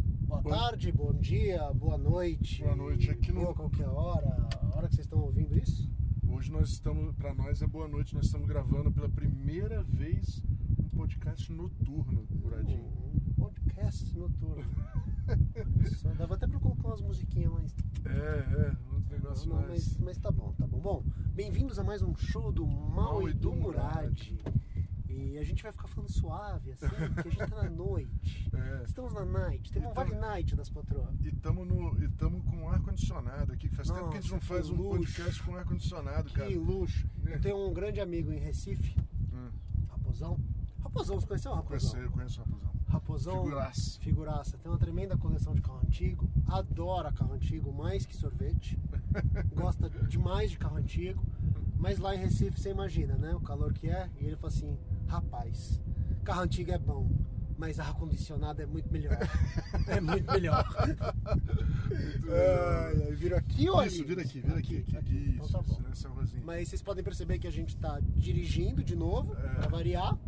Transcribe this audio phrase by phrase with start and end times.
[0.00, 2.62] Boa tarde, bom dia, boa noite.
[2.62, 3.10] Boa noite.
[3.10, 5.88] Aqui no- Boa qualquer hora, a hora que vocês estão ouvindo isso.
[6.28, 10.42] Hoje nós estamos, para nós é boa noite, nós estamos gravando pela primeira vez
[10.78, 12.84] um podcast noturno, Muradinho.
[12.84, 14.64] Um podcast noturno.
[15.96, 17.74] Só dava até pra colocar umas musiquinhas mais.
[18.04, 19.68] É, é, um negócio Não, mais.
[19.70, 20.78] mas, mas tá bom, tá bom.
[20.78, 21.04] Bom,
[21.34, 24.32] bem-vindos a mais um show do Mal e do Murad.
[25.16, 28.50] E a gente vai ficar falando suave, assim, porque a gente tá na noite.
[28.54, 28.84] É.
[28.84, 31.14] Estamos na night, tem um vale night das patroas.
[31.20, 31.66] E estamos
[32.18, 34.76] tamo com ar-condicionado aqui, que faz tempo que a gente não Nossa, faz que um
[34.76, 34.98] luxo.
[35.16, 36.48] podcast com ar-condicionado, cara.
[36.48, 37.08] Que luxo.
[37.24, 38.94] Eu tenho um grande amigo em Recife,
[39.32, 39.50] Hum,
[39.88, 40.38] Raposão.
[40.82, 41.90] Raposão, você conheceu o Raposão?
[41.90, 42.72] conheço, eu conheço o Raposão.
[42.88, 43.42] Raposão.
[43.42, 44.00] Figuraça.
[44.00, 44.58] Figuraça.
[44.58, 46.28] Tem uma tremenda coleção de carro antigo.
[46.46, 48.78] Adora carro antigo mais que sorvete.
[49.54, 51.22] Gosta demais de carro antigo.
[51.78, 53.34] Mas lá em Recife você imagina, né?
[53.34, 54.08] O calor que é.
[54.20, 55.80] E ele falou assim: rapaz,
[56.24, 57.08] carro antigo é bom.
[57.58, 59.16] Mas ar-condicionado é muito melhor.
[59.88, 60.64] é muito melhor.
[61.86, 64.04] Muito Ai, ai, vira aqui ou Isso, ali?
[64.08, 64.84] vira aqui, vira aqui.
[64.96, 65.30] aqui.
[65.34, 65.80] Então Isso, tá bom.
[65.88, 66.42] nessa rosinha.
[66.44, 69.54] Mas vocês podem perceber que a gente tá dirigindo de novo, É.
[69.54, 70.18] pra variar.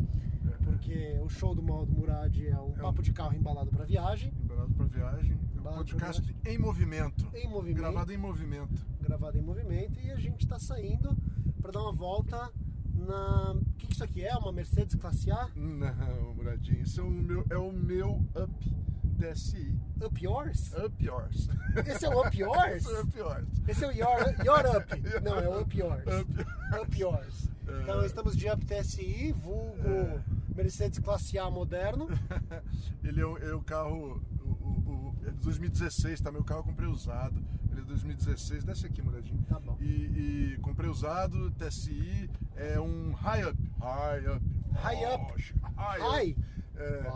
[0.63, 3.69] Porque o show do Mal do Murad é um É um- papo de carro embalado
[3.69, 4.33] pra viagem.
[4.41, 5.37] Embalado pra viagem.
[5.69, 7.27] Pra podcast em movimento.
[7.33, 7.77] Em movimento.
[7.77, 8.85] Gravado em movimento.
[9.01, 11.15] gravado em movimento e a gente está saindo
[11.61, 12.51] para dar uma volta
[12.95, 13.51] na.
[13.53, 14.35] O que, que isso aqui é?
[14.35, 15.49] Uma Mercedes Classe A?
[15.55, 19.73] Não, Muradinho, isso é o meu, é o meu Up DSI.
[20.01, 20.73] Up Yours?
[20.73, 21.49] Up yours.
[21.85, 22.85] Esse é o Up Yours?
[22.85, 23.47] Esse é o Up yours.
[23.67, 25.01] Esse é o Your, your Up.
[25.23, 26.03] Não, é o Up Yours.
[26.05, 27.49] Up Up Yours.
[27.67, 27.81] É.
[27.83, 30.21] Então estamos de Up TSI, vulgo
[30.55, 32.07] Mercedes Classe A moderno.
[33.03, 34.21] Ele é o, é o carro.
[34.41, 34.88] O-
[35.25, 36.31] é de 2016, tá?
[36.31, 37.35] Meu carro eu comprei usado.
[37.71, 38.63] Ele é de 2016.
[38.63, 39.43] Desce aqui, Muradinho.
[39.47, 39.77] Tá bom.
[39.79, 43.57] E, e comprei usado, TSI, é um high up.
[43.81, 44.45] High up.
[44.73, 45.53] High up.
[45.75, 45.99] High.
[45.99, 46.31] High.
[46.31, 46.45] up.
[46.75, 47.09] É,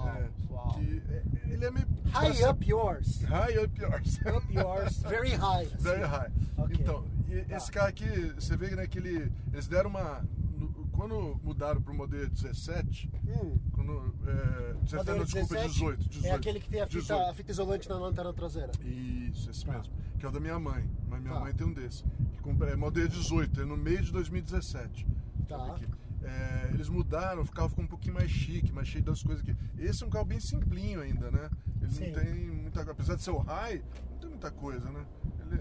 [0.49, 0.73] Uau, é.
[0.73, 1.87] Que é- ele é meio.
[2.11, 3.21] High Up Yours.
[3.23, 4.19] High up yours.
[4.25, 4.97] Up Yours.
[5.03, 5.65] Very high.
[5.79, 6.31] Very high.
[6.57, 6.75] Ok.
[6.79, 7.55] Então, e Tá.
[7.57, 10.21] esse carro aqui, você vê né, que ele, eles deram uma.
[11.03, 13.59] Quando mudaram pro modelo 17, Hum.
[13.73, 14.15] quando.
[14.25, 16.27] É, 17, Modelo não, desculpa, 17 18, 18.
[16.27, 17.29] É aquele que tem a fita, 18.
[17.29, 18.71] a fita isolante na lanterna traseira.
[18.81, 19.73] Isso, esse Tá.
[19.73, 19.93] mesmo.
[20.17, 20.89] Que é o da minha mãe.
[21.09, 21.39] Mas minha Tá.
[21.41, 22.05] mãe tem um desse.
[22.31, 25.05] Que compra- é modelo 18, é no meio de 2017.
[25.49, 25.77] Tá.
[26.23, 29.53] É, eles mudaram, o carro ficou um pouquinho mais chique, mais cheio das coisas aqui.
[29.77, 31.49] Esse é um carro bem simplinho ainda, né?
[31.81, 32.05] Ele Sim.
[32.11, 35.05] não tem muita Apesar de ser o high, não tem muita coisa, né?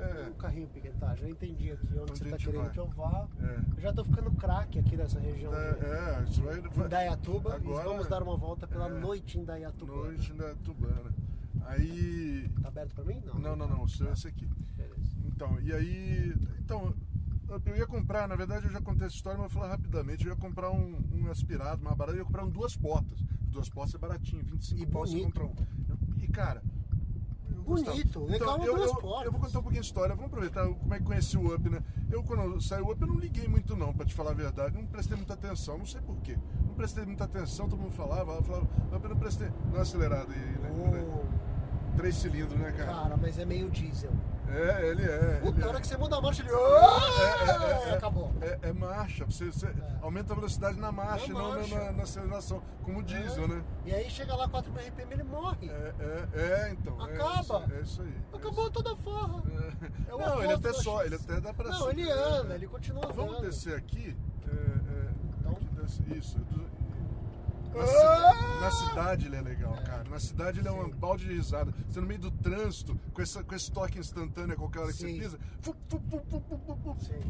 [0.01, 0.29] É.
[0.29, 2.71] Um carrinho piquetagem, eu entendi aqui onde Onde você tá querendo vai.
[2.71, 3.29] que eu vá.
[3.41, 3.61] É.
[3.77, 5.69] Eu já tô ficando craque aqui nessa região É,
[6.21, 8.99] é, isso vai, de vai Indaiatuba Agora- e vamos dar uma volta pela é.
[9.01, 9.93] noite em Indaiatuba.
[9.95, 11.13] noite da Tubana.
[11.67, 12.51] Aí.
[12.61, 13.21] Tá aberto pra mim?
[13.25, 13.35] Não.
[13.39, 14.49] Não, não, não, o seu é esse aqui.
[14.77, 15.17] Beleza.
[15.27, 16.35] Então, e aí.
[16.59, 16.93] Então,
[17.67, 20.25] eu ia comprar, na verdade eu já contei essa história, mas vou falar rapidamente.
[20.27, 23.19] Eu ia comprar um, um aspirado mais barato, eu ia comprar um duas portas.
[23.51, 25.25] Duas portas é baratinho, 25 E bonito.
[25.27, 25.55] compra um.
[25.89, 26.63] Eu- E cara.
[27.63, 30.95] Bonito, legal Então, eu, eu, eu vou contar um pouquinho de história, vamos aproveitar como
[30.95, 31.83] é que conheci o Up, né?
[32.11, 34.77] Eu, quando saiu o Up, eu não liguei muito, não, pra te falar a verdade.
[34.77, 36.37] Não prestei muita atenção, não sei porquê.
[36.67, 38.65] Não prestei muita atenção, todo mundo falava, falava,
[38.95, 39.49] Up, eu não prestei.
[39.73, 40.71] Não acelerado aí, né?
[40.73, 41.43] Oh,
[41.97, 42.93] Três cilindros, né, cara?
[42.93, 44.13] cara, mas é meio diesel.
[44.55, 45.41] É, ele é.
[45.41, 45.69] Puta, ele na é.
[45.71, 46.51] hora que você muda a marcha, ele.
[46.51, 47.95] É, é, é, é.
[47.95, 48.33] Acabou.
[48.43, 51.75] É, é marcha, você, você aumenta a velocidade na marcha, Na não na- marcha.
[51.85, 53.63] Na, na aceleração, como o diesel, né?
[53.87, 55.69] E aí chega lá 4 mil RPM ele morre.
[55.71, 55.95] É,
[56.35, 57.01] é, é, então.
[57.09, 57.41] é Acaba.
[57.41, 58.15] isso- É isso, aí.
[58.33, 59.43] é Acabou toda a forra.
[59.47, 59.93] isso.
[60.09, 62.13] É não, ele até só, ele até dá pra Não, ele né?
[62.13, 63.47] anda, ele continua Vamos andando.
[63.51, 64.17] descer aqui.
[64.47, 65.53] é, é, Então?
[65.53, 66.39] aqui desce- isso.
[67.75, 68.61] Na, Ah!
[68.61, 70.05] na cidade ele é legal, cara.
[70.11, 71.73] Na cidade ele é um balde de risada.
[71.89, 74.99] Você no meio do trânsito, com, essa, com esse toque instantâneo a qualquer hora que
[74.99, 75.15] Sim.
[75.15, 75.39] você pisa.
[75.61, 76.43] fu, fu, fu.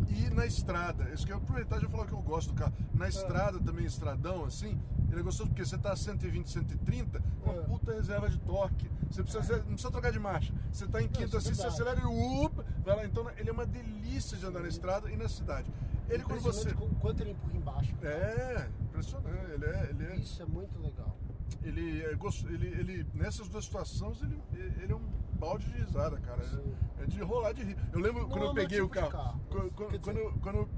[0.08, 2.72] E na estrada, isso que eu aproveitar e já falar que eu gosto do carro.
[2.94, 4.78] Na estrada também, estradão, assim,
[5.11, 7.64] ele é gostoso porque você tá a 120, 130, com uma É.
[7.64, 8.90] puta reserva de torque.
[9.11, 10.52] Você precisa, não precisa trocar de marcha.
[10.72, 12.00] Você tá em quinta isso é assim, você verdade.
[12.00, 12.00] acelera
[12.40, 13.05] e up, vai lá.
[13.05, 15.70] Então ele é uma delícia de andar na estrada e na cidade.
[16.14, 16.69] Ele quando você.
[16.70, 17.94] O quanto ele empurra embaixo.
[18.03, 19.50] É, impressionante.
[19.53, 19.87] Ele é.
[19.91, 21.17] Ele é Isso é muito legal.
[21.62, 22.12] ele, é
[22.49, 24.41] ele, ele nessas duas situações ele,
[24.82, 25.03] ele é um
[25.38, 26.43] balde de risada, cara.
[26.44, 26.75] Sim.
[27.00, 27.76] É de rolar de rir.
[27.93, 29.11] Eu lembro Não quando é eu peguei o tipo de carro.
[29.12, 30.69] carro, Quando, quando, quando, eu- quando, eu-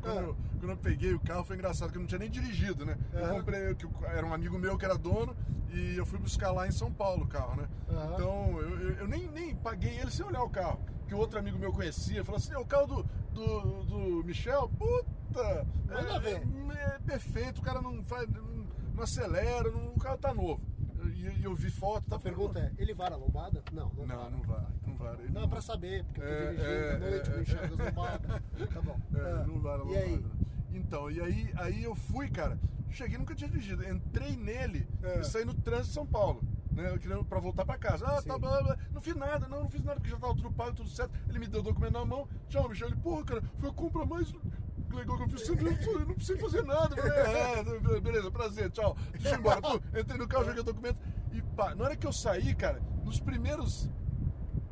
[0.00, 0.22] quando, Ah.
[0.22, 2.96] eu, quando eu peguei o carro foi engraçado, porque eu não tinha nem dirigido, né?
[3.12, 5.36] Eu comprei, que o- era um amigo meu que era dono,
[5.72, 7.68] e eu fui buscar lá em São Paulo o carro, né?
[8.14, 8.80] Então eu,
[9.56, 10.78] paguei ele sem olhar o carro.
[11.08, 13.06] Que o outro amigo meu conhecia, falou assim: é o carro do,
[13.40, 15.66] do, do Michel, puta!
[15.90, 16.80] É.
[16.80, 18.28] É, é perfeito, o cara não faz.
[18.30, 20.60] não, não acelera, não- o carro tá novo.
[21.04, 23.62] E e eu, vi foto, tá A pergunta é, ele vara a lombada?
[23.72, 24.30] Não, não, Não, vara.
[24.30, 25.14] não vai, não vai.
[25.20, 27.78] Ele Não, é pra saber, porque eu tô dirigindo é, noite, é, não enxergo as
[27.86, 28.42] lombadas.
[28.74, 29.00] Tá bom.
[29.16, 30.16] É, não vai na E aí?
[30.16, 30.34] lombada.
[30.72, 32.58] Então, e aí, aí eu fui, cara,
[32.90, 35.20] cheguei, nunca tinha dirigido, entrei nele É.
[35.20, 36.42] e saí no trânsito de São Paulo.
[36.76, 38.06] Né, eu queria pra voltar pra casa.
[38.06, 38.28] Ah, Sim.
[38.28, 38.76] tá, blá, blá.
[38.92, 41.10] não fiz nada, não, não fiz nada, porque já tava tudo pago, tudo certo.
[41.26, 42.28] Ele me deu o documento na mão.
[42.50, 42.88] Tchau, Michel.
[42.88, 44.30] Ele, porra, cara, foi a compra mais
[44.92, 45.48] legal que eu fiz.
[45.48, 45.56] Eu
[46.00, 46.94] não precisei fazer nada.
[46.94, 47.02] Eu
[47.82, 48.94] falei, é, beleza, prazer, tchau.
[49.12, 49.62] Deixa eu ir embora.
[49.62, 50.98] Pô, entrei no carro, joguei o documento.
[51.32, 53.88] E pá, na hora que eu saí, cara, nos primeiros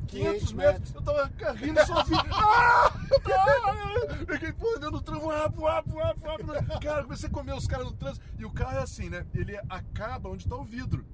[0.07, 2.21] 500 metros, eu tava rindo sozinho.
[2.31, 2.91] Ah!
[3.27, 4.25] Ah!
[4.31, 6.79] Fiquei, pô, andando no trânsito, rápido, rápido, rápido, rápido.
[6.79, 8.25] Cara, comecei a comer os caras no trânsito.
[8.37, 9.25] E o carro é assim, né?
[9.33, 11.05] Ele acaba onde tá o vidro.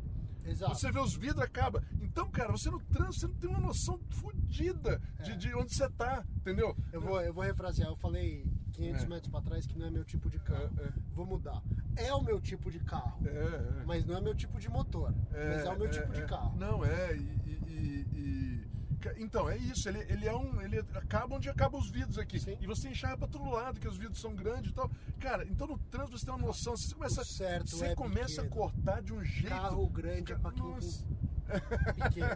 [0.46, 0.76] Exato.
[0.76, 1.84] Você vê os vidros, acaba.
[2.02, 5.36] Então, cara, você no trânsito, você não tem uma noção fodida de, É.
[5.36, 6.76] de onde você tá, entendeu?
[6.92, 9.08] Eu vou, eu vou refrasear, eu falei 500 É.
[9.08, 10.70] metros pra trás que não é meu tipo de carro.
[10.80, 10.92] É, é.
[11.14, 11.62] Vou mudar.
[11.96, 13.84] É o meu tipo de carro, É, é.
[13.86, 15.14] mas não é meu tipo de motor.
[15.32, 16.58] mas é o meu tipo de carro.
[16.58, 17.20] Não, é, e.
[17.20, 18.68] e- e- e-
[19.18, 20.62] Então, é isso, ele, ele é um.
[20.62, 22.40] Ele acaba onde acabam os vidros aqui.
[22.40, 22.58] Sim.
[22.60, 24.90] E você enxerga pra todo lado, que os vidros são grandes e tal.
[25.20, 26.76] Cara, então no trânsito você tem uma noção.
[26.76, 29.50] Você começa, O certo você é começa a cortar de um jeito.
[29.50, 30.64] Carro grande é pra quem
[31.96, 32.28] pequeno.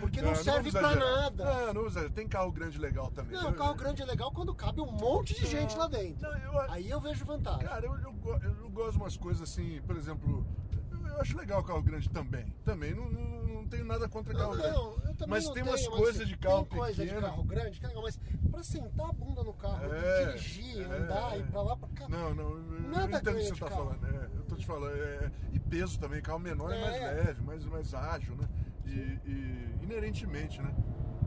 [0.00, 1.72] Porque não, serve vamos pra nada.
[1.72, 2.10] Não, não.
[2.10, 3.32] Tem carro grande legal também.
[3.32, 6.22] Não, Eu- carro grande é legal quando cabe um monte de gente lá dentro.
[6.22, 7.66] Não, eu- Aí eu vejo vantagem.
[7.66, 8.14] Cara, eu, eu,
[8.60, 10.46] eu gosto de umas coisas assim, por exemplo,
[10.92, 12.46] eu, acho legal carro grande também.
[12.64, 14.76] Também, não, não, não tenho nada contra carro Não, grande.
[14.76, 17.20] não, eu também mas não tem tenho, umas mas coisas de carro tem coisa pequeno.
[17.20, 18.20] de carro grande que é legal, mas
[18.50, 21.38] pra sentar a bunda no carro, É, dirigir, é, andar, é.
[21.38, 22.08] ir pra lá, pra cá.
[22.08, 23.84] Não, não, eu Nada eu entendo o que você tá carro.
[23.90, 24.06] falando.
[24.06, 24.96] É, eu tô te falando.
[24.96, 27.10] é, e peso também, carro menor é, mais É.
[27.12, 28.48] leve, mais, mais ágil, né?
[28.86, 30.74] E, e inerentemente, né?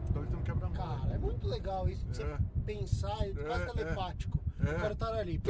[0.09, 0.73] Então ele tem um quebra-mão.
[0.75, 2.37] Cara, é muito legal isso de você É.
[2.65, 4.39] pensar, é quase É, telepático.
[4.59, 4.71] é.
[4.71, 5.41] O cara tá ali.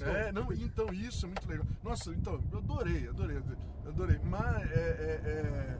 [0.00, 1.64] É, não, então isso é muito legal.
[1.82, 3.40] Nossa, então, eu adorei, adorei,
[3.86, 4.18] adorei.
[4.24, 4.74] Mas é.
[4.74, 5.78] é, é,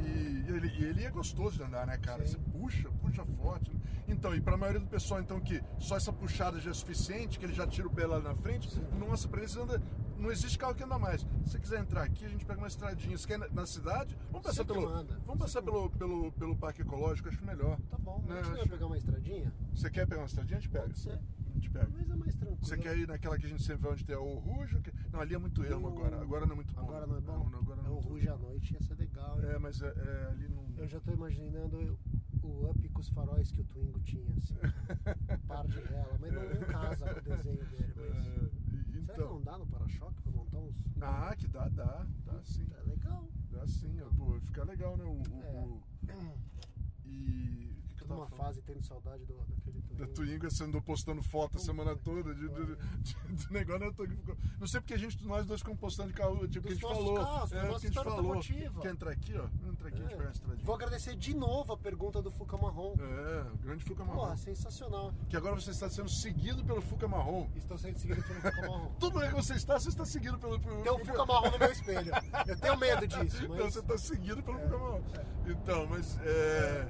[0.00, 2.24] e, ele, e ele é gostoso de andar, né, cara?
[2.26, 2.32] Sim.
[2.34, 3.70] Você puxa, puxa forte.
[3.72, 3.80] né?
[4.08, 7.44] Então, e pra maioria do pessoal, então, que só essa puxada já é suficiente, que
[7.44, 9.82] ele já tira o pé lá na frente, nossa, pra eles anda.
[10.16, 11.20] Não existe carro que anda mais.
[11.20, 13.18] Se você quiser entrar aqui, a gente pega uma estradinha.
[13.18, 14.16] Você quer na, na cidade?
[14.32, 14.88] Vamos Você passar que pelo.
[14.90, 15.20] manda.
[15.26, 17.78] Vamos passar Você pelo, pelo, pelo Parque Ecológico, acho melhor.
[17.90, 19.52] Tá bom, Né, a gente acho- pegar uma estradinha?
[19.74, 20.56] Você quer pegar uma estradinha?
[20.56, 20.84] A gente pega.
[20.86, 21.18] Pode ser.
[21.56, 21.88] Gente pega.
[21.92, 22.58] Mas é mais tranquilo.
[22.66, 24.80] Você quer ir naquela que a gente sempre vai onde tem o Rujo?
[24.82, 26.20] Que- Não, ali é muito ermo agora.
[26.20, 26.80] Agora não é muito bom.
[26.82, 27.32] Agora não é bom?
[27.38, 29.40] Não, não, agora não é o muito Ruge à noite, ia ser legal.
[29.42, 29.48] hein?
[29.50, 30.66] É, mas é, é, ali não.
[30.76, 31.98] Eu já tô imaginando
[32.42, 34.56] o up com os faróis que o Twingo tinha, assim.
[35.48, 37.92] Par de rela, mas não, não casa com o desenho dele.
[37.96, 38.26] Mas...
[38.26, 38.50] É,
[39.00, 39.42] e- Será que não então.
[39.42, 40.74] dá no para-choque pra montar uns.
[41.00, 42.06] Ah, que dá, dá.
[42.26, 42.66] Dá sim.
[42.76, 43.28] É legal.
[43.50, 43.96] Dá sim.
[44.16, 45.04] Pô, fica legal, né?
[45.04, 46.14] O, o- É.
[46.14, 46.36] o-
[47.04, 47.75] E.
[48.06, 49.96] O tava numa fase tendo saudade do, daquele Twingo.
[50.00, 53.92] Da Twingo, você andou postando foto a semana toda de, de, de- do negócio, né?
[53.96, 56.72] Tô- ficou- Não sei porque a gente, nós dois ficamos postando de carro, tipo, que
[56.72, 57.14] a gente falou.
[57.14, 58.12] carros, foi é, a que nossa a gente falou.
[58.12, 58.80] automotiva.
[58.80, 59.68] Quer entrar aqui, ó?
[59.68, 60.16] Entrar aqui, a gente É.
[60.16, 60.64] pega a estradinha.
[60.66, 62.94] Vou agradecer de novo a pergunta do Fuca Marrom.
[62.98, 64.20] É, o grande Fuca Marrom.
[64.20, 65.12] Porra, sensacional.
[65.28, 67.48] Que agora você está sendo seguido pelo Fuca Marrom.
[67.56, 68.92] Estou sendo seguido pelo Fuca Marrom.
[69.00, 70.58] Todo lugar que você está, você está seguido pelo.
[70.60, 72.12] pelo Tem um Fuca Marrom no meu espelho.
[72.46, 75.02] Eu tenho medo disso, Então mas você está seguido pelo Fuca Marrom.
[75.46, 76.18] Então, mas.
[76.22, 76.88] É.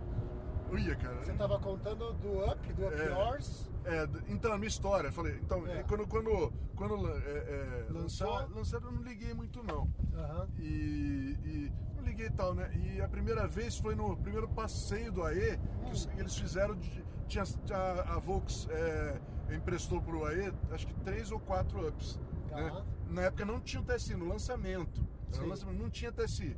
[1.01, 1.25] Cara.
[1.25, 3.07] você tava contando do Up, do Up É.
[3.07, 3.71] Yours.
[3.85, 5.79] É, então, a minha história, eu falei, então, É.
[5.79, 8.29] é, quando, quando, quando é, é, Lançou?
[8.55, 9.89] lançaram, eu não liguei muito não.
[10.15, 10.49] Aham.
[10.59, 12.71] E, e não liguei tal, né?
[12.75, 17.05] E a primeira vez foi no primeiro passeio do AE, que os- eles fizeram, de,
[17.29, 19.21] tinha, tinha- a Volks é,
[19.55, 22.19] emprestou pro AE, acho que três ou quatro ups.
[22.51, 22.85] Né?
[23.09, 25.07] Na época não tinha o TSI, no lançamento,
[25.79, 26.57] não tinha TSI.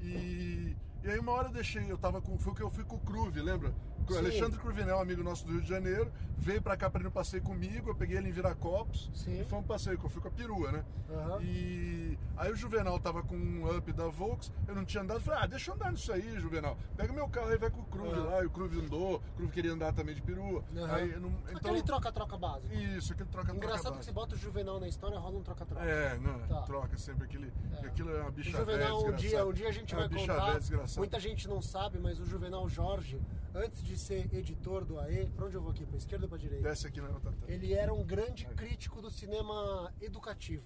[0.00, 2.38] E, e aí uma hora eu deixei, eu tava com.
[2.38, 3.74] Foi que eu fui com o Cruve, lembra?
[4.08, 4.18] O Sim.
[4.18, 7.42] Alexandre Cruvinel, amigo nosso do Rio de Janeiro, veio pra cá pra ir no passeio
[7.42, 9.40] comigo, eu peguei ele em Viracopos Sim.
[9.40, 10.84] e foi um passeio que eu fui com a perua, né?
[11.10, 11.40] Aham.
[11.42, 15.40] E aí o Juvenal tava com um up da Volks, eu não tinha andado, falei,
[15.42, 16.76] ah, deixa eu andar nisso aí, Juvenal.
[16.96, 18.24] Pega meu carro aí, vai com o Cruve Aham.
[18.24, 20.62] lá, e o Cruve andou, o Cruve queria andar também de perua.
[20.76, 20.94] Aham.
[20.94, 22.74] Aí, não, então, Aquele troca-troca básico.
[22.74, 23.64] Isso, aquele troca-troca.
[23.64, 24.04] Engraçado que básico.
[24.04, 25.82] você bota o Juvenal na história, rola um troca-troca.
[25.82, 26.60] É, não, Tá.
[26.62, 27.50] troca sempre aquele.
[27.82, 27.86] É.
[27.86, 30.08] Aquilo é uma O bicha Juvenal, velha, um dia, um dia a gente É vai
[30.10, 30.58] contar.
[30.98, 33.18] Muita gente não sabe, mas o Juvenal Jorge,
[33.54, 35.86] antes de ser editor do AE, pra onde eu vou aqui?
[35.86, 36.68] Pra esquerda ou pra direita?
[36.68, 37.34] Desce aqui na tela.
[37.46, 40.64] Ele era um grande crítico do cinema educativo.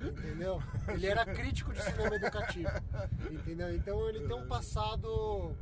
[0.00, 0.62] Entendeu?
[0.88, 2.68] Ele era crítico de cinema educativo.
[3.30, 3.74] Entendeu?
[3.74, 5.54] Então ele tem um passado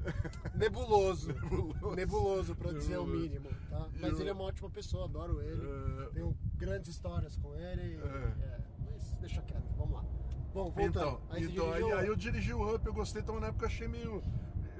[0.55, 1.29] nebuloso.
[1.33, 1.95] Nebuloso.
[1.97, 3.23] Nebuloso, pra dizer o Nebuloso.
[3.23, 3.49] mínimo.
[3.69, 3.89] Tá?
[4.01, 5.63] Mas o- ele é uma ótima pessoa, adoro ele.
[6.05, 6.11] É.
[6.11, 7.97] Tenho grandes histórias com ele.
[7.97, 8.07] É.
[8.45, 10.03] é, mas deixa quieto, vamos lá.
[10.53, 10.89] Bom, voltando.
[10.89, 13.69] Então, Aí então aí, aí eu dirigi o Up, eu gostei, então na época eu
[13.69, 14.23] achei meio.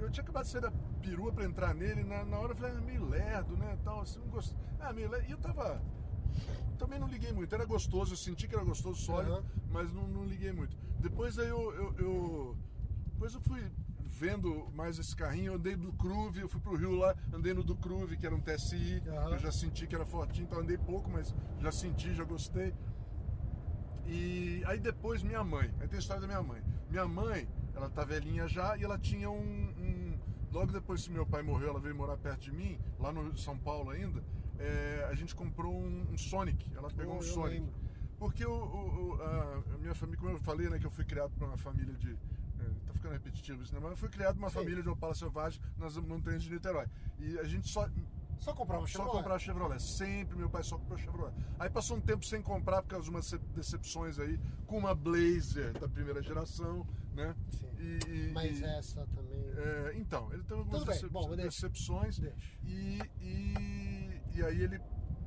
[0.01, 2.75] Eu tinha acabado de sair da perua pra entrar nele, na, na hora eu falei,
[2.77, 3.77] ah, meio lerdo, né?
[3.83, 4.39] Tal, assim, não.
[4.79, 5.27] Ah, meio lerdo.
[5.27, 5.81] E eu tava.
[6.77, 9.43] Também não liguei muito, era gostoso, eu senti que era gostoso, sólido, Aham.
[9.69, 10.75] mas não, não liguei muito.
[10.99, 12.57] Depois aí eu, eu, eu-
[13.13, 13.61] Depois eu fui
[14.07, 17.63] vendo mais esse carrinho, eu andei do Cruve, eu fui pro Rio lá, andei no
[17.63, 19.31] do Cruve, que era um TSI, Aham.
[19.33, 22.73] eu já senti que era fortinho, então andei pouco, mas já senti, já gostei.
[24.05, 26.61] E aí depois minha mãe, aí tem a história da minha mãe.
[26.89, 29.39] Minha mãe, ela tá velhinha já e ela tinha um,
[29.79, 30.19] um-
[30.51, 33.57] Logo depois que meu pai morreu, ela veio morar perto de mim, lá no São
[33.57, 34.21] Paulo ainda.
[34.59, 36.69] é, a gente comprou um, um Sonic.
[36.75, 37.61] Ela pegou Oh, um Sonic.
[37.61, 37.73] lembro.
[38.19, 39.17] Porque o, o-
[39.73, 42.11] a minha família, como eu falei, né, que eu fui criado por uma família de.
[42.11, 43.79] é, tá ficando repetitivo isso, né?
[43.81, 44.55] Mas eu fui criado por uma Sim.
[44.59, 46.85] família de Opala Selvagem nas montanhas de Niterói.
[47.17, 47.87] E a gente só.
[48.41, 49.17] Só comprava Só Chevrolet.
[49.17, 49.79] comprar Chevrolet.
[49.81, 51.33] Sempre meu pai só comprou Chevrolet.
[51.59, 54.95] Aí passou um tempo sem comprar por causa de umas ce- decepções aí com uma
[54.95, 57.35] Blazer da primeira geração, né?
[57.49, 57.69] Sim.
[57.77, 59.39] E, e- Mas e- essa também.
[59.55, 62.35] é, então, ele teve algumas decep- bom, decepções Deixa.
[62.63, 64.81] e, e, e aí ele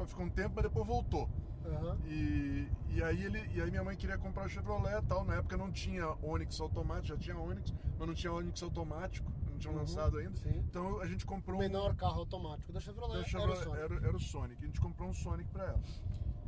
[0.06, 1.30] ficou um tempo, mas depois voltou.
[1.64, 1.97] Aham.
[2.04, 5.25] E, e, aí ele, e aí minha mãe queria comprar o Chevrolet e tal.
[5.25, 9.59] Na época não tinha Onix automático, já tinha Onix, mas não tinha Onix automático, não
[9.59, 10.37] tinham Uhum, lançado ainda.
[10.37, 10.59] sim.
[10.68, 11.61] Então a gente O comprou um.
[11.61, 13.83] menor carro automático da Chevrolet, da era o Chevrolet, Sonic.
[13.83, 14.62] era, era o Sonic.
[14.62, 15.83] A gente comprou um Sonic pra ela.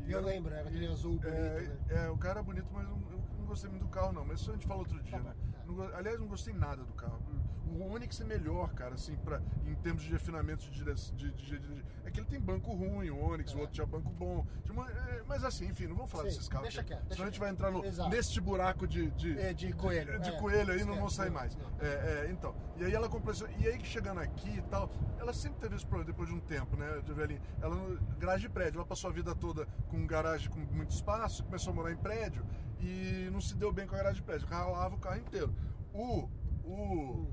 [0.07, 1.79] E Eu era- lembro, era aquele e- azul bonito, é, né?
[1.89, 4.25] É, o cara é bonito, mas eu, eu não gostei muito do carro, não.
[4.25, 5.35] Mas isso a gente fala outro dia, Tá né?
[5.63, 5.67] é.
[5.67, 7.21] Não aliás, não gostei nada do carro.
[7.67, 11.15] O Onix é melhor, cara, assim, pra, em termos de refinamento de direção.
[11.17, 13.61] De, de- de- é que ele tem banco ruim, o Onix, o É.
[13.63, 14.47] outro tinha banco bom.
[14.71, 16.63] Uma- é, mas assim, enfim, não vamos falar Sim, desses carros.
[16.69, 16.91] deixa aqui.
[16.91, 19.11] quieto, deixa Senão a gente vai entrar no, neste buraco de.
[19.11, 20.39] De, É, coelho, De, é.
[20.39, 21.57] coelho aí, não não, mais.
[21.57, 21.67] não.
[21.81, 22.55] É, então.
[22.77, 23.47] E aí ela comprou isso.
[23.59, 26.41] E aí que chegando aqui e tal, ela sempre teve esse problema depois de um
[26.41, 27.41] tempo, né, de velhinha.
[27.61, 27.75] Ela,
[28.19, 31.77] garagem de prédio, ela passou a vida toda com garagem com muito espaço, começou a
[31.77, 32.45] morar em prédio
[32.81, 34.47] e não se deu bem com a garagem de prédio.
[34.47, 35.53] Ralava o carro inteiro.
[35.93, 36.29] O.
[36.65, 37.29] O.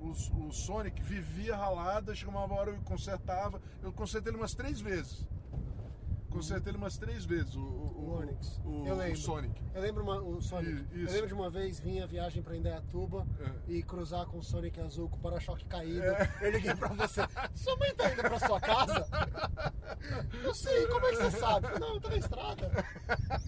[0.00, 3.60] O, o Sonic vivia ralada, chegava uma hora eu consertava.
[3.82, 5.26] Eu consertei ele umas três vezes.
[6.30, 8.60] Consertei ele umas três vezes, o, o, O Onix.
[8.64, 9.16] o, eu o lembro.
[9.18, 9.62] Sonic.
[9.74, 10.86] Eu lembro uma, o Sonic.
[10.94, 11.08] Isso.
[11.08, 13.50] Eu lembro de uma vez vinha viagem pra Indaiatuba É.
[13.72, 16.02] e cruzar com o Sonic azul com o para-choque caído.
[16.02, 16.30] É.
[16.40, 17.22] Eu liguei pra você.
[17.54, 19.06] Sua mãe tá indo pra sua casa?
[20.42, 21.78] Eu sei, como é que você sabe?
[21.80, 22.70] Não, eu tô na estrada.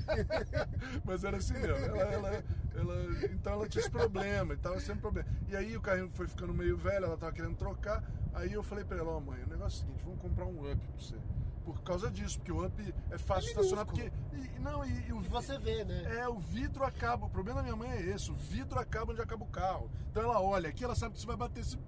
[1.04, 1.76] Mas era assim mesmo.
[1.76, 5.28] Ela, ela- ela- então ela tinha esse problema, e tava sempre problema.
[5.48, 8.02] E aí o carrinho foi ficando meio velho, ela tava querendo trocar.
[8.34, 10.70] Aí eu falei pra ela, ó mãe, o negócio é o seguinte, vamos comprar um
[10.72, 11.16] up pra você.
[11.64, 14.10] Por causa disso, porque o up é fácil É estacionar, porque.
[14.32, 16.20] E, não, e, e o E você vê, né?
[16.20, 17.26] É, o vidro acaba.
[17.26, 19.90] O problema da minha mãe é esse: o vidro acaba onde acaba o carro.
[20.10, 21.64] Então ela olha aqui, ela sabe que você vai bater.
[21.64, 21.78] Se,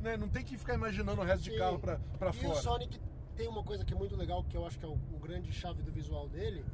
[0.00, 1.58] né, não tem que ficar imaginando o resto de Sim.
[1.58, 2.58] carro pra, pra e fora.
[2.58, 3.00] o Sonic
[3.34, 5.52] tem uma coisa que é muito legal, que eu acho que é o, o grande
[5.52, 6.64] chave do visual dele.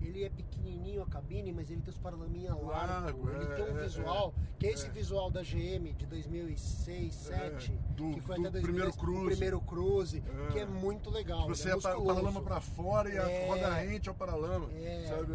[0.00, 3.28] Ele é pequenininho a cabine, mas ele tem os paralaminhas Largo.
[3.30, 4.90] Ele é, tem um é, visual, é, que é esse é.
[4.90, 9.22] visual da GM de 2006, 2007, do- que foi do até 2010, primeiro Cruze.
[9.22, 11.46] o primeiro Cruze, que é muito legal.
[11.48, 14.68] Você ele é ia para o paralama pra fora e a roda rente ao paralama.
[15.06, 15.32] Sabe?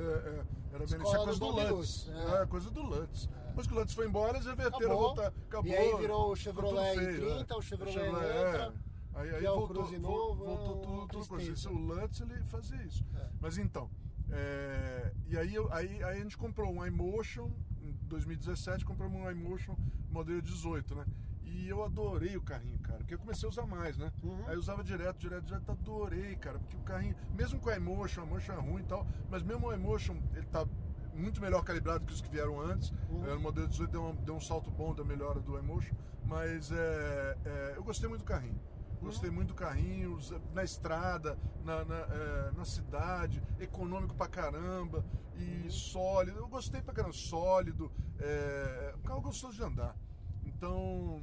[0.76, 1.50] Era bem isso é coisa do.
[1.52, 2.46] Lutz, É.
[2.48, 3.30] coisa do Lutz.
[3.48, 5.28] Depois que o Lutz foi embora, eles reverteram, voltar.
[5.28, 5.72] Acabou.
[5.72, 7.56] E aí virou o Chevrolet feio, i30, é.
[7.56, 8.50] o Chevrolet é.
[8.50, 8.74] entra,
[9.14, 11.52] Aí, aí o voltou, voltou é tudo, tudo coisa.
[11.54, 13.06] Esse, o Lutz, ele fazia isso.
[13.40, 13.90] Mas então,
[14.32, 17.52] é, e aí, aí, aí a gente comprou um iMotion,
[17.82, 19.76] em 2017 compramos um iMotion
[20.10, 21.06] modelo 18, né?
[21.44, 24.12] E eu adorei o carrinho, cara, porque eu comecei a usar mais, né?
[24.24, 24.44] Uhum.
[24.48, 28.24] Aí eu usava direto, direto, direto, adorei, cara, porque o carrinho, mesmo com o iMotion,
[28.24, 30.66] a Motion é ruim e tal, mas mesmo o iMotion, ele tá
[31.14, 32.92] muito melhor calibrado que os que vieram antes.
[33.10, 33.26] Uhum.
[33.28, 36.72] É, o modelo 18 deu um, deu um salto bom da melhora do iMotion, mas
[36.72, 38.60] é, é, eu gostei muito do carrinho.
[39.06, 40.18] Gostei muito do carrinho,
[40.52, 45.06] na estrada, na, na, é, na cidade, econômico pra caramba
[45.38, 46.40] e sólido.
[46.40, 49.96] Eu gostei pra caramba, sólido, é, um carro gostoso de andar.
[50.44, 51.22] Então,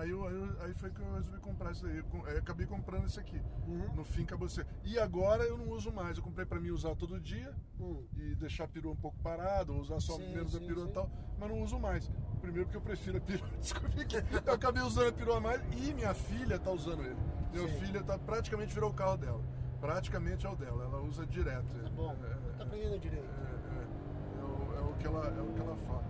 [0.00, 1.98] aí, eu, aí, eu- aí foi que eu resolvi comprar isso aí.
[1.98, 3.40] Eu acabei comprando esse aqui.
[3.66, 3.94] Uhum.
[3.94, 4.66] No fim acabou sendo.
[4.84, 6.16] E agora eu não uso mais.
[6.16, 8.04] Eu comprei pra mim usar todo dia Hum.
[8.16, 10.90] e deixar a perua um pouco parada, usar só Sim, menos a sim, perua sim.
[10.90, 12.10] e tal, mas não uso mais.
[12.40, 13.48] Primeiro porque eu prefiro a perua.
[13.60, 17.16] Descobri que eu acabei usando a perua mais e minha filha tá usando ele.
[17.52, 17.80] Minha Sim.
[17.80, 19.42] filha tá praticamente virou o carro dela.
[19.80, 21.66] Praticamente é o dela, ela usa direto.
[21.82, 23.24] Tá bom, É, tá aprendendo direito.
[23.24, 26.04] é, é, é o, é o que ela, é o que ela fala.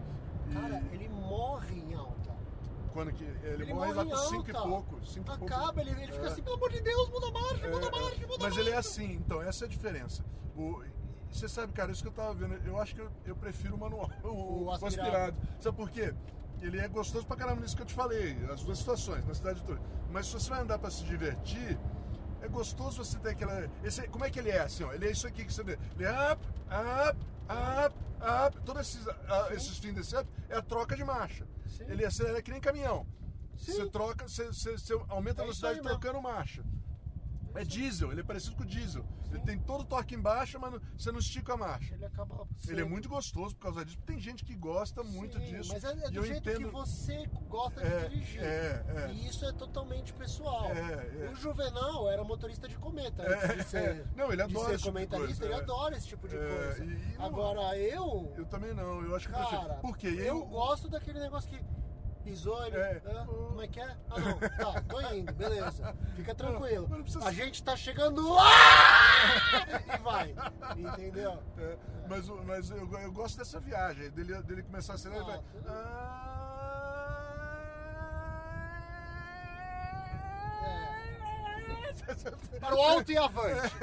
[0.48, 2.09] E Cara, ele morre em alta.
[2.90, 5.06] Quando que ele, Ele morre lá morre com em 5 e pouco.
[5.06, 5.54] Cinco e pouco.
[5.54, 6.28] Acaba, ele, ele fica É.
[6.28, 8.02] assim, pelo amor de Deus, muda a marcha, É, muda a é.
[8.02, 10.24] marcha, muda a Mas ele é assim, então, essa é a diferença.
[10.56, 10.82] O,
[11.30, 13.78] você sabe, cara, isso que eu tava vendo, eu acho que eu, eu prefiro o
[13.78, 14.96] manual, o, O o aspirado.
[15.00, 15.36] aspirado.
[15.60, 16.12] Sabe por quê?
[16.60, 19.62] Ele é gostoso pra caramba nisso que eu te falei, as duas situações, na cidade
[19.62, 19.80] toda.
[20.10, 21.78] Mas se você vai andar pra se divertir,
[22.42, 23.66] é gostoso você ter aquela.
[23.82, 24.92] Esse, como é que ele é assim, ó?
[24.92, 25.78] Ele é isso aqui que você vê.
[25.96, 26.46] Ele é up,
[27.08, 27.18] up,
[27.50, 27.94] up,
[28.46, 28.60] up.
[28.64, 31.46] Todos esses, ah, esses fins desse up é a troca de marcha.
[31.66, 31.84] Sim.
[31.88, 33.06] Ele acelera que nem caminhão.
[33.56, 33.72] Sim.
[33.72, 36.62] Você troca, você, você- você aumenta a É isso velocidade trocando marcha.
[37.54, 39.04] É diesel, ele é parecido com o diesel.
[39.30, 41.94] Ele tem todo o torque embaixo, mas não- você não estica a marcha.
[41.94, 42.46] Ele acaba.
[42.66, 43.98] Ele é sendo- muito gostoso por causa disso.
[44.04, 45.72] Tem gente que gosta muito Sim, disso.
[45.72, 46.66] Mas é, é do eu jeito entendo.
[46.66, 48.42] que você gosta É, de dirigir.
[48.42, 49.12] é, é.
[49.12, 50.66] E isso é totalmente pessoal.
[50.66, 51.30] É, é.
[51.30, 54.04] O Juvenal era motorista de cometa É, ser, é.
[54.16, 55.56] Não, ele de adora ser esse tipo de comentarista, coisa, ele é.
[55.56, 56.84] adora esse tipo de É, coisa.
[56.84, 59.80] e- e não- Agora eu, Eu também não, eu acho que eu cara, prefiro.
[59.80, 60.08] Por quê?
[60.08, 61.60] eu gosto daquele negócio que
[62.24, 62.76] pisou, ele.
[62.76, 63.02] É.
[63.06, 63.96] "Ah, como é que é?
[64.10, 65.94] Ah não, tá, tô indo, beleza.
[66.16, 66.86] Fica tranquilo.
[66.88, 68.50] mas não precisa A gente tá chegando lá!
[69.94, 70.34] E vai.
[70.76, 71.42] Entendeu?
[71.58, 71.76] É,
[72.08, 75.36] mas o- mas eu, eu gosto dessa viagem, dele, dele começar a acelerar e vai.
[75.38, 76.26] Ah, tudo- Ah...
[82.60, 83.74] Para o alto e avante.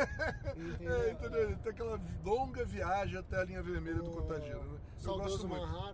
[0.56, 1.02] Entendeu?
[1.04, 1.58] É, entendeu?
[1.58, 4.80] Tem aquela longa viagem até a linha vermelha do Contagiro, né?
[5.04, 5.66] Eu gosto muito.
[5.68, 5.94] Manhar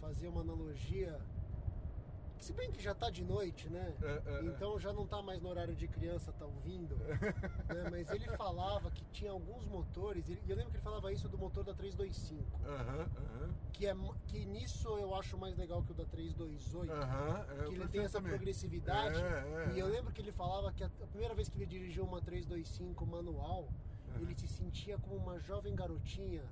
[0.00, 1.18] fazia uma analogia.
[2.42, 3.94] Se bem que já tá de noite, né?
[4.02, 4.44] É, é.
[4.46, 6.96] então já não tá mais no horário de criança, tá ouvindo.
[7.72, 7.88] né?
[7.88, 11.38] Mas ele falava que tinha alguns motores, e eu lembro que ele falava isso do
[11.38, 13.94] motor da 325, Aham, aham, que, é,
[14.26, 16.92] que nisso eu acho mais legal que o da 328.
[16.92, 17.46] aham.
[17.48, 18.32] é, eu que ele tem essa também.
[18.32, 19.20] progressividade.
[19.76, 22.20] E eu lembro que ele falava que a, a primeira vez que ele dirigiu uma
[22.20, 23.68] 325 manual,
[24.20, 26.42] ele se sentia como uma jovem garotinha.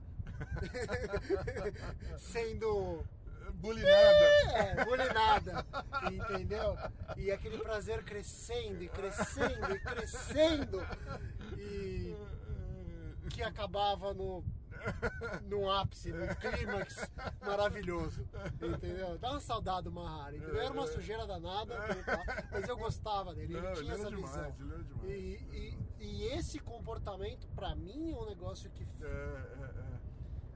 [2.16, 3.04] sendo
[3.54, 4.24] Bulinada.
[4.54, 5.66] é, bulinada,
[6.12, 6.76] entendeu?
[7.16, 10.86] E aquele prazer crescendo e crescendo e crescendo
[11.58, 12.16] e
[13.30, 14.44] que acabava no
[15.42, 17.06] no ápice, no clímax
[17.42, 18.26] maravilhoso,
[18.62, 19.18] entendeu?
[19.18, 20.58] Dá uma saudade do Mahara, entendeu?
[20.58, 21.76] Era uma sujeira danada,
[22.50, 24.50] mas eu gostava dele, ele Não, tinha ele essa demais, visão.
[24.52, 24.86] demais.
[25.04, 29.90] E, e, e esse comportamento, pra mim, é um negócio que É, é,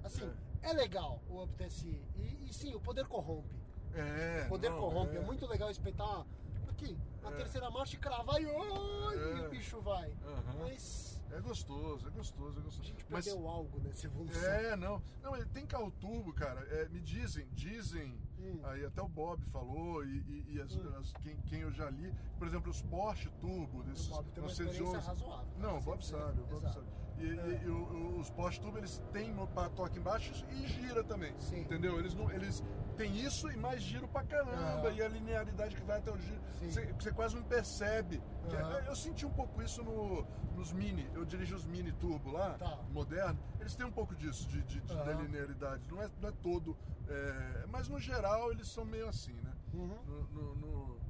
[0.02, 0.32] Assim,
[0.64, 2.02] é legal o Up TSI.
[2.16, 3.54] E, e sim, o poder corrompe.
[3.94, 4.44] é.
[4.46, 5.16] O poder não, corrompe.
[5.16, 5.20] É.
[5.20, 5.24] é.
[5.24, 6.26] muito legal espetar
[6.68, 7.34] aqui, na É.
[7.36, 9.46] terceira marcha e cravar e, oi, É.
[9.46, 10.10] o bicho vai.
[10.26, 10.56] Aham.
[10.60, 12.84] Mas É gostoso, é gostoso, é a gostoso.
[12.88, 14.42] gente Mas perdeu algo nessa evolução.
[14.52, 15.02] É, não.
[15.22, 16.60] Não, ele tem carro turbo, cara.
[16.68, 18.60] É, me dizem, dizem, Hum.
[18.64, 20.96] aí até o Bob falou, e, e- e as- Hum.
[20.98, 24.44] as- quem, quem eu já li, por exemplo, os Porsche turbo, desses O Bob tem
[24.44, 25.06] uma experiência 911.
[25.08, 25.58] razoável.
[25.58, 26.86] Não, o Bob sabe, o Bob sabe.
[27.18, 27.62] E, e- É.
[27.64, 29.34] e o- os Porsche turbo, eles têm
[29.76, 31.34] toque embaixo e gira também.
[31.38, 31.60] Sim.
[31.60, 31.98] Entendeu?
[31.98, 32.62] Eles, não, eles
[32.96, 34.90] têm isso e mais giro pra caramba.
[34.90, 36.40] E a linearidade que vai até o giro.
[36.62, 38.22] Você, você quase não percebe.
[38.50, 38.78] Aham.
[38.86, 41.08] Eu senti um pouco isso no- nos Mini.
[41.14, 42.78] Eu dirijo os Mini Turbo lá, Tá.
[42.90, 43.38] moderno.
[43.60, 45.88] Eles têm um pouco disso, de, de, de- linearidade.
[45.90, 46.76] Não é, não é todo.
[47.06, 49.52] é, mas no geral, eles são meio assim, né?
[49.74, 49.98] Uhum.
[50.06, 51.00] No, no, no-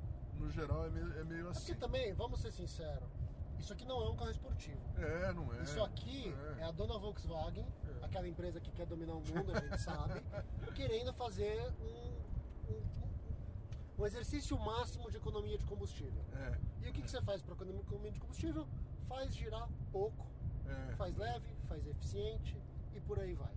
[0.41, 1.67] no geral, é meio, é meio É assim.
[1.67, 3.09] Porque também, vamos ser sinceros,
[3.65, 4.79] isso aqui não é um carro esportivo.
[4.99, 5.63] É, não é.
[5.63, 6.65] Isso aqui é.
[6.65, 8.05] a dona Volkswagen, É.
[8.05, 10.23] aquela empresa que quer dominar o mundo, a gente sabe,
[10.75, 16.23] querendo fazer um, um, um exercício máximo de economia de combustível.
[16.35, 18.67] É, E o que, que você faz para economia de combustível?
[19.09, 20.27] Faz girar pouco,
[20.67, 20.95] é.
[20.97, 22.61] faz leve, faz eficiente
[22.95, 23.55] e por aí vai.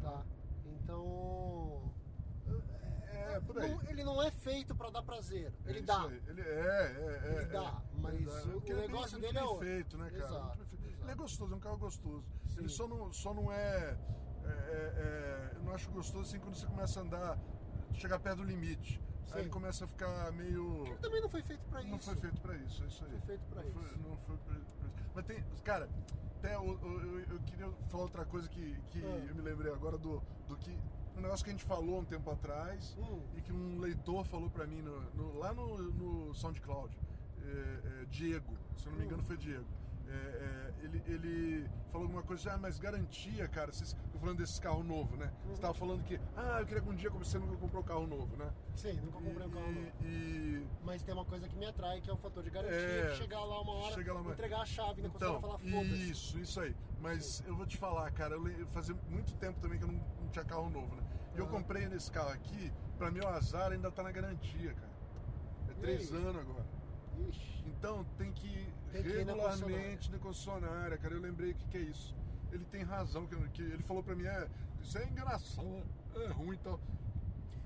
[0.00, 0.24] Tá?
[0.64, 1.92] Então.
[3.12, 3.70] É, por aí.
[3.70, 5.52] não- ele não é feito para dar prazer.
[5.64, 6.04] É Ele isso dá.
[6.26, 7.30] Ele é, é, é.
[7.32, 7.44] Ele é.
[7.46, 10.24] dá, mas o- o é negócio dele é muito o- bem feito, né, cara?
[10.24, 10.86] Exato, Muito bem feito.
[10.88, 11.02] exato.
[11.02, 12.24] Ele é gostoso, é um carro gostoso.
[12.48, 12.60] Sim.
[12.60, 13.98] Ele só não, só não é,
[14.44, 17.38] é, é- é- Eu não acho gostoso assim quando você começa a andar,
[17.94, 19.00] chegar perto do limite.
[19.26, 19.34] Sim.
[19.34, 20.84] Aí ele começa a ficar meio.
[20.86, 22.06] Ele também não foi feito para Não isso.
[22.06, 23.10] foi feito pra isso, é isso aí.
[23.10, 23.98] Foi feito pra não Foi, isso.
[24.00, 25.10] não foi pra, pra isso.
[25.14, 25.44] Mas tem.
[25.62, 25.88] Cara,
[26.38, 29.24] até eu, eu, eu- eu queria falar outra coisa que, que Ah.
[29.28, 30.76] eu me lembrei agora do, do que.
[31.16, 33.20] Um negócio que a gente falou um tempo atrás Hum.
[33.36, 36.96] e que um leitor falou pra mim no, no- lá no, no SoundCloud.
[37.44, 39.06] É, é, Diego, se eu não me Hum.
[39.08, 39.66] engano foi Diego.
[40.12, 44.58] É, é, ele, ele falou alguma coisa, ah, mas garantia, cara, vocês, tô falando desses
[44.58, 45.32] carros novos, né?
[45.46, 45.54] Uhum.
[45.54, 48.36] Você tava falando que, ah, eu queria que um dia você nunca comprou carro novo,
[48.36, 48.52] né?
[48.74, 49.92] Sim, nunca comprei um carro E- novo.
[50.02, 53.14] e, Mas tem uma coisa que me atrai, que é o fator de garantia, É,
[53.14, 55.82] chegar lá uma hora, chega lá uma- entregar a chave na Então, concessionária e falar
[55.84, 56.10] foda-se.
[56.10, 56.76] isso, isso aí.
[57.00, 60.28] Mas eu vou te falar, cara, eu fazia muito tempo também que eu não, não
[60.28, 61.02] tinha carro novo, né?
[61.34, 64.92] E eu comprei nesse carro aqui, pra meu azar ainda tá na garantia, cara.
[65.70, 66.18] É três aí?
[66.18, 66.66] anos agora.
[67.28, 68.68] Ixi, Então tem que
[69.00, 71.14] regularmente na concessionária, cara.
[71.14, 72.14] Eu lembrei o que, que é isso.
[72.50, 74.46] Ele tem razão, que, que ele falou pra mim, é,
[74.82, 75.82] isso é enganação,
[76.16, 76.78] é ruim, então.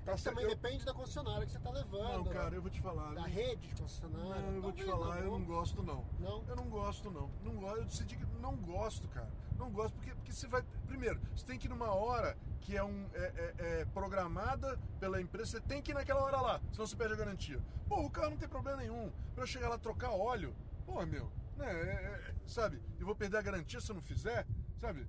[0.05, 0.61] Tá Mas também certo.
[0.61, 2.23] depende da concessionária que você tá levando.
[2.25, 3.13] Não, cara, eu vou te falar.
[3.13, 4.41] Da não- rede de concessionária.
[4.41, 6.05] Não, eu vou te falar, eu não gosto não.
[6.17, 6.45] Não?
[6.47, 7.29] Eu não gosto não.
[7.43, 9.27] Não gosto, eu decidi que não gosto, cara.
[9.57, 10.63] Não gosto porque, porque você vai.
[10.87, 15.19] Primeiro, você tem que ir numa hora que é, um, é, é- é programada pela
[15.19, 17.59] empresa, você tem que ir naquela hora lá, senão você perde a garantia.
[17.89, 19.11] Pô, o carro não tem problema nenhum.
[19.35, 20.55] Pra eu chegar lá trocar óleo,
[20.87, 22.81] pô, meu, né, é- é- sabe?
[22.97, 24.47] Eu vou perder a garantia se eu não fizer,
[24.79, 25.05] sabe?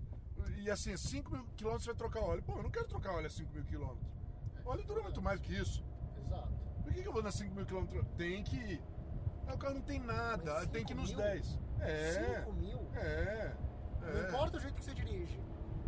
[0.57, 2.43] E assim, 5 mil quilômetros você vai trocar óleo.
[2.43, 4.07] Pô, eu não quero trocar óleo a 5 mil quilômetros.
[4.65, 5.85] Óleo dura muito mais que isso.
[6.27, 6.53] Exato.
[6.83, 8.05] Por que, que eu vou nas 5 mil quilômetros?
[8.17, 8.83] Tem que ir.
[9.47, 11.19] Aí o carro não tem nada, tem que ir nos mil?
[11.19, 11.59] 10.
[11.81, 12.41] É.
[12.41, 12.79] 5 mil?
[12.97, 13.57] É.
[14.01, 14.29] Não é.
[14.29, 15.41] importa o jeito que você dirige.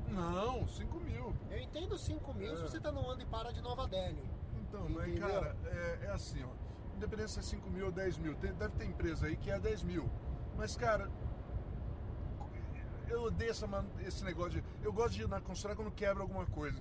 [0.08, 1.34] Não, 5 mil.
[1.50, 2.56] Eu entendo 5 mil É.
[2.56, 4.22] se você tá no ano e para de Nova Delhi.
[4.60, 6.59] Então, mas cara, é, é assim, ó.
[7.00, 9.58] Independente se é 5 mil ou 10 mil, tem- deve ter empresa aí que é
[9.58, 10.06] 10 mil.
[10.54, 11.10] Mas, cara,
[13.08, 13.66] eu odeio essa,
[14.06, 14.64] esse negócio de.
[14.84, 16.78] Eu gosto de ir na concessionária quando quebra alguma coisa.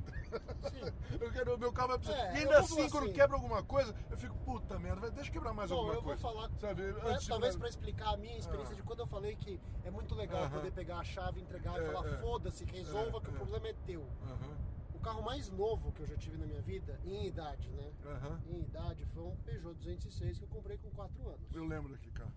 [0.70, 0.82] Sim.
[1.22, 2.18] Eu quero, meu carro vai precisar.
[2.20, 3.14] É, e ainda assim, falar quando assim.
[3.14, 6.16] quebra alguma coisa, eu fico, puta merda, deixa eu quebrar mais Bom, alguma eu vou
[6.16, 6.22] coisa.
[6.22, 6.50] falar.
[6.60, 6.84] Sabe?
[6.84, 8.76] É, Antes de- talvez para explicar a minha experiência Ah.
[8.76, 10.50] de quando eu falei que é muito legal Aham.
[10.52, 12.18] poder pegar a chave, entregar e É, falar é.
[12.18, 13.38] foda-se, resolva É, que o é.
[13.38, 14.06] problema é teu.
[14.24, 14.58] Aham,
[15.00, 17.94] O carro mais novo que eu já tive na minha vida, em idade, né?
[18.06, 18.42] aham.
[18.50, 21.56] Em idade, foi um Peugeot 206 que eu comprei com 4 anos.
[21.56, 22.30] Eu lembro daqui, cara.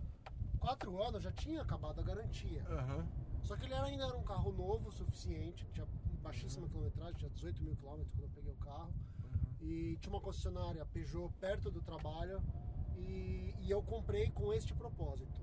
[0.60, 2.62] 4 anos já tinha acabado a garantia.
[2.68, 3.04] Aham.
[3.42, 5.84] Só que ele ainda era um carro novo o suficiente, tinha
[6.22, 8.94] baixíssima quilometragem, tinha 18 mil quilômetros quando eu peguei o carro.
[9.60, 12.40] E tinha uma concessionária Peugeot perto do trabalho
[12.96, 15.40] e, e eu comprei com este propósito.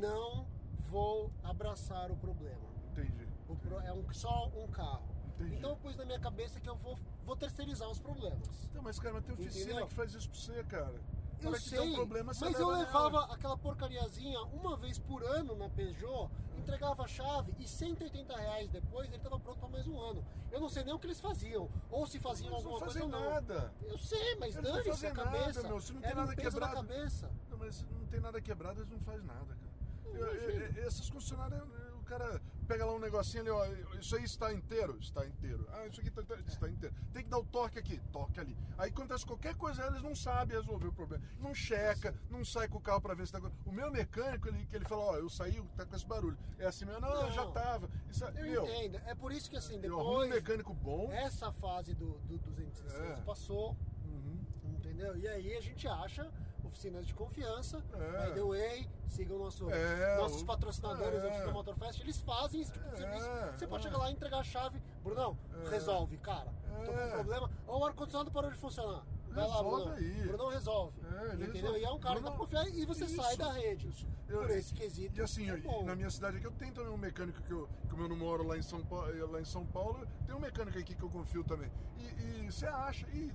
[0.00, 0.46] Não
[0.80, 2.72] vou abraçar o problema.
[2.90, 3.28] Entendi.
[3.48, 5.11] O pro- é um, só um carro.
[5.42, 5.56] Entendi.
[5.58, 8.48] Então eu pus na minha cabeça que eu vou, vou terceirizar os problemas.
[8.70, 9.86] Então, mas, cara, mas tem oficina Entendeu?
[9.86, 10.94] que faz isso pra você, cara.
[11.40, 13.34] Eu hora que sei, um problema, mas eu leva levava nela.
[13.34, 19.08] aquela porcariazinha uma vez por ano na Peugeot, entregava a chave e 180 reais depois
[19.08, 20.24] ele estava pronto para mais um ano.
[20.52, 23.02] Eu não sei nem o que eles faziam, ou se faziam Eles não alguma fazem
[23.02, 23.30] coisa ou não.
[23.30, 23.72] nada.
[23.82, 25.62] Eu sei, mas não dane-se a nada, cabeça.
[25.68, 26.74] meu, se não tem Era nada quebrado.
[26.74, 27.30] cabeça.
[27.50, 29.72] Não, mas não tem nada quebrado, eles não fazem nada, cara.
[30.14, 31.60] Eu- eu- eu- essas concessionárias,
[31.98, 32.40] o cara
[32.72, 34.96] pega lá um negocinho ali, ó, isso aí está inteiro?
[34.98, 35.66] Está inteiro.
[35.72, 36.42] Ah, isso aqui está, inteiro?
[36.48, 36.94] está inteiro.
[37.12, 38.56] Tem que dar o toque aqui, toque ali.
[38.78, 41.22] Aí acontece qualquer coisa, eles não sabem resolver o problema.
[41.38, 43.40] Não checa, não sai com o carro pra ver se tá...
[43.66, 46.38] O meu mecânico, ele, que ele fala, ó, eu saí, tá com esse barulho.
[46.58, 47.52] É assim mesmo, não, eu já Não.
[47.52, 47.90] tava.
[48.10, 48.96] Isso, Eu meu, entendo.
[49.04, 51.12] É por isso que assim, arrumo um depois mecânico bom.
[51.12, 53.16] essa fase do, do 206 É.
[53.22, 54.38] passou, Uhum.
[54.64, 55.14] entendeu?
[55.16, 56.30] E aí a gente acha
[56.72, 58.26] oficinas de confiança, É.
[58.28, 61.20] by the way, sigam nosso, É, nossos patrocinadores é.
[61.22, 63.26] da Oficina Motorfest, eles fazem esse tipo de É, serviço.
[63.58, 63.68] Você é.
[63.68, 65.68] pode chegar lá e entregar a chave, Brunão, É.
[65.68, 66.50] resolve, cara.
[66.84, 67.06] Tô com É.
[67.06, 69.04] um problema, ou o ar-condicionado parou de funcionar.
[69.28, 69.96] Vai lá, Resolve Brunão.
[69.96, 70.26] aí.
[70.28, 71.00] Brunão resolve.
[71.06, 71.52] É, entendeu?
[71.52, 71.78] resolve.
[71.80, 73.88] E é um cara que dá pra confiar e você Isso, sai da rede.
[73.88, 74.06] isso.
[74.28, 75.18] Eu- Por esse quesito.
[75.18, 77.66] E assim, é eu- na minha cidade aqui, eu tenho também um mecânico que eu,
[77.90, 80.78] como eu não moro lá em São Paulo, lá em São Paulo tem um mecânico
[80.78, 81.70] aqui que eu confio também.
[81.98, 83.32] E, e você acha, e,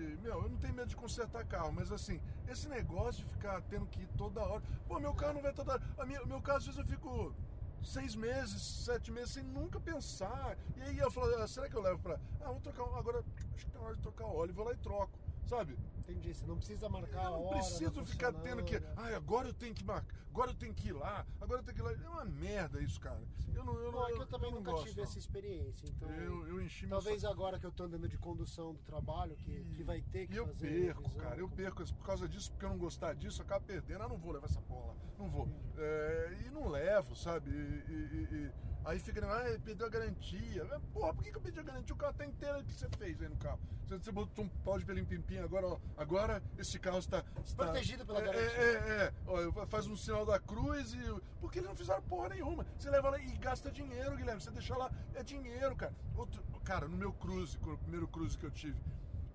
[0.00, 3.86] meu, eu não tenho medo de consertar carro, mas assim, esse negócio de ficar tendo
[3.86, 4.62] que ir toda hora.
[4.86, 5.82] Pô, meu carro não vai toda hora.
[5.98, 7.34] A minha, meu carro, às vezes eu fico
[7.82, 10.56] seis meses, sete meses sem nunca pensar.
[10.76, 12.18] E aí eu falo, ah, será que eu levo pra.
[12.40, 12.82] Ah, vou trocar.
[12.98, 15.18] Agora, acho que na hora de trocar óleo, vou lá e troco.
[15.46, 15.76] Sabe?
[16.10, 17.58] Entendi, você não precisa marcar a Eu não hora.
[17.58, 18.76] preciso ficar tendo que.
[18.96, 20.14] Ah, agora eu tenho que marcar.
[20.30, 21.26] Agora eu tenho que ir lá.
[21.40, 21.92] Agora eu tenho que ir lá.
[21.92, 23.20] É uma merda isso, cara.
[23.54, 23.74] Eu não.
[23.78, 25.04] Eu Bom, não, é que eu também não nunca gosto, tive não.
[25.04, 26.10] essa experiência, então.
[26.10, 27.32] Eu, eu enchi meu Talvez saco.
[27.34, 30.36] agora que eu tô andando de condução do trabalho, que, que vai ter que E
[30.36, 30.68] eu fazer.
[30.86, 31.36] perco, revisão, cara.
[31.36, 34.02] Eu como- perco por causa disso, porque eu não gostar disso, eu acabo perdendo.
[34.02, 34.94] Ah, não vou levar essa porra.
[35.18, 35.48] Não vou.
[35.76, 37.50] É, e não levo, sabe?
[37.50, 38.52] E, e- e- e-
[38.84, 40.64] aí fica, ah, perdeu a garantia.
[40.64, 41.94] Mas, Porra, por que, que eu perdi a garantia?
[41.94, 43.58] O carro tá inteiro que você fez aí no carro.
[43.84, 47.22] Você, você botou um pau de pelim pimpim, agora, ó, agora esse carro está.
[47.44, 48.58] está Protegido pela é, garantia.
[48.58, 49.12] É, é, é.
[49.26, 50.98] Ó, faz um sinal da cruz e.
[51.40, 52.66] Porque eles não fizeram porra nenhuma.
[52.78, 54.40] Você leva lá e gasta dinheiro, Guilherme.
[54.40, 55.94] Você deixa lá, é dinheiro, cara.
[56.16, 58.80] Outro, cara, no meu cruze, o primeiro cruze que eu tive,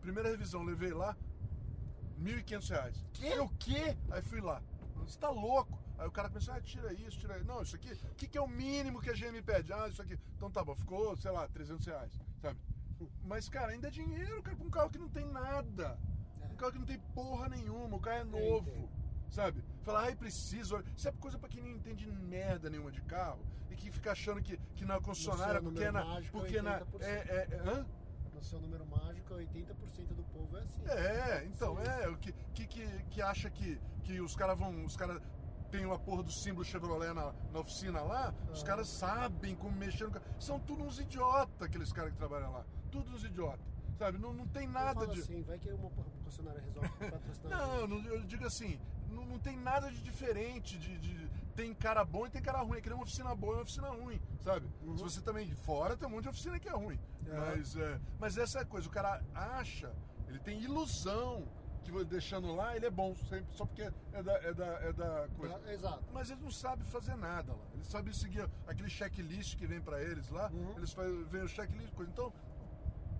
[0.01, 1.15] primeira revisão, levei lá,
[2.19, 3.05] 1.500 reais.
[3.13, 3.27] Quê?
[3.27, 3.95] Eu, o quê?
[4.09, 4.61] Aí fui lá.
[5.05, 5.77] Você tá louco?
[5.97, 7.45] Aí o cara começou, ah, tira isso, tira isso.
[7.45, 9.71] Não, isso aqui, o que, que é o mínimo que a GM pede?
[9.71, 10.19] Ah, isso aqui.
[10.35, 12.59] Então tá bom, ficou, sei lá, 300 reais, sabe?
[13.23, 15.97] Mas, cara, ainda é dinheiro, cara, pra um carro que não tem nada.
[16.65, 16.69] É.
[16.69, 18.69] Carro que não tem porra nenhuma, o carro é Eu novo.
[18.69, 18.89] entendo.
[19.29, 19.63] Sabe?
[19.83, 20.81] Falar, ai, preciso.
[20.95, 24.41] Isso é coisa pra quem não entende merda nenhuma de carro e que fica achando
[24.41, 26.21] que, que na concessionária, seu porque é na.
[26.31, 26.79] Porque na.
[26.81, 27.01] 80%.
[27.01, 27.85] É, é, é, hã?
[28.33, 30.81] No seu número mágico, 80% do povo é assim.
[30.87, 31.83] É, então, Sim.
[32.03, 34.85] é, o que, que, que, que acha que, que os caras vão.
[34.85, 35.21] Os caras
[35.71, 38.65] tem uma porra do símbolo Chevrolet na, na oficina lá, os Ah.
[38.65, 40.25] caras sabem como mexer no carro.
[40.39, 42.65] São tudo uns idiota, aqueles caras que trabalham lá.
[42.91, 43.59] Tudo uns idiota.
[43.97, 44.17] Sabe?
[44.17, 45.19] Não, não tem nada de.
[45.21, 47.67] assim, vai que uma concessionária resolve patrocinar.
[47.87, 48.79] Não, eu digo assim,
[49.09, 50.77] não, não tem nada de diferente.
[50.77, 52.77] De, de- tem cara bom e tem cara ruim.
[52.77, 54.69] É que nem uma oficina boa e uma oficina ruim, sabe?
[54.83, 54.97] Uhum.
[54.97, 56.99] Se você também fora, tem um monte de oficina que é ruim.
[57.27, 57.33] É.
[57.33, 59.91] Mas, é, mas essa é a coisa, o cara acha,
[60.27, 61.47] ele tem ilusão
[61.85, 65.27] que deixando lá, ele é bom, sempre, só porque é da, é da, é da
[65.37, 65.61] coisa.
[65.63, 66.03] Ah, Exato.
[66.11, 67.65] Mas eles não sabem fazer nada lá.
[67.75, 70.49] Eles sabem seguir aquele checklist que vem pra eles lá.
[70.51, 70.77] Uhum.
[70.77, 72.11] Eles fazem, vem o checklist, coisa.
[72.11, 72.33] Então,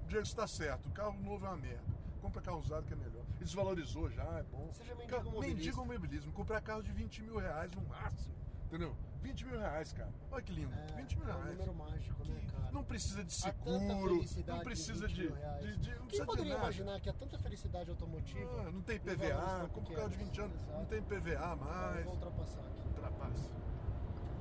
[0.06, 0.88] o Diego está certo.
[0.88, 1.96] O carro novo é uma merda.
[2.22, 3.24] Compra carro usado que é melhor.
[3.40, 4.70] E desvalorizou já, é bom.
[4.74, 5.56] Seja mendigo Cara, mobilista.
[5.56, 6.32] Mendigo mobilismo.
[6.32, 8.34] Comprar carro de 20 mil reais no máximo.
[8.66, 8.96] Entendeu?
[9.22, 10.12] 20 mil reais, cara.
[10.32, 10.74] Olha que lindo.
[10.74, 11.58] É, 20 mil é um reais.
[11.58, 12.72] número mágico, né, cara?
[12.72, 15.64] Não precisa de seguro, não precisa em 20 de, reais.
[15.64, 18.66] de, de- Não Quem de poderia imaginar que há tanta felicidade automotiva?
[18.68, 20.16] Ah, não tem PVA, um carro de pequenos?
[20.16, 20.86] 20 anos, não Exato.
[20.88, 22.06] tem PVA mais.
[22.06, 22.88] vou ultrapassar aqui.
[22.88, 23.50] Ultrapassa.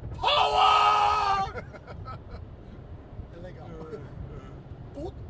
[3.35, 3.66] É legal.
[4.94, 5.23] Puta!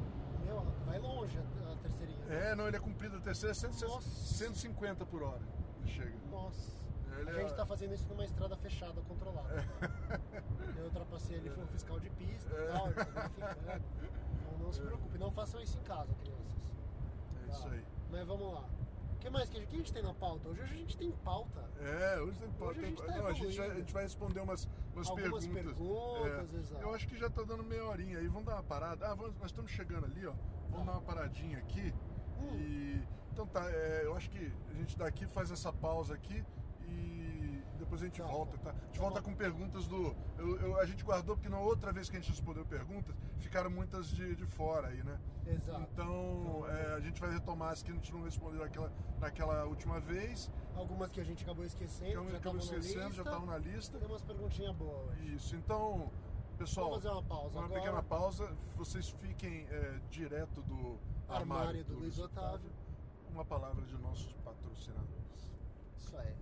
[0.94, 2.24] Vai longe a, terceirinha.
[2.28, 4.09] É, não, ele é comprido a terceira é 100, Nossa.
[4.09, 5.42] 150 por hora.
[5.80, 6.14] Ele chega.
[6.30, 6.72] Nossa.
[7.18, 9.64] Ele a gente é- tá fazendo isso numa estrada fechada, controlada.
[10.76, 13.85] Eu ultrapassei ele, foi um fiscal de pista e tal, ele tá verificando.
[14.40, 16.57] Então não se preocupe, não façam isso em casa, crianças.
[17.46, 17.85] É isso aí.
[18.11, 18.64] Mas vamos lá.
[19.25, 20.47] O que mais que gente, que a gente tem na pauta?
[20.51, 21.65] Hoje a gente tem pauta.
[21.81, 24.41] É, hoje tem Hoje a gente tá não, a, gente, vai- a gente vai responder
[24.41, 25.75] umas, umas Algumas perguntas.
[25.79, 26.83] perguntas, É.
[26.83, 28.29] Eu acho que já tá dando meia horinha aí.
[28.29, 29.07] Vamos dar uma parada.
[29.09, 30.35] Ah, vamos- nós estamos chegando ali, ó.
[30.71, 31.95] Vamos dar uma paradinha aqui.
[32.39, 32.55] Hum.
[32.59, 33.03] E.
[33.33, 36.45] Então tá, é, eu acho que a gente daqui faz essa pausa aqui
[36.87, 37.24] e
[37.85, 38.27] depois a gente Tá.
[38.27, 38.70] volta, tá?
[38.70, 39.31] A gente Tá volta bom.
[39.31, 40.14] com perguntas do.
[40.38, 43.70] eu- eu- a gente guardou porque na outra vez que a gente respondeu perguntas, ficaram
[43.70, 45.18] muitas de, de fora aí, né?
[45.47, 45.81] Exato.
[45.83, 50.01] Então é, a gente vai retomar as que a gente não respondeu naquela, naquela última
[50.01, 50.51] vez.
[50.75, 53.12] Algumas que a gente acabou esquecendo, já acabo estavam na esquecendo, lista.
[53.12, 53.99] já estavam na lista.
[53.99, 55.35] Tem umas perguntinhas boas hoje.
[55.35, 56.11] Isso, então,
[56.59, 57.81] pessoal, Vamos fazer uma pausa uma agora.
[57.81, 58.57] pequena pausa.
[58.77, 62.70] Vocês fiquem é, direto do Armário armário, do Luiz Otávio.
[63.31, 65.53] Uma palavra de nossos patrocinadores.
[65.99, 66.35] Isso aí.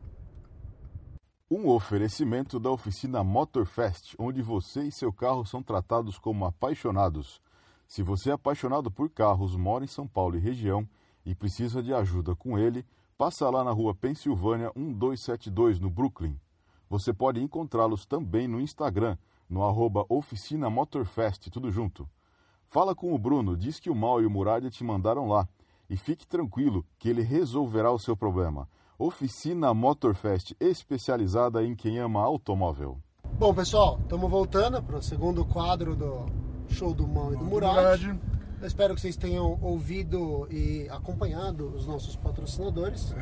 [1.54, 7.42] Um oferecimento da oficina Motorfest, onde você e seu carro são tratados como apaixonados.
[7.86, 10.88] Se você é apaixonado por carros, mora em São Paulo e região
[11.26, 12.86] e precisa de ajuda com ele,
[13.18, 16.40] passa lá na rua Pensilvânia 1272, no Brooklyn.
[16.88, 22.08] Você pode encontrá-los também no Instagram, no arroba Oficina Motorfest, tudo junto.
[22.64, 25.46] Fala com o Bruno, diz que o Mal e o Muralha te mandaram lá.
[25.90, 28.66] E fique tranquilo que ele resolverá o seu problema.
[28.98, 32.98] Oficina Motorfest, especializada em quem ama automóvel.
[33.38, 36.26] Bom, pessoal, estamos voltando para o segundo quadro do
[36.68, 38.02] Show do Mão e do Murad.
[38.60, 43.12] Eu espero que vocês tenham ouvido e acompanhado os nossos patrocinadores.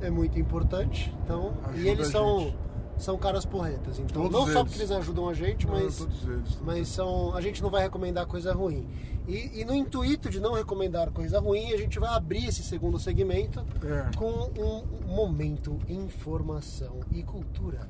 [0.00, 1.14] É, É muito importante.
[1.22, 2.56] Então, Ajuda e eles são, gente.
[2.98, 3.98] São caras porretas.
[3.98, 4.62] Então, Todos não só eles.
[4.62, 6.58] porque eles ajudam a gente, Não, mas, todos eles.
[6.64, 8.86] mas são, a gente não vai recomendar coisa ruim.
[9.28, 12.96] E, e no intuito de não recomendar coisa ruim, a gente vai abrir esse segundo
[12.98, 14.16] segmento É.
[14.16, 17.80] com um momento informação e cultura.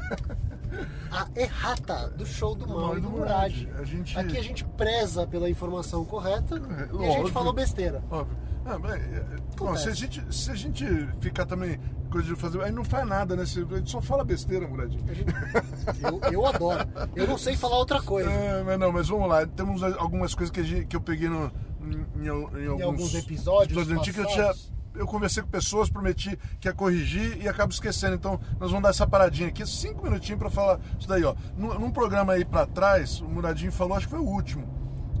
[1.10, 3.68] a errata do show do mal e do Murad.
[3.78, 4.18] A gente.
[4.18, 8.02] Aqui a gente preza pela informação correta É, e a gente falou besteira.
[8.10, 8.36] Óbvio.
[8.64, 9.24] Ah, mas, é,
[9.56, 9.82] bom, Acontece.
[9.84, 10.84] se, a gente, se a gente
[11.20, 12.60] ficar também coisa de fazer.
[12.62, 13.42] Aí não faz nada, né?
[13.42, 15.04] A gente só fala besteira, Muradinho.
[16.02, 16.86] Eu, eu adoro.
[17.16, 18.30] Eu não sei falar outra coisa.
[18.30, 19.46] É, mas não, mas vamos lá.
[19.46, 21.50] Temos algumas coisas que, gente- que eu peguei no,
[21.82, 24.52] em, em alguns, alguns episódios antigos que eu tinha.
[24.94, 28.14] Eu conversei com pessoas, prometi que ia corrigir e acabo esquecendo.
[28.16, 31.34] Então, nós vamos dar essa paradinha aqui, cinco minutinhos pra falar isso daí, ó.
[31.56, 34.66] Num, num programa aí pra trás, o Muradinho falou, acho que foi o último.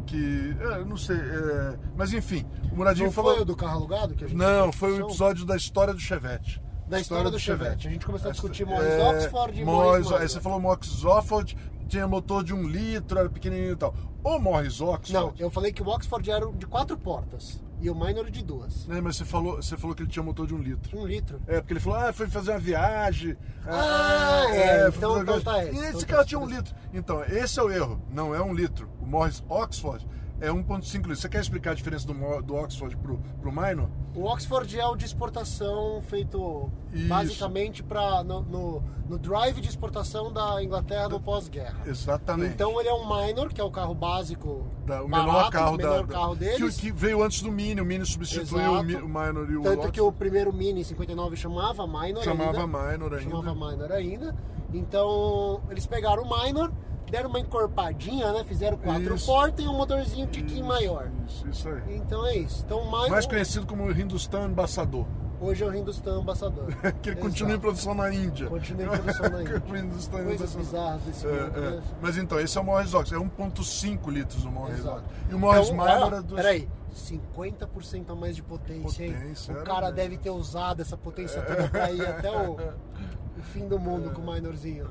[0.06, 0.56] Que.
[0.60, 1.16] é, eu não sei.
[1.16, 3.34] é, mas enfim, o Muradinho Não falou.
[3.34, 6.00] foi o do carro alugado que a gente Não, foi o episódio da história do
[6.00, 6.60] Chevette.
[6.88, 7.86] Da história do Chevette.
[7.86, 11.04] A gente começou a discutir Morris É, Oxford e Morris, Morris Aí você falou Morris
[11.04, 13.94] Oxford, tinha motor de um litro, era pequenininho e tal.
[14.24, 15.12] O Morris Oxford...
[15.12, 18.86] Não, eu falei que o Oxford era de quatro portas e o Minor de duas.
[18.86, 20.98] Né, mas você falou, você falou que ele tinha motor de um litro.
[20.98, 21.40] Um litro.
[21.46, 23.36] É, porque ele falou, ah, foi fazer uma viagem.
[23.66, 26.74] Ah, é, foi então- então tá, é, E então esse tá, cara tinha um litro.
[26.92, 28.02] Então, esse é o erro.
[28.10, 28.88] Não é um litro.
[29.00, 30.06] O Morris Oxford
[30.40, 31.20] é 1.5 litros.
[31.20, 33.88] Você quer explicar a diferença do, do Oxford pro, pro Minor?
[34.14, 37.08] O Oxford é o de exportação feito Isso.
[37.08, 41.80] basicamente pra, no, no, no drive de exportação da Inglaterra no pós-guerra.
[41.86, 42.52] Exatamente.
[42.54, 45.74] Então ele é um Minor, que é o carro básico, Da- o barato, menor carro,
[45.74, 46.76] o menor da, carro deles.
[46.76, 47.80] Que, que veio antes do Mini.
[47.80, 48.42] O Mini substituiu
[48.80, 49.04] Exato.
[49.04, 49.92] o Minor e o Tanto Oxford.
[49.92, 52.66] que o primeiro Mini 59 chamava Minor Chamava ainda.
[52.66, 53.30] Minor ainda.
[53.30, 54.34] Chamava Minor ainda.
[54.72, 56.72] Então, eles pegaram o Minor,
[57.10, 58.44] deram uma encorpadinha, né?
[58.44, 59.26] Fizeram quatro Isso.
[59.26, 61.10] portas e um motorzinho um tiquinho maior.
[61.26, 61.96] Isso, isso aí.
[61.96, 62.62] Então é isso.
[62.64, 65.06] Então, mais, Mais conhecido como Hindustan Ambassador.
[65.40, 66.66] hoje é o Hindustan Ambassador.
[67.02, 67.60] que ele continua em Exato.
[67.60, 68.48] produção na Índia.
[68.48, 69.62] Continua em produção na Índia.
[69.68, 71.70] O Hindustan Coisas bizarras desse É, mundo, é.
[71.70, 71.82] né?
[72.02, 73.24] Mas então, esse é o Morris Oxford.
[73.24, 74.96] É 1.5 litros o Exato.
[74.98, 75.04] Oxford.
[75.30, 76.42] E o Morris Então, Minor ó, é 2...
[76.42, 79.12] Peraí, 50% a mais de potência, hein?
[79.12, 79.96] Potência, O era cara mesmo.
[79.96, 82.52] deve ter usado essa potência toda pra ir até o,
[83.38, 84.88] o fim do mundo com o Minorzinho.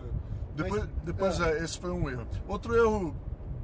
[0.57, 1.51] Depois, Mas, depois é.
[1.59, 2.27] é, esse foi um erro.
[2.47, 3.15] Outro erro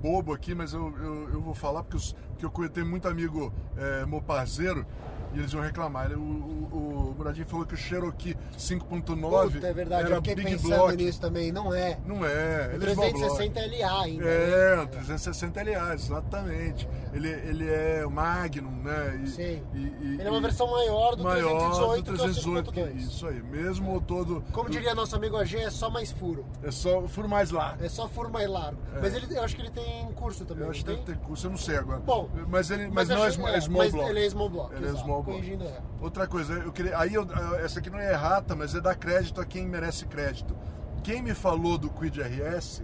[0.01, 3.53] bobo aqui, mas eu, eu, eu vou falar porque, os, porque eu tenho muito amigo
[3.77, 4.85] é, meu parceiro
[5.33, 6.11] e eles iam reclamar.
[6.11, 10.35] O, o, o Muradinho falou que o Cherokee 5.9 Puta, é verdade, era eu fiquei
[10.35, 10.95] Big pensando Block.
[10.97, 11.51] nisso também.
[11.51, 11.97] Não é.
[12.05, 13.39] Não é, O ele é small block.
[13.53, 14.25] 360 LA ainda.
[14.25, 14.81] É, né?
[14.83, 16.89] um 360 LA, exatamente.
[17.13, 19.21] Ele, ele é o Magnum, né?
[19.23, 19.63] E, Sim.
[19.73, 22.71] e- e- Ele é uma versão maior do maior 318, do que é o 318,
[22.71, 23.01] que- 5.2.
[23.13, 24.41] Isso aí, mesmo motor do.
[24.51, 26.45] Como do- diria nosso amigo AG, é só mais furo.
[26.63, 27.83] É só furo mais largo.
[27.83, 28.77] É só furo mais largo.
[29.01, 30.63] Mas ele, eu acho que ele tem curso também.
[30.63, 30.67] É.
[30.67, 31.03] Eu acho que tem?
[31.03, 31.99] ter curso, eu não sei agora.
[31.99, 34.09] Bom, mas ele, mas, não é, acho- sm- é small mas block.
[34.09, 34.75] Ele é small block.
[34.75, 35.39] Ele é exato, small block.
[35.39, 35.79] Corrigindo é.
[36.01, 36.97] Outra coisa, eu queria.
[36.97, 37.27] Aí eu-
[37.63, 40.55] essa aqui não é errata, mas é dar crédito a quem merece crédito.
[41.03, 42.81] Quem me falou do Quid RS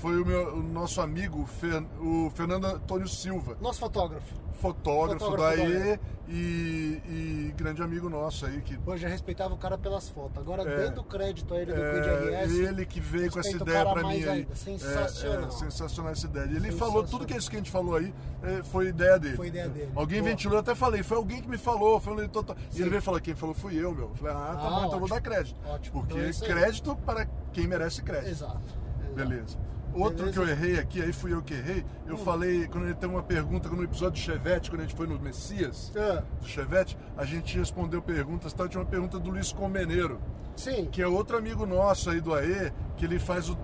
[0.00, 4.34] foi o, meu, o nosso amigo Fer- o Fernando Antônio Silva, Nosso fotógrafo.
[4.60, 5.98] fotógrafo, Fotógrafo da da
[6.30, 10.36] E e, grande amigo nosso aí que Pô, já respeitava o cara pelas fotos.
[10.36, 10.84] Agora, É.
[10.84, 12.52] dando crédito a ele do É, RS.
[12.58, 14.28] ele que veio com essa ideia mais mim aí.
[14.40, 14.54] ainda.
[14.54, 15.44] Sensacional.
[15.44, 16.46] É, é, sensacional essa ideia.
[16.50, 19.36] E Ele falou tudo que isso que a gente falou aí é, foi ideia dele.
[19.36, 19.90] Foi ideia dele.
[19.96, 20.30] Alguém Boa.
[20.32, 21.98] ventilou, eu até falei, foi alguém que me falou.
[21.98, 22.56] Foi um total...
[22.74, 24.10] E ele veio falar, quem falou fui eu, meu.
[24.10, 25.08] Eu falei, ah, tá Ah, bom, então eu vou ótimo.
[25.08, 25.56] dar crédito.
[25.66, 26.00] Ótimo.
[26.02, 28.28] Porque Então é crédito para quem merece crédito.
[28.28, 28.58] Exato.
[28.58, 29.14] exato.
[29.14, 29.56] Beleza.
[29.98, 30.32] Outro Beleza.
[30.32, 31.84] que eu errei aqui, aí fui eu que errei.
[32.06, 32.18] Eu Hum.
[32.18, 35.18] falei, quando ele teve uma pergunta no episódio do Chevette, quando a gente foi no
[35.18, 40.20] Messias, Ah, do Chevette, a gente respondeu perguntas, tal, tinha uma pergunta do Luiz Comeneiro
[40.56, 40.86] sim.
[40.90, 43.54] que é outro amigo nosso aí do AE, que ele faz o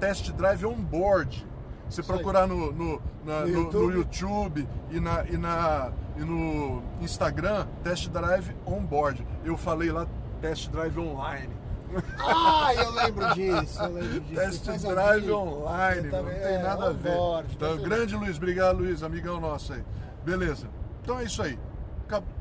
[0.00, 1.46] test, drive on board.
[1.88, 3.94] Você procurar no, no, na- No no- no YouTube.
[3.94, 9.26] YouTube e, na, e, na, e no Instagram, test drive on board.
[9.44, 10.06] Eu falei lá
[10.40, 11.52] test drive online.
[12.18, 13.82] Ah, eu lembro disso.
[13.82, 14.40] Eu lembro disso.
[14.40, 17.10] Test Faz drive online, Eu não também- tem é, nada a ver.
[17.50, 19.84] Então, tá grande Luiz, obrigado Luiz, amigão nosso aí.
[20.24, 20.68] Beleza.
[21.02, 21.58] Então é isso aí.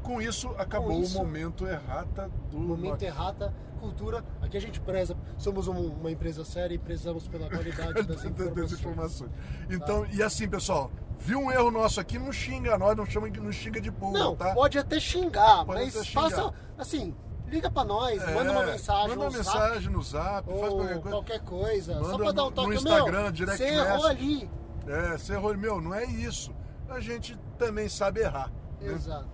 [0.03, 1.17] Com isso, acabou isso.
[1.17, 2.59] o momento errata do.
[2.59, 4.21] Momento errata, cultura.
[4.41, 5.15] Aqui a gente preza.
[5.37, 8.73] Somos um- uma empresa séria e prezamos pela qualidade das informações.
[8.73, 9.31] informações.
[9.69, 13.51] Então, e assim, pessoal, viu um erro nosso aqui, não xinga nós, não chama não
[13.51, 14.53] xinga de burro, Não, tá?
[14.53, 16.21] pode até xingar, Pode mas até xingar.
[16.29, 17.15] faça assim.
[17.51, 20.59] Liga pra nós, É, manda uma mensagem Manda uma no Zap, mensagem no zap, faz
[20.61, 21.01] qualquer coisa.
[21.09, 21.93] qualquer coisa.
[21.95, 24.49] Só Manda pra dar um toque no Instagram, meu, direct Você errou ali.
[24.87, 26.55] É, você errou, meu, não é isso.
[26.89, 28.49] A gente também sabe errar.
[28.79, 28.93] né?
[28.93, 29.27] Exato,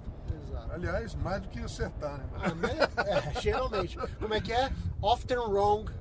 [0.47, 0.71] exato.
[0.73, 2.25] Aliás, mais do que acertar, né?
[2.41, 2.77] Ah, né?
[3.35, 3.97] É, geralmente.
[4.19, 4.71] Como é que é?
[5.01, 5.91] Often wrong,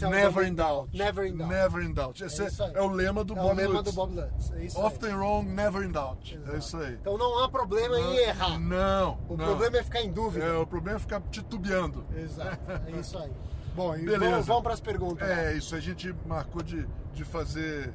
[0.00, 0.96] Never in doubt.
[0.96, 1.52] Never in doubt.
[1.52, 2.24] Never in doubt.
[2.24, 3.90] Esse É é, é o lema do é Bob o lema Lutz.
[3.90, 4.52] do Bob Lutz.
[4.52, 4.84] É isso aí.
[4.84, 6.34] Often wrong, never in doubt.
[6.34, 6.52] Exato.
[6.54, 6.94] É isso aí.
[6.94, 8.58] Então não há problema em errar.
[8.58, 9.44] Não, O não.
[9.46, 10.44] problema é ficar em dúvida.
[10.44, 12.04] É, o problema é ficar titubeando.
[12.16, 13.32] Exato, é isso aí.
[13.74, 14.18] Bom, Beleza.
[14.30, 15.28] vamos, vamos para as perguntas.
[15.28, 15.74] É, isso.
[15.74, 17.92] A gente marcou de, de fazer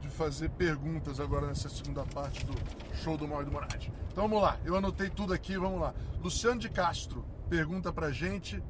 [0.00, 2.54] de fazer perguntas agora nessa segunda parte do
[2.96, 3.92] show do e do Moradi.
[4.10, 4.56] Então vamos lá.
[4.64, 5.92] Eu anotei tudo aqui, vamos lá.
[6.22, 8.62] Luciano de Castro pergunta pra gente.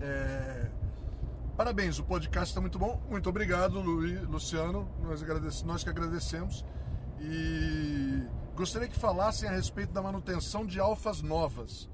[0.00, 0.66] é,
[1.56, 3.00] Parabéns, o podcast está muito bom.
[3.10, 4.88] Muito obrigado, Lu- Luciano.
[5.02, 6.64] Nós, agradece- nós que agradecemos.
[7.20, 8.22] E
[8.56, 11.88] gostaria que falassem a respeito da manutenção de alfas novas.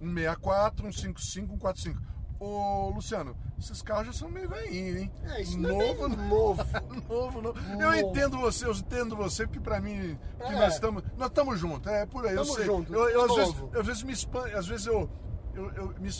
[0.00, 2.00] 164, 155, 145.
[2.40, 5.12] Ô, Luciano, esses carros já são meio velhinhos, hein?
[5.24, 6.62] É, isso não é novo, novo.
[7.08, 7.58] novo, novo.
[7.60, 7.96] Eu Novo.
[7.96, 10.58] entendo você, eu entendo você, porque pra mim, que É.
[10.58, 12.64] nós estamos nós estamos juntos, é por aí, eu Tamo sei.
[12.66, 13.78] junto, eu, eu, às, vezes, novo.
[13.78, 15.08] às vezes me espan- às vezes eu
[15.54, 16.10] eu, eu, me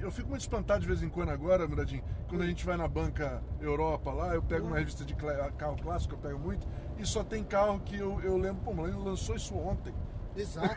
[0.00, 2.88] eu fico muito espantado de vez em quando agora, Muradinho, quando a gente vai na
[2.88, 6.66] banca Europa lá, eu pego uma revista de carro clássico, eu pego muito,
[6.98, 9.94] e só tem carro que eu, eu lembro, pô, ele lançou isso ontem.
[10.36, 10.68] Exato.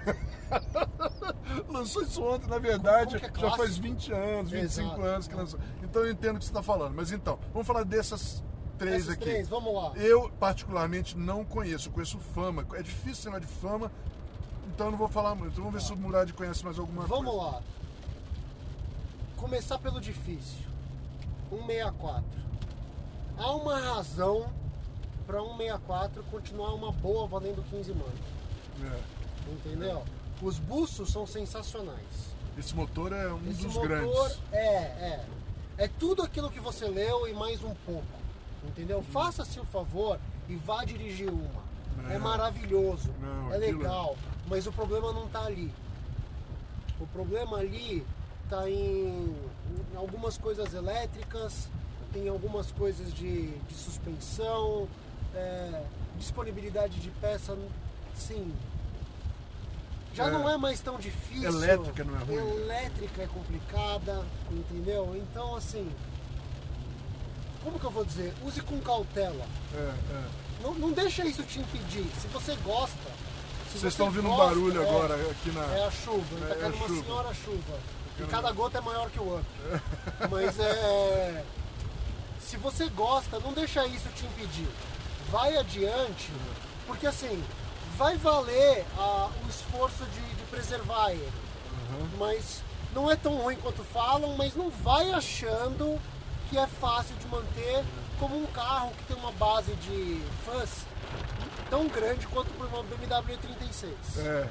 [1.69, 5.01] Lançou isso ontem, na verdade, é já faz 20 anos, 25 Exato.
[5.03, 5.59] anos que lançou.
[5.83, 6.95] Então eu entendo o que você está falando.
[6.95, 8.43] Mas então, vamos falar dessas
[8.79, 9.23] três Esses aqui.
[9.25, 9.93] três, vamos lá.
[9.95, 11.89] Eu, particularmente, não conheço.
[11.89, 12.65] Eu conheço fama.
[12.73, 13.91] É difícil chamar de fama,
[14.73, 15.55] então eu não vou falar muito.
[15.55, 17.51] Vamos ver se o Murad conhece mais alguma Vamos coisa.
[17.51, 17.61] lá.
[19.43, 20.63] Começar pelo difícil.
[21.49, 22.23] 164.
[23.37, 24.49] Há uma razão
[25.27, 28.13] para 164 continuar uma boa valendo 15 mano.
[28.85, 29.51] É.
[29.51, 30.01] Entendeu?
[30.41, 32.31] Os buços são sensacionais.
[32.57, 34.39] Esse motor é um Esse dos motor grandes.
[34.53, 35.25] é, é.
[35.77, 38.07] É tudo aquilo que você leu e mais um pouco.
[38.65, 39.03] Entendeu?
[39.11, 41.63] Faça-se o favor e vá dirigir uma.
[42.09, 42.17] É, É.
[42.17, 44.15] maravilhoso, Não, é aquilo- legal,
[44.47, 45.69] mas o problema não está ali.
[46.97, 48.05] O problema ali
[48.53, 49.35] está em,
[49.91, 51.67] em algumas coisas elétricas,
[52.13, 54.87] tem algumas coisas de, de suspensão,
[55.33, 55.83] é,
[56.19, 57.57] disponibilidade de peça,
[58.15, 58.53] sim.
[60.13, 60.31] Já É.
[60.31, 61.49] não é mais tão difícil.
[61.49, 62.35] Elétrica não é ruim.
[62.61, 65.15] Elétrica é complicada, entendeu?
[65.15, 65.91] Então, assim,
[67.63, 68.31] como que eu vou dizer?
[68.45, 69.45] Use com cautela.
[69.73, 69.77] É,
[70.13, 70.23] é.
[70.61, 72.05] Não, não deixa isso te impedir.
[72.21, 73.09] Se você gosta.
[73.73, 75.61] Vocês você estão ouvindo um barulho é, agora aqui na.
[75.75, 77.03] É a chuva, É, tá é caindo uma chuva.
[77.03, 77.79] senhora chuva.
[78.19, 79.45] E cada gota é maior que o outro.
[80.29, 81.43] Mas é.
[82.39, 84.67] Se você gosta, não deixa isso te impedir.
[85.31, 86.29] Vai adiante,
[86.85, 87.43] porque assim,
[87.97, 91.31] vai valer a- o esforço de, de preservar ele.
[91.91, 92.09] Uhum.
[92.19, 92.61] Mas
[92.93, 95.99] não é tão ruim quanto falam, mas não vai achando
[96.49, 97.83] que é fácil de manter
[98.19, 100.85] como um carro que tem uma base de fãs
[101.73, 103.93] tão grande quanto por uma BMW 36.
[104.19, 104.49] É, é.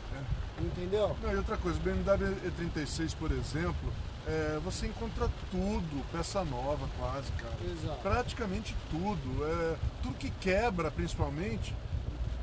[0.60, 1.16] Entendeu?
[1.22, 3.92] Não, e outra coisa, BMW E36, por exemplo,
[4.26, 7.54] é, você encontra tudo, peça nova quase, cara.
[7.64, 8.00] Exato.
[8.02, 9.44] Praticamente tudo.
[9.44, 11.72] É, tudo que quebra, principalmente,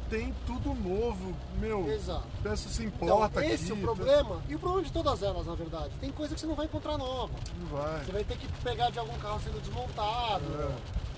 [0.09, 1.35] tem tudo novo.
[1.59, 2.23] Meu, Exato.
[2.41, 5.45] peça se Então, importa esse é o aqui, problema, e o problema de todas elas,
[5.45, 5.91] na verdade.
[5.99, 7.33] Tem coisa que você não vai encontrar nova.
[7.59, 8.03] Não vai.
[8.03, 10.43] Você vai ter que pegar de algum carro sendo desmontado.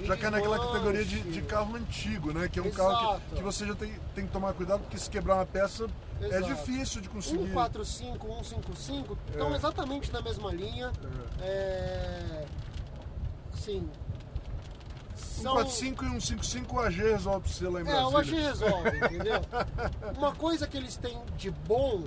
[0.02, 0.06] É.
[0.06, 0.74] Já cai naquela desmanche.
[0.80, 2.48] categoria de, de carro antigo, né?
[2.50, 3.22] Que é um carro Exato.
[3.30, 5.88] que, que você já tem, tem que tomar cuidado, porque se quebrar uma peça
[6.20, 6.46] é Exato.
[6.56, 7.38] difícil de conseguir.
[7.46, 9.56] 145, 155 estão É.
[9.56, 10.92] exatamente na mesma linha.
[11.40, 12.46] É,
[13.54, 13.88] Assim.
[15.42, 15.56] São...
[15.68, 18.48] 145 e 155 o AG resolve pra você lá em É, o AG Brasília.
[18.48, 19.42] resolve, entendeu?
[20.18, 22.04] Uma coisa que eles têm de bom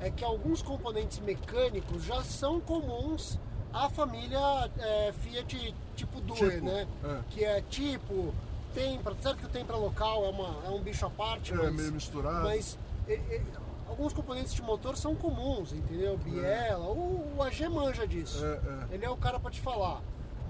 [0.00, 3.38] é que alguns componentes mecânicos já são comuns
[3.72, 4.38] à família
[4.78, 6.86] é, Fiat tipo Due, Tipo, né?
[7.04, 7.18] é.
[7.30, 8.32] Que é tipo,
[8.74, 11.72] Tempra, certo que o Tempra local é, uma, é um bicho à parte, É, mas,
[11.74, 12.42] meio misturado.
[12.44, 12.78] mas
[13.08, 13.42] e- e-
[13.88, 16.16] alguns componentes de motor são comuns, entendeu?
[16.18, 18.44] Biela, o, o AG manja disso.
[18.44, 18.94] É, é.
[18.94, 20.00] Ele é o cara pra te falar.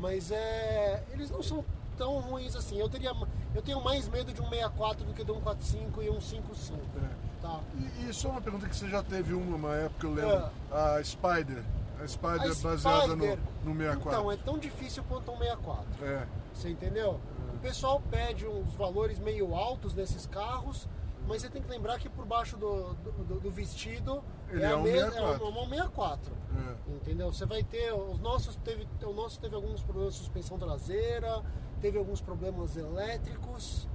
[0.01, 1.03] Mas é.
[1.13, 1.65] Eles não são
[1.99, 2.79] tão ruins assim.
[2.79, 3.13] Eu teria.
[3.55, 6.79] Eu tenho mais medo de um 64 do que de um 45 e um 55.
[6.97, 7.29] É.
[7.43, 7.61] Tá?
[7.77, 10.51] E, e só uma pergunta que você já teve uma, uma época, eu lembro.
[10.73, 11.63] A Spider.
[12.03, 14.09] A Spider A baseada no, Spider, no 64.
[14.09, 16.05] Então, é tão difícil quanto um 64.
[16.05, 16.27] É.
[16.55, 17.21] Você entendeu?
[17.55, 20.89] O pessoal pede uns valores meio altos nesses carros,
[21.27, 24.73] mas você tem que lembrar que por baixo do, do- do vestido Ele é, é
[24.73, 25.45] a um mes- 64.
[25.45, 26.33] é um 64.
[26.57, 26.93] É.
[26.95, 27.33] Entendeu?
[27.33, 27.93] Você vai ter.
[27.93, 31.43] Os nossos teve, o nosso teve alguns problemas de suspensão traseira,
[31.81, 33.89] teve alguns problemas elétricos,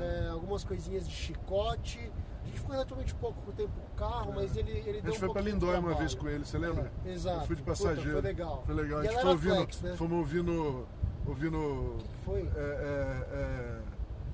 [0.00, 1.98] é, algumas coisinhas de chicote.
[2.42, 5.24] A gente ficou relativamente pouco tempo com o carro, mas ele, ele A deu gente
[5.24, 6.90] um foi de Lindóia uma vez com ele, você lembra?
[7.06, 7.40] É, exato.
[7.42, 8.10] Eu fui de Puta, passageiro.
[8.12, 8.62] foi legal.
[8.66, 8.98] Foi legal.
[8.98, 9.54] A E gente ela foi ouvindo.
[9.54, 9.96] flex, né?
[9.96, 10.86] Fomos ouvindo.
[11.24, 11.98] Ouvindo.
[12.02, 12.40] que foi?
[12.40, 13.81] É, é, é,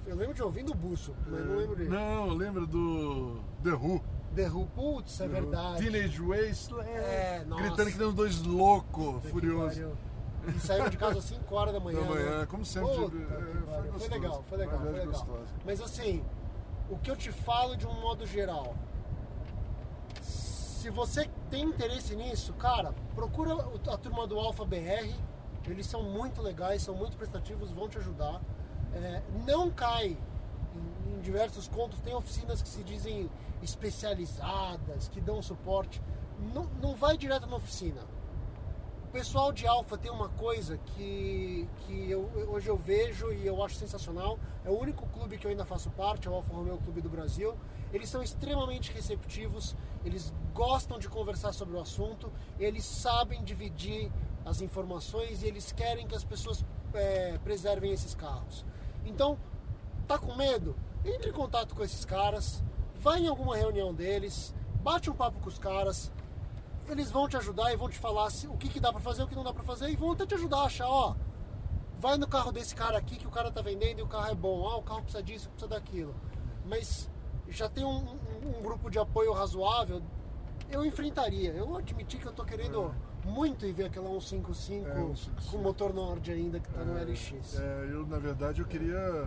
[0.08, 1.90] Eu lembro de ouvindo o buço, mas não lembro dele.
[1.90, 3.40] Não, lembra do.
[3.62, 4.02] The Who.
[4.34, 5.82] The Who, putz, é verdade.
[5.82, 6.88] Teenage Wasteland.
[6.88, 7.62] É, nossa.
[7.62, 9.76] Gritando que nem uns dois loucos, furiosos.
[9.76, 12.00] E de casa às 5 horas da manhã.
[12.00, 12.46] Da manhã, né?
[12.46, 15.06] como sempre, Puta é, foi foi, legal, foi legal, foi legal.
[15.08, 15.46] gostosa.
[15.66, 16.24] Mas assim,
[16.88, 18.74] o que eu te falo de um modo geral.
[20.22, 23.52] Se você tem interesse nisso, cara, procura
[23.88, 25.12] a turma do Alfa BR.
[25.66, 28.40] Eles são muito legais, são muito prestativos, vão te ajudar.
[28.94, 30.16] É, não cai
[31.06, 32.00] em, em diversos contos.
[32.00, 33.28] Tem oficinas que se dizem
[33.62, 36.00] especializadas, que dão suporte.
[36.54, 38.00] Não, não vai direto na oficina.
[39.04, 43.62] O pessoal de Alfa tem uma coisa que, que eu- hoje eu vejo e eu
[43.64, 44.38] acho sensacional.
[44.64, 47.08] É o único clube que eu ainda faço parte, é o Alfa Romeo Clube do
[47.08, 47.54] Brasil.
[47.92, 49.74] Eles são extremamente receptivos,
[50.04, 52.30] eles gostam de conversar sobre o assunto,
[52.60, 54.12] eles sabem dividir
[54.44, 56.62] as informações e eles querem que as pessoas
[56.94, 58.64] é, preservem esses carros.
[59.04, 59.38] Então,
[60.06, 60.76] tá com medo?
[61.04, 62.62] Entre em contato com esses caras,
[62.96, 66.10] vai em alguma reunião deles, bate um papo com os caras,
[66.88, 69.28] eles vão te ajudar e vão te falar o que, que dá pra fazer, o
[69.28, 71.14] que não dá pra fazer e vão até te ajudar a achar, ó,
[72.00, 74.34] vai no carro desse cara aqui que o cara tá vendendo e o carro é
[74.34, 76.14] bom, ah, o carro precisa disso, precisa daquilo.
[76.64, 77.08] Mas
[77.48, 80.02] já tem um, um- um grupo de apoio razoável,
[80.70, 81.52] eu enfrentaria.
[81.52, 82.94] Eu admiti que eu tô querendo
[83.24, 85.50] muito ir ver aquela 155 É, 155.
[85.50, 87.58] com motor Nord ainda que tá no LX.
[87.58, 89.26] É, eu, na verdade, eu queria.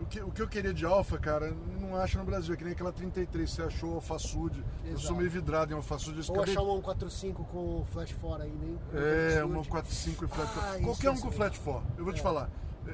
[0.00, 2.54] O que, o que eu queria de Alfa, cara, não acho no Brasil.
[2.54, 4.62] É que nem aquela 33, você achou Alfa Sud.
[4.84, 6.16] Eu sou meio vidrado em Alfa Sud.
[6.18, 8.78] eu Ou acabei- achar uma 145 com flash fora ainda, hein?
[8.94, 9.68] É, Um uma Sud.
[9.70, 10.74] 45 e flat Ah, four.
[10.76, 11.34] isso, Qualquer um com aí.
[11.34, 11.86] flat 4.
[11.98, 12.22] Eu vou te É.
[12.22, 12.48] falar.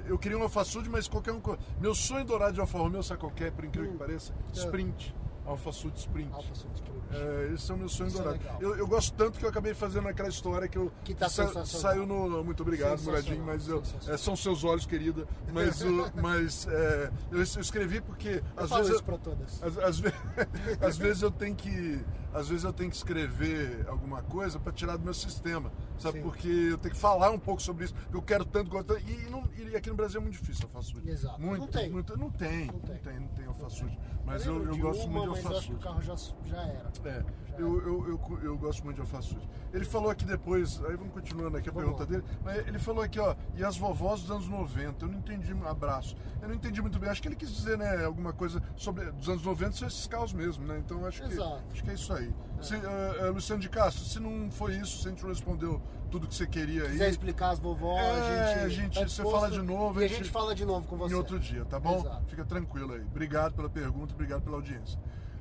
[0.06, 1.40] Eu queria um Alfa Sud, mas qualquer um.
[1.40, 3.92] com- Meu sonho dourado de Alfa Romeo, sabe qual é, por incrível Hum.
[3.92, 4.32] que pareça?
[4.54, 4.58] É.
[4.58, 5.14] Sprint.
[5.44, 6.32] Alfa Sud Sprint.
[6.32, 6.93] Alfa Sud Sprint.
[7.14, 8.42] É, esse é o meu sonho Isso é dourado.
[8.42, 8.62] legal.
[8.62, 11.64] eu, eu gosto tanto que eu acabei fazendo aquela história que eu Que tá sa-
[11.64, 12.42] saiu no.
[12.44, 15.26] Muito obrigado, Muradinho, mas eu, é, são seus olhos, querida.
[15.52, 19.02] Mas, o- mas é, eu, es- eu escrevi porque Eu às vezes.
[19.02, 19.62] isso todas.
[19.62, 20.12] Às, às ve-
[20.80, 22.00] às vezes eu tenho que
[22.32, 26.24] às vezes eu tenho que escrever alguma coisa para tirar do meu sistema sabe Sim.
[26.24, 29.30] porque eu tenho que falar um pouco sobre isso eu quero tanto gosto tanto, e,
[29.30, 31.40] não- e aqui no Brasil é muito difícil alfaçude Exato.
[31.40, 31.90] muito Não tem.
[31.90, 32.96] muito- não tem Não não tem.
[32.98, 35.72] tem não tem alfaçude mas eu, eu gosto uma, muito de mas eu acho que
[35.74, 36.90] o alfaçude carro já, já era.
[37.04, 37.24] É,
[37.58, 39.48] eu, eu, eu, eu gosto muito de alfaçude.
[39.72, 42.20] Ele falou aqui depois, aí vamos continuando aqui a Vamos pergunta lá.
[42.20, 45.52] dele, mas ele falou aqui, ó, e as vovós dos anos 90, eu não entendi,
[45.64, 49.10] abraço, eu não entendi muito bem, acho que ele quis dizer, né, alguma coisa sobre,
[49.12, 51.62] dos anos 90, são esses carros mesmo, né, então acho que, Exato.
[51.72, 52.32] acho que é isso aí.
[52.60, 52.80] Se, eh,
[53.20, 56.34] eh, Luciano de Castro, se não foi isso, se a gente não respondeu tudo que
[56.34, 58.82] você queria Se aí, quiser explicar as vovós, É, a gente.
[58.82, 60.96] gente, tá você fala de novo, E a a gente gente- fala de novo com
[60.96, 61.12] você.
[61.12, 61.96] em outro dia, tá bom?
[61.98, 62.26] Exato.
[62.28, 63.02] Fica tranquilo aí.
[63.02, 64.98] Obrigado pela pergunta, obrigado pela audiência.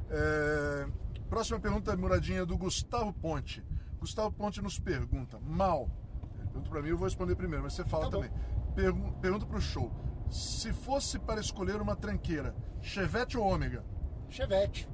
[0.09, 0.87] É,
[1.33, 3.65] Próxima pergunta, Muradinha, do Gustavo Ponte.
[3.99, 5.89] Gustavo Ponte nos pergunta, mal.
[6.37, 8.29] Pergunta pra mim, eu vou responder primeiro, mas você fala Tá também.
[8.75, 9.91] Pergun pergunta pro show.
[10.29, 13.83] Se fosse para escolher uma tranqueira, Chevette ou Ômega?
[14.29, 14.87] Chevette.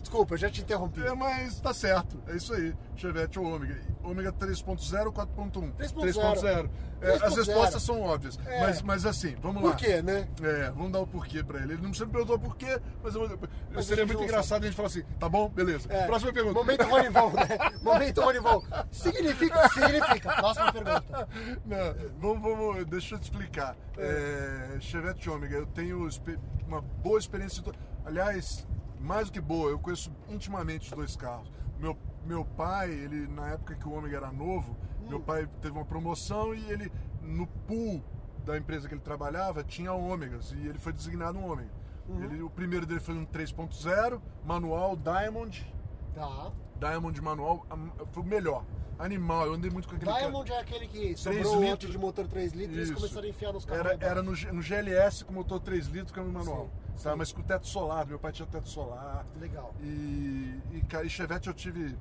[0.00, 1.04] Desculpa, eu já te interrompi.
[1.04, 2.22] É, mas tá certo.
[2.28, 2.74] É isso aí.
[2.96, 3.76] Chevette ou Ômega.
[4.02, 5.72] Ômega 3.0 ou 4.1?
[5.74, 6.70] 3.0.
[7.00, 7.36] É, as 3.0.
[7.36, 8.38] respostas são óbvias.
[8.46, 8.60] É.
[8.60, 9.70] Mas, mas assim, vamos lá.
[9.70, 10.26] Por quê, né?
[10.42, 11.74] É, vamos dar o porquê pra ele.
[11.74, 13.38] Ele não sempre perguntou por quê, mas eu, eu-
[13.72, 15.86] Mas seria muito engraçado a gente falar assim, tá bom, beleza.
[15.92, 16.06] É.
[16.06, 16.54] Próxima pergunta.
[16.54, 17.48] Momento Ronivon, né?
[17.82, 18.62] Momento Ronivon.
[18.90, 20.34] Significa, significa.
[20.36, 21.28] Próxima pergunta.
[21.66, 23.76] Não, vamos, vamos, deixa eu te explicar.
[23.96, 26.08] É, Chevette Ômega, eu tenho
[26.66, 27.62] uma boa experiência.
[28.04, 28.66] Aliás,
[29.00, 31.50] mais do que boa, eu conheço intimamente os dois carros.
[31.78, 31.96] Meu,
[32.26, 34.76] meu pai, ele na época que o Ômega era novo,
[35.08, 36.92] meu pai teve uma promoção e ele,
[37.22, 38.02] no pool
[38.44, 41.70] da empresa que ele trabalhava, tinha ômegas e ele foi designado um ômega.
[42.22, 45.74] Ele, o primeiro dele foi um 3.0, manual Diamond,
[46.14, 46.50] Tá.
[46.80, 47.66] Diamond manual,
[48.12, 48.64] foi o melhor.
[48.98, 50.12] Animal, eu andei muito com aquele.
[50.12, 51.92] Diamond é aquele que sobrou um litros.
[51.92, 53.86] de motor 3 litros e eles começaram a enfiar nos carros.
[53.86, 56.64] Era, era no, no GLS com motor 3 litros, câmbio manual.
[56.64, 57.14] Sim, Sim.
[57.16, 59.24] Mas com teto solar, meu pai tinha teto solar.
[59.40, 59.72] Legal.
[59.80, 61.96] E, e, cara, e Chevette eu tive.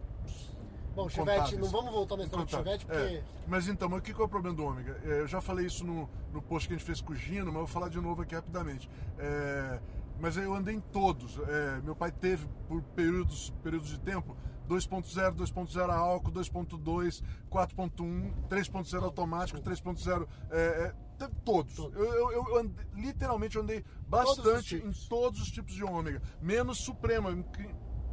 [0.96, 1.60] Bom, Chevette, incontáveis.
[1.60, 2.52] não vamos voltar na história do.
[2.52, 3.02] Chevette, porque...
[3.02, 3.24] É.
[3.48, 5.00] Mas então, mas o que que é o problema do Ômega?
[5.06, 7.46] É, eu já falei isso no, no post que a gente fez com o Gino,
[7.46, 8.90] mas eu vou falar de novo aqui rapidamente.
[9.20, 9.80] É,
[10.20, 11.38] mas eu andei em todos.
[11.48, 14.36] É, meu pai teve, por períodos, períodos de tempo,
[14.68, 20.28] 2.0, 2.0 a álcool, 2.2, 4.1, 3.0 automático, 3.0.
[20.50, 20.96] É, é,
[21.44, 21.74] todos.
[21.76, 21.96] Todos.
[21.98, 25.08] Eu, eu- eu andei- literalmente eu andei Todos bastante em tipos.
[25.08, 27.32] todos os tipos de ômega, menos Suprema,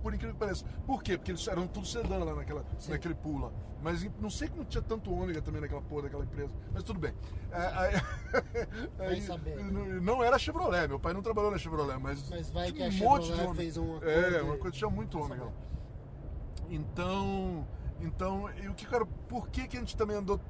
[0.03, 0.65] por incrível que pareça.
[0.87, 1.17] Por quê?
[1.17, 3.51] Porque eles eram tudo sedã lá naquela, naquele lá.
[3.83, 6.53] Mas em- não sei como tinha tanto ômega também naquela porra daquela empresa.
[6.73, 7.15] Mas tudo bem.
[7.51, 7.95] É, aí-
[8.99, 9.57] aí- saber.
[9.65, 12.87] não- não era Chevrolet, meu pai não trabalhou na Chevrolet, mas, Mas vai que a
[12.87, 13.55] um monte de Chevrolet ômega.
[13.55, 15.53] fez um É, acordo uma e- coisa tinha muito ômega.
[16.71, 17.67] Então,
[18.01, 20.41] então, e o que cara, por que que a gente também andou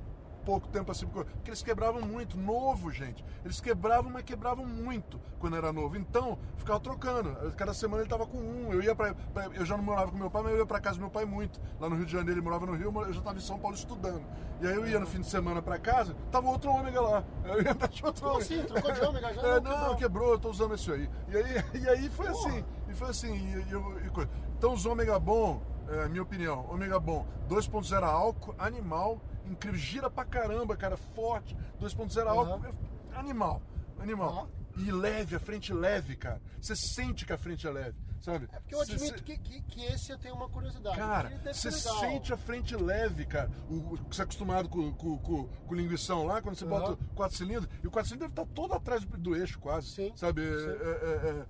[0.45, 1.07] pouco tempo assim?
[1.07, 3.25] Porque eles quebravam muito, novo, gente.
[3.45, 5.97] Eles quebravam, mas quebravam muito quando era novo.
[5.97, 7.35] Então, ficava trocando.
[7.57, 8.73] Cada semana ele tava com um.
[8.73, 9.15] Eu ia para
[9.55, 11.25] eu já não morava com meu pai, mas eu ia para casa do meu pai
[11.25, 11.61] muito.
[11.81, 13.77] Lá no Rio de Janeiro, ele morava no Rio, eu já estava em São Paulo
[13.77, 14.23] estudando.
[14.61, 17.25] E aí eu ia no fim de semana para casa, tava outro ômega lá.
[17.45, 18.55] Eu ia dar de outro Como ômega.
[18.55, 18.67] assim?
[18.67, 19.43] Trocou de ômega já?
[19.55, 20.33] É, Não, não, quebrou.
[20.33, 21.09] eu tô usando esse aí.
[21.29, 22.49] E aí, e aí foi Porra.
[22.51, 22.65] assim.
[22.89, 23.35] E foi assim.
[23.35, 24.29] E, e e.
[24.57, 30.25] Então os ômega bom, é, minha opinião, ômega bom, 2.0 álcool, animal, incrível, gira pra
[30.25, 33.63] caramba, cara, forte, 2.0 álcool, é animal,
[33.99, 34.31] animal.
[34.31, 34.49] Aham.
[34.77, 36.43] E leve, a frente leve, cara.
[36.61, 38.49] Você sente que a frente é leve, sabe?
[38.53, 40.97] É porque eu Cê- admito cê- que, que, que esse eu tenho uma curiosidade.
[40.97, 43.49] Cara, você sente a frente leve, cara.
[43.71, 46.71] O, você é acostumado com, com, com, com linguição lá, quando você Aham.
[46.81, 49.61] bota o quatro cilindros, e o quatro cilindros deve estar todo atrás do, do eixo,
[49.61, 49.87] quase.
[49.91, 50.43] Sim, Sabe?
[50.43, 50.69] É- sim.
[50.69, 51.47] é- é- é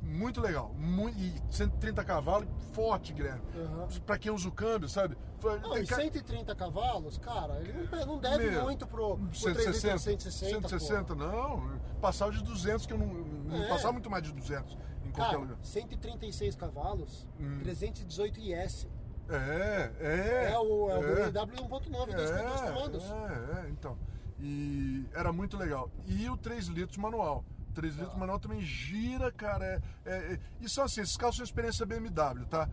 [0.00, 0.72] muito legal.
[0.76, 3.42] Mu- e 130 cavalos, forte, Guilherme.
[3.56, 3.88] Aham.
[4.06, 5.16] Pra quem usa o câmbio, sabe?
[5.42, 7.72] Não, tem e ca- 130 cavalos, cara, ele
[8.04, 9.62] não, deve Meu, muito pro, pro 160,
[10.02, 11.78] 360, 160, não.
[12.00, 13.68] Passava de 200, que eu não, não É.
[13.68, 15.58] passava muito mais de 200 em qualquer Cara, lugar.
[15.62, 17.60] 136 cavalos, Hum.
[17.62, 18.88] 318 IS.
[19.28, 20.52] É, é.
[20.52, 21.30] É, o, é o é.
[21.30, 23.04] BMW 1.9 dois com dois comandos.
[23.04, 23.96] É, é, então.
[24.40, 25.90] E era muito legal.
[26.06, 27.44] E o 3 litros manual.
[27.78, 28.18] 3 litros Ah.
[28.18, 29.64] manual também gira, cara.
[29.64, 32.68] É, é, é- e são assim, esses carros são experiência BMW, tá?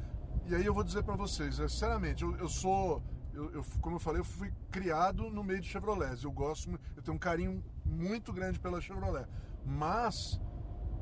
[0.47, 3.03] E aí eu vou dizer pra vocês, é, sinceramente, eu, eu sou.
[3.31, 6.23] Eu, eu- como eu falei, eu fui criado no meio de Chevrolet.
[6.23, 9.27] Eu gosto, eu tenho um carinho muito grande pela Chevrolet.
[9.63, 10.39] Mas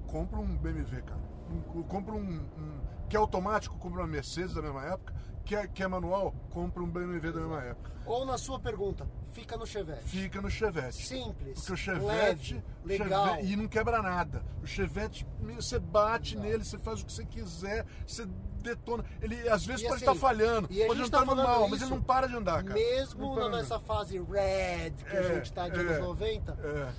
[0.08, 1.22] compra um BMW, cara.
[1.50, 5.14] Um- compra um, um- que é automático, compra uma Mercedes da mesma época.
[5.46, 7.92] Que é, manual, compra um BMW da mesma época.
[8.06, 10.04] Ou na sua pergunta, fica no Chevette.
[10.04, 11.06] Fica no Chevette.
[11.06, 13.28] Simples, Porque o Chevette, leve, legal.
[13.28, 14.44] Chevette- e não quebra nada.
[14.62, 15.26] O Chevette,
[15.56, 18.26] você bate nele, você faz o que você quiser, você
[18.62, 19.04] detona.
[19.22, 21.68] Ele às vezes E pode assim, estar falhando, a pode tá estar no falando mal,
[21.68, 22.74] mas ele não para de andar, cara.
[22.80, 26.94] Mesmo nessa fase red que a É, gente tá de é, anos 90, É,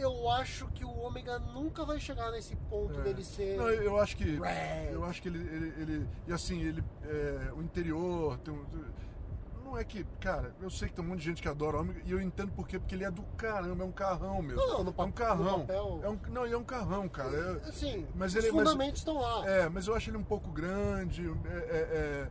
[0.00, 3.02] eu acho que o Ômega nunca vai chegar nesse ponto é.
[3.02, 3.56] dele ser.
[3.56, 4.24] Não, eu acho que.
[4.38, 4.92] Red.
[4.92, 5.38] Eu acho que ele.
[5.38, 6.82] ele, ele- e assim, ele.
[7.04, 8.58] é, o interior tem.
[9.64, 12.00] Não é que, cara, eu sei que tem um monte de gente que adora Ômega
[12.06, 14.56] e eu entendo por quê, porque ele é do caramba, é um carrão mesmo.
[14.62, 15.60] Não, não, no é um carrão.
[15.60, 17.36] papel- É um, não, ele é um carrão, cara.
[17.62, 19.46] é- Assim, Mas os ele- mas- fundamentos estão lá.
[19.46, 21.26] É, mas eu acho ele um pouco grande.
[21.44, 22.30] é- é-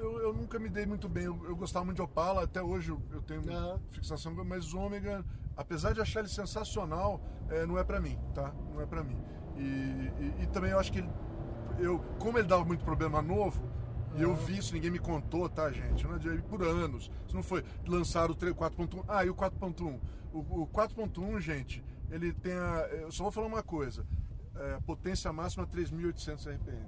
[0.00, 1.24] eu, eu nunca me dei muito bem.
[1.26, 3.80] Eu, eu gostava muito de Opala, até hoje eu, eu tenho Aham.
[3.92, 5.24] fixação, mas Ômega,
[5.56, 8.52] apesar de achar ele sensacional, é, não é pra mim, tá?
[8.72, 9.22] Não é pra mim.
[9.56, 11.10] E, e- e também eu acho que ele,
[11.78, 13.62] eu, como ele dava muito problema novo,
[14.16, 16.06] e eu vi isso, ninguém me contou, tá, gente?
[16.06, 17.10] Não adianta, por anos.
[17.26, 19.04] Isso não foi lançar o 3 4.1.
[19.08, 19.98] Ah, e o 4.1.
[20.32, 22.86] O, o 4.1, gente, ele tem a.
[22.92, 24.06] Eu só vou falar uma coisa.
[24.54, 26.86] É, potência máxima 3.800 RPM.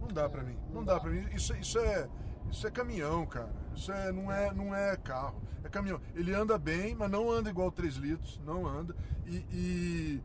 [0.00, 0.56] Não dá pra mim.
[0.68, 1.00] Não, não dá, dá.
[1.00, 1.26] pra mim.
[1.34, 2.08] Isso, isso é.
[2.48, 3.52] Isso é caminhão, cara.
[3.80, 5.40] Isso é, não, é, não é carro.
[5.64, 5.98] É caminhão.
[6.14, 8.38] Ele anda bem, mas não anda igual 3 litros.
[8.44, 8.94] Não anda.
[9.26, 9.36] E.
[9.50, 10.22] e,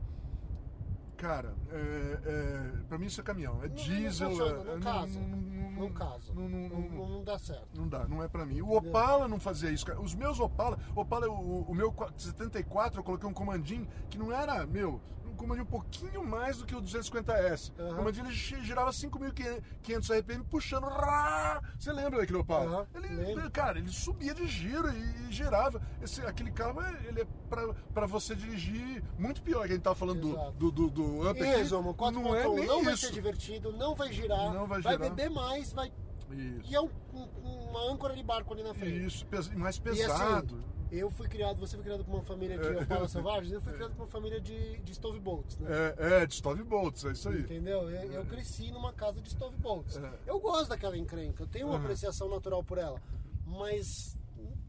[1.15, 3.63] cara, é, é, pra mim isso é caminhão.
[3.63, 4.29] É Não- diesel.
[4.29, 5.19] Não, funciona, é- não, é- casa.
[5.19, 6.33] não- Não, não- casa.
[6.33, 7.67] não- não- Não, não- não dá certo.
[7.75, 8.61] Não dá, não é pra mim.
[8.61, 9.99] O Opala não fazia isso, cara.
[10.01, 14.65] Os meus Opala, Opala, o, o meu 74, eu coloquei um comandinho que não era,
[14.65, 14.99] meu,
[15.35, 17.71] um comandinho um pouquinho mais do que o 250S.
[17.77, 17.95] O Aham.
[17.97, 20.85] comandinho ele gi- girava 5.500 RPM puxando.
[20.85, 21.61] rá!
[21.77, 22.65] Você lembra daquele Opala?
[22.65, 23.51] Aham, ele, lembro.
[23.51, 25.81] cara, ele subia de giro e, e girava.
[26.01, 29.95] Esse, aquele carro, ele é pra, pra você dirigir muito pior que a gente tava
[29.95, 30.51] falando do, Exato.
[30.53, 31.43] do, do, do Up aqui.
[31.57, 33.05] resumo, 4 não é nem não vai isso.
[33.07, 35.09] ser divertido, não vai girar, Não vai vai girar.
[35.09, 35.91] beber mais, vai
[36.31, 36.61] Isso.
[36.71, 39.05] e é um- um- uma âncora de barco ali na frente.
[39.05, 39.25] Isso,
[39.55, 40.55] mais E pesado.
[40.55, 43.73] assim, eu fui criado, você foi criado com uma família de Opala Selvagens, eu fui
[43.73, 45.69] criado com uma família de, de Stove Bolts, né?
[45.97, 47.41] É, é, de Stove Bolts, é isso aí.
[47.41, 47.89] Entendeu?
[47.89, 49.97] Eu, eu cresci numa casa de Stove Bolts.
[49.97, 50.11] É.
[50.27, 51.81] Eu gosto daquela encrenca, eu tenho uma Uhum.
[51.81, 53.01] apreciação natural por ela.
[53.45, 54.17] Mas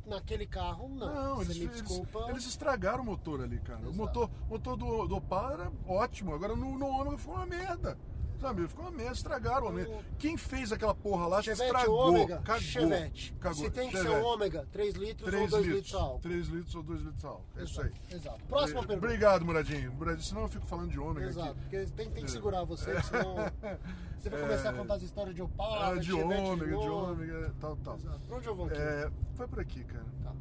[0.07, 1.15] naquele carro, não.
[1.15, 2.27] Não, Você eles, me eles- desculpa.
[2.31, 3.81] eles estragaram o motor ali, cara.
[3.81, 3.97] O Exato.
[3.97, 7.99] motor, motor do, do Opala era ótimo, agora no, no Ômega ficou uma merda.
[8.47, 10.05] Sabe, ficou uma merda, estragaram o Ômega.
[10.21, 12.63] Quem fez aquela porra lá Chevette estragou, ômega, cagou.
[12.63, 13.33] Chevette.
[13.41, 13.65] cagou.
[13.65, 14.23] Se tem que ser Chevette.
[14.23, 16.21] um ômega, 3 litros 3 ou 2 litros, litros de álcool.
[16.21, 17.45] 3 litros ou 2 litros de álcool.
[17.57, 17.93] É isso aí.
[18.13, 18.45] Exato.
[18.45, 19.07] Próxima pergunta.
[19.07, 19.93] Obrigado, Muradinho.
[19.95, 20.23] Muradinho.
[20.23, 21.61] Senão eu fico falando de ômega Exato, aqui.
[21.61, 23.35] porque tem, tem que segurar você, senão
[24.17, 27.13] você vai começar a contar as histórias de Opala, Ah, de Chevette ômega, de novo.
[27.13, 27.97] ômega, tal, tal.
[27.97, 28.21] Exato.
[28.29, 28.71] Pra onde eu vou?
[28.71, 30.07] É, foi por aqui, cara.
[30.23, 30.33] Tá.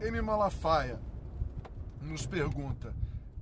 [0.00, 0.22] É, M.
[0.22, 0.98] Malafaia
[2.00, 2.94] nos pergunta: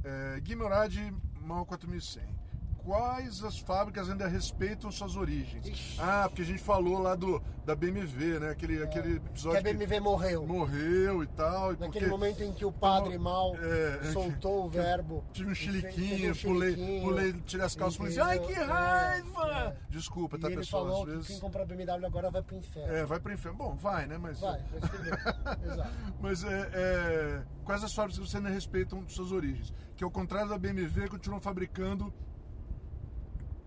[0.03, 0.93] é, Gui Morad,
[1.41, 2.40] Mal 4100.
[2.85, 5.67] Quais as fábricas ainda respeitam suas origens?
[5.67, 5.97] Ixi.
[6.01, 8.51] Ah, porque a gente falou lá do, da BMW, né?
[8.51, 9.21] Aquele, aquele É.
[9.21, 10.47] Que episódio a BMW morreu.
[10.47, 11.73] morreu e tal.
[11.73, 15.25] E Naquele porque momento em que o padre mal É, é, soltou o que- verbo.
[15.33, 18.53] Tive um chiliquinho, um pulei, chiliquinho, pulei, tirei as calças e falei assim, ai que
[18.53, 18.67] entendeu?
[18.75, 19.47] raiva!
[19.47, 19.77] É, é.
[19.91, 20.85] Desculpa, E tá, ele pessoal?
[20.87, 21.27] falou Às que vezes.
[21.29, 22.93] quem comprar BMW agora vai pro inferno.
[22.95, 23.59] É, vai pro inferno.
[23.59, 24.17] Bom, vai, né?
[24.19, 24.41] Mas.
[24.41, 24.83] Vai, mas.
[25.73, 25.91] Exato.
[26.21, 29.73] Mas é, é, quais as fábricas que você ainda respeitam suas origens?
[29.97, 32.13] Que ao contrário da BMW, continuam fabricando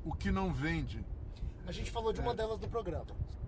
[0.03, 1.05] o que não vende.
[1.65, 2.35] A gente falou de uma É.
[2.35, 3.05] delas no programa.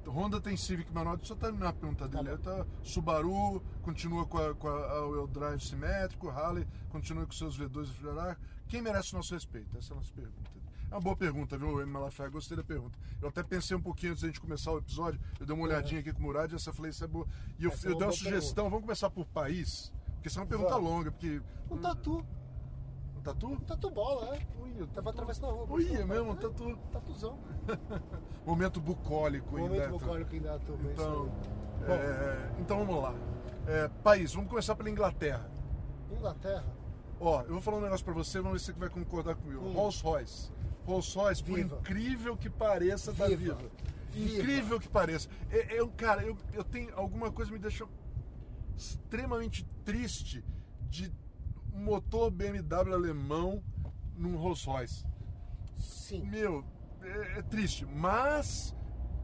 [0.07, 2.37] Honda tem Civic manual, deixa eu terminar a pergunta Tá dele.
[2.37, 2.43] bom.
[2.43, 7.85] Tá, Subaru continua com a, com a, wheel drive simétrico, Harley continua com seus V2
[7.89, 8.37] e Ferrari.
[8.67, 9.75] Quem merece o nosso respeito?
[9.77, 10.51] Essa é a nossa pergunta.
[10.91, 11.91] É uma boa pergunta, viu, M.
[11.91, 12.29] Malafaia?
[12.29, 12.97] Gostei da pergunta.
[13.19, 15.99] Eu até pensei um pouquinho antes da gente começar o episódio, eu dei uma olhadinha
[16.01, 17.27] aqui com o Murad e essa eu falei, isso é boa.
[17.57, 19.91] E eu, Essa é eu uma dei uma sugestão, vamos começar por país?
[20.13, 21.41] Porque essa é uma pergunta longa, porque.
[21.69, 22.19] Um tatu.
[22.19, 22.44] Um
[23.25, 23.59] tatu?
[23.61, 24.39] Tatu bola, é.
[24.61, 25.67] Ui, Tava atravessando a rua.
[25.69, 26.77] Ui, é mesmo, é, tatu.
[26.91, 27.39] Tatuzão.
[28.45, 29.69] Momento bucólico ainda.
[29.69, 30.91] Momento bucólico ainda, turma.
[30.91, 31.99] Então, isso aí.
[31.99, 33.15] é, então vamos lá.
[33.67, 35.49] É, país, vamos começar pela Inglaterra.
[36.11, 36.65] Inglaterra.
[37.19, 39.65] Ó, eu vou falar um negócio pra você, vamos ver se você vai concordar comigo.
[39.65, 39.73] Hum.
[39.73, 40.51] Rolls Royce.
[40.85, 41.77] Rolls Royce, por Viva.
[41.77, 43.55] incrível que pareça, tá Viva.
[43.55, 43.71] viva.
[44.15, 45.27] Incrível que pareça.
[45.49, 47.85] É, é cara, eu, eu tenho alguma coisa me deixa
[48.77, 50.43] extremamente triste
[50.89, 51.11] de
[51.75, 53.61] um motor BMW alemão
[54.17, 55.05] num Rolls Royce.
[55.77, 56.23] Sim.
[56.25, 56.63] Meu,
[57.01, 58.75] é, é triste, mas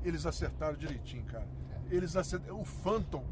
[0.03, 1.47] eles acertaram direitinho, cara.
[1.89, 2.59] Eles acertaram.
[2.59, 3.23] O Phantom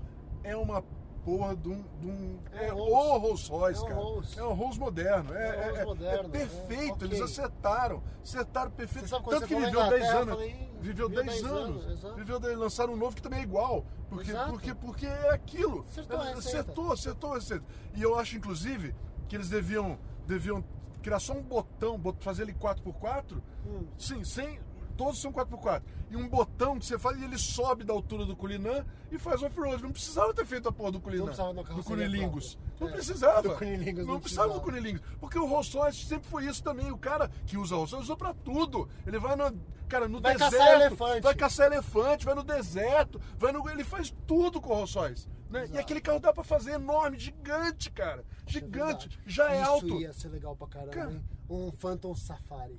[0.43, 0.81] é uma
[1.23, 1.81] porra de um.
[1.99, 3.49] de um- É é o Rolls.
[3.49, 3.99] Royce, É cara.
[3.99, 4.39] Rolls.
[4.39, 5.33] É um Rolls moderno.
[5.33, 8.01] É, É Rolls é- moderno, é perfeito, é, eles acertaram.
[8.23, 9.09] Acertaram perfeito.
[9.09, 10.33] Tanto que viveu 10 Inglaterra, anos.
[10.35, 12.03] falei, viveu viveu 10 10 anos.
[12.05, 12.15] anos.
[12.17, 13.85] Viveu 10 lançaram um novo que também é igual.
[14.09, 14.51] Porque, Exato.
[14.51, 15.81] porque, porque é aquilo.
[15.87, 17.65] Acertou É, acertou, acertou a receita.
[17.93, 18.95] E eu acho, inclusive,
[19.29, 20.61] que eles deviam, deviam
[21.01, 23.41] criar só um botão, bot- fazer ele 4x4.
[23.65, 23.85] Hum.
[23.97, 24.59] Sim, sem.
[24.99, 25.81] Todos são 4x4.
[26.11, 29.41] E um botão que você faz e ele sobe da altura do Culinan e faz
[29.41, 29.81] off-road.
[29.81, 31.19] Não precisava ter feito a porra do Culinan.
[31.19, 32.55] Não precisava do carroceria Cunilingus.
[32.55, 32.79] própria.
[32.81, 32.91] Não É.
[32.91, 33.41] precisava.
[33.43, 34.59] Do Cunilingus não não precisava do.
[34.59, 35.01] Cunilingus.
[35.21, 36.91] Porque o Rolls Royce sempre foi isso também.
[36.91, 38.89] O cara que usa Rolls Royce usou pra tudo.
[39.07, 40.51] Ele vai no, cara, no Vai deserto.
[40.57, 41.21] caçar elefante.
[41.21, 45.29] Vai caçar elefante, vai no deserto, vai no, ele faz tudo com o Rolls Royce.
[45.49, 45.67] Né?
[45.71, 48.23] E aquele carro dá pra fazer enorme, gigante, cara.
[48.45, 49.07] Isso é Gigante.
[49.07, 49.19] verdade.
[49.25, 50.01] Já é Isso alto.
[50.01, 51.11] ia ser legal pra caramba, Cara.
[51.11, 51.23] hein?
[51.49, 52.77] Um Phantom Safari.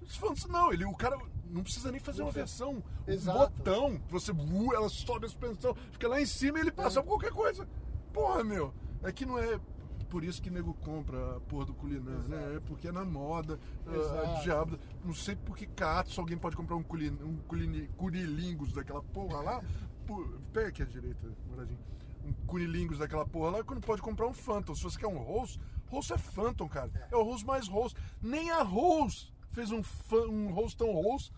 [0.49, 1.19] Não, ele, o cara
[1.51, 2.83] não precisa nem fazer uma versão.
[3.07, 3.39] Um Exato.
[3.39, 4.01] botão.
[4.09, 7.03] Você, uh, ela sobe a suspensão, fica lá em cima e ele passa É.
[7.03, 7.69] por qualquer coisa.
[8.13, 8.73] Porra, meu.
[9.03, 9.59] É que não é.
[10.09, 12.57] Por isso que nego compra a porra do Culinan, né?
[12.57, 13.61] É porque é na moda.
[13.87, 14.43] Exato.
[14.43, 14.79] diabo.
[15.05, 19.41] Não sei por que cato alguém pode comprar um, culin, um culini, curilingus daquela porra
[19.41, 19.63] lá.
[20.07, 21.79] Por, pega aqui a direita, Muradinho.
[22.25, 24.75] Um curilingus daquela porra lá, quando pode comprar um Phantom.
[24.75, 26.91] Se você quer um Rolls, Rolls é Phantom, cara.
[27.11, 27.95] É o Rolls mais Rolls.
[28.21, 29.81] Nem a Rolls fez um,
[30.29, 31.31] um Rolls tão Rolls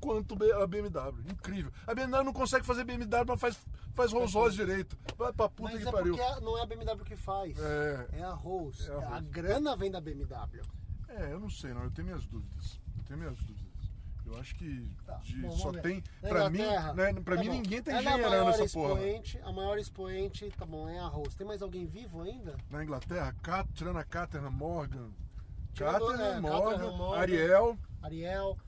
[0.00, 1.22] quanto a BMW.
[1.30, 1.72] Incrível.
[1.86, 3.58] A BMW não consegue fazer BMW, mas faz,
[3.94, 4.96] faz Rolls Royce direito.
[5.16, 6.16] Vai pra puta Mas que é pariu.
[6.16, 7.58] porque a- não é a BMW que faz.
[7.58, 8.06] É.
[8.18, 8.88] É a Rolls.
[8.90, 9.28] É a a, Rolls.
[9.30, 10.62] grana vem da BMW.
[11.08, 11.84] É, eu não sei, não.
[11.84, 12.78] Eu tenho minhas dúvidas.
[12.98, 13.66] Eu tenho minhas dúvidas.
[14.26, 15.82] Eu acho que Tá, de- bom, só ver.
[15.82, 16.02] tem.
[16.20, 17.52] Na Pra mim, né, pra tá mim bom.
[17.54, 18.94] ninguém tá é a engenheirando essa porra.
[18.94, 21.34] expoente, A maior expoente, tá bom, é arroz.
[21.36, 22.56] Tem mais alguém vivo ainda?
[22.68, 25.10] Na Inglaterra, Cat, tirando a Caterham Morgan.
[25.74, 27.20] Tirando- é, Morgan, Morgan.
[27.20, 27.78] Ariel.
[28.02, 28.58] Ariel.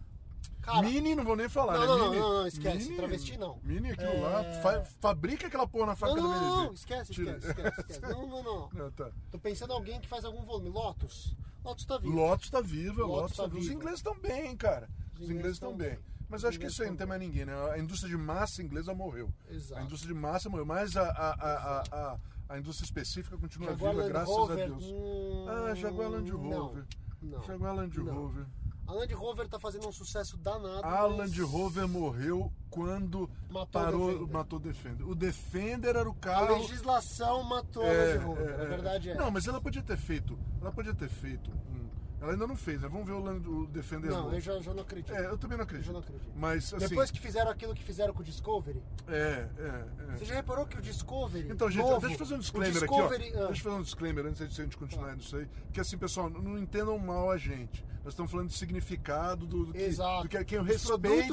[0.69, 1.87] Cara, Mini, não vou nem falar, Não, né?
[1.87, 3.59] não, não, Mini, não, não, esquece, travesti não.
[3.63, 4.21] Mini, aquilo É.
[4.21, 6.65] lá, fa- fabrica aquela porra na não, fábrica não, não, BNB.
[6.67, 7.37] não, esquece, Tira.
[7.39, 8.01] esquece, esquece, esquece.
[8.15, 8.69] Não, não, não.
[8.75, 9.11] Não, tá.
[9.31, 10.69] Tô pensando em alguém que faz algum volume.
[10.69, 11.35] Lotus.
[11.65, 12.15] Lotus tá vivo.
[12.15, 13.59] Lotus tá viva, Lotus Lotus tá tá viva.
[13.61, 13.75] Os viva.
[13.79, 14.89] ingleses estão bem, cara.
[15.19, 15.91] Os, ingleses estão tão bem.
[15.91, 15.99] bem.
[16.29, 17.55] Mas eu acho que isso aí não tem mais ninguém, né?
[17.73, 19.33] A indústria de massa inglesa morreu.
[19.51, 19.81] Exato.
[19.81, 22.19] A indústria de massa morreu, mas a, a, a, a, a,
[22.51, 24.85] a indústria específica continua Jaguar viva, Land graças Rover, a Deus.
[24.85, 26.85] hum, Ah, Jaguar Land não, Rover.
[27.23, 27.43] Não.
[27.43, 28.15] Jaguar Land Não.
[28.15, 28.47] Rover.
[28.89, 30.81] A Land Rover tá fazendo um sucesso danado.
[30.87, 34.33] A mas Land Rover morreu quando Matou o parou, Defender.
[34.33, 35.05] matou o Defender.
[35.05, 36.57] O Defender era o A carro.
[36.59, 38.49] legislação matou a É, Land Rover.
[38.49, 38.67] é, a é.
[38.67, 39.15] verdade é.
[39.15, 40.39] Não, mas ela podia ter feito.
[40.61, 41.51] Ela podia ter feito.
[41.51, 41.88] um-
[42.21, 42.89] ela ainda não fez, né?
[42.89, 45.13] Vamos ver o, Land- o Defender Não, eu já, já não acredito.
[45.13, 45.87] É, eu também não Eu acredito.
[45.87, 46.31] já não acredito.
[46.37, 46.89] Mas assim.
[46.89, 49.13] Depois que fizeram aquilo que fizeram com o Discovery, É,
[49.59, 50.17] é, é.
[50.17, 51.49] você já reparou que o Discovery.
[51.51, 53.05] Então, gente, novo, deixa eu fazer um disclaimer aqui, ó.
[53.07, 55.47] ah, Deixa eu fazer um disclaimer antes de a gente continuar nisso aí.
[55.67, 57.85] Porque assim, pessoal, não entendam mal a gente.
[58.05, 60.23] Nós estamos falando de significado do, do que, Exato.
[60.23, 61.33] do que, que é o respeito.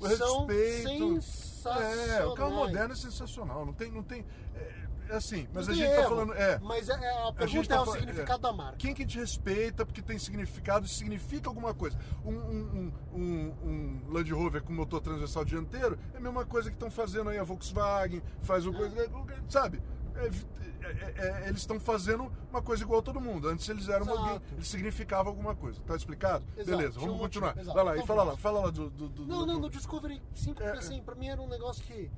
[0.00, 1.22] O são respeito.
[1.22, 2.08] sensacionais.
[2.10, 3.64] É, o carro moderno é sensacional.
[3.64, 3.90] Não tem.
[3.92, 4.24] Não tem
[4.54, 6.32] é, é assim, mas Não a gente tá erro, falando.
[6.34, 8.42] É, Mas é- é- a a gente pergunta tá é o falando- significado é.
[8.50, 8.76] da marca.
[8.78, 11.98] Quem que a gente respeita porque tem significado, significa alguma coisa.
[12.24, 16.76] Um, um, um, um- Land Rover com motor transversal dianteiro é a mesma coisa que
[16.76, 19.10] estão fazendo aí a Volkswagen, faz uma coisa.
[19.48, 19.82] Sabe?
[20.14, 20.30] É,
[20.86, 23.48] é, é, eles estão fazendo uma coisa igual a todo mundo.
[23.48, 24.18] Antes eles eram Exato.
[24.18, 25.80] alguém, eles significavam alguma coisa.
[25.82, 26.44] Tá explicado?
[26.56, 27.56] Exato, Beleza, vamos continuar.
[27.58, 27.74] exato.
[27.74, 28.88] Vai lá, e Então fala lá, fala lá do.
[28.90, 30.80] do, do- Não, do- não, no Discovery 5, É, porque é.
[30.80, 32.10] assim, pra mim era um negócio que.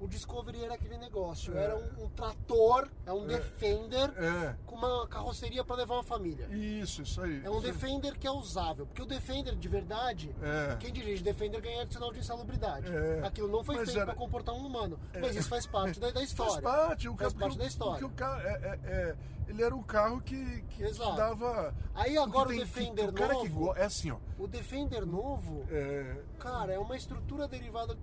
[0.00, 1.56] O Discovery era aquele negócio.
[1.56, 4.54] Era um, um trator, é um Defender É.
[4.64, 6.46] com uma carroceria pra levar uma família.
[6.50, 7.42] Isso, isso aí.
[7.44, 7.72] É um Isso aí.
[7.72, 8.86] Defender que é usável.
[8.86, 10.76] Porque o Defender, de verdade, É.
[10.76, 12.86] quem dirige Defender ganha adicional de insalubridade.
[12.94, 13.26] É.
[13.26, 14.98] Aquilo não foi Mas feito era- pra comportar um humano.
[15.20, 16.52] Mas isso faz parte da, da história.
[16.52, 18.06] Faz parte, o Faz parte da porque história.
[18.06, 19.16] o carro é, é- é-
[19.48, 21.16] ele era um carro que, que, Exato.
[21.16, 21.74] dava.
[21.94, 24.18] Aí agora o tem- que- Defender o cara que novo- É assim, ó.
[24.38, 27.96] O Defender novo, É, cara, é uma estrutura derivada.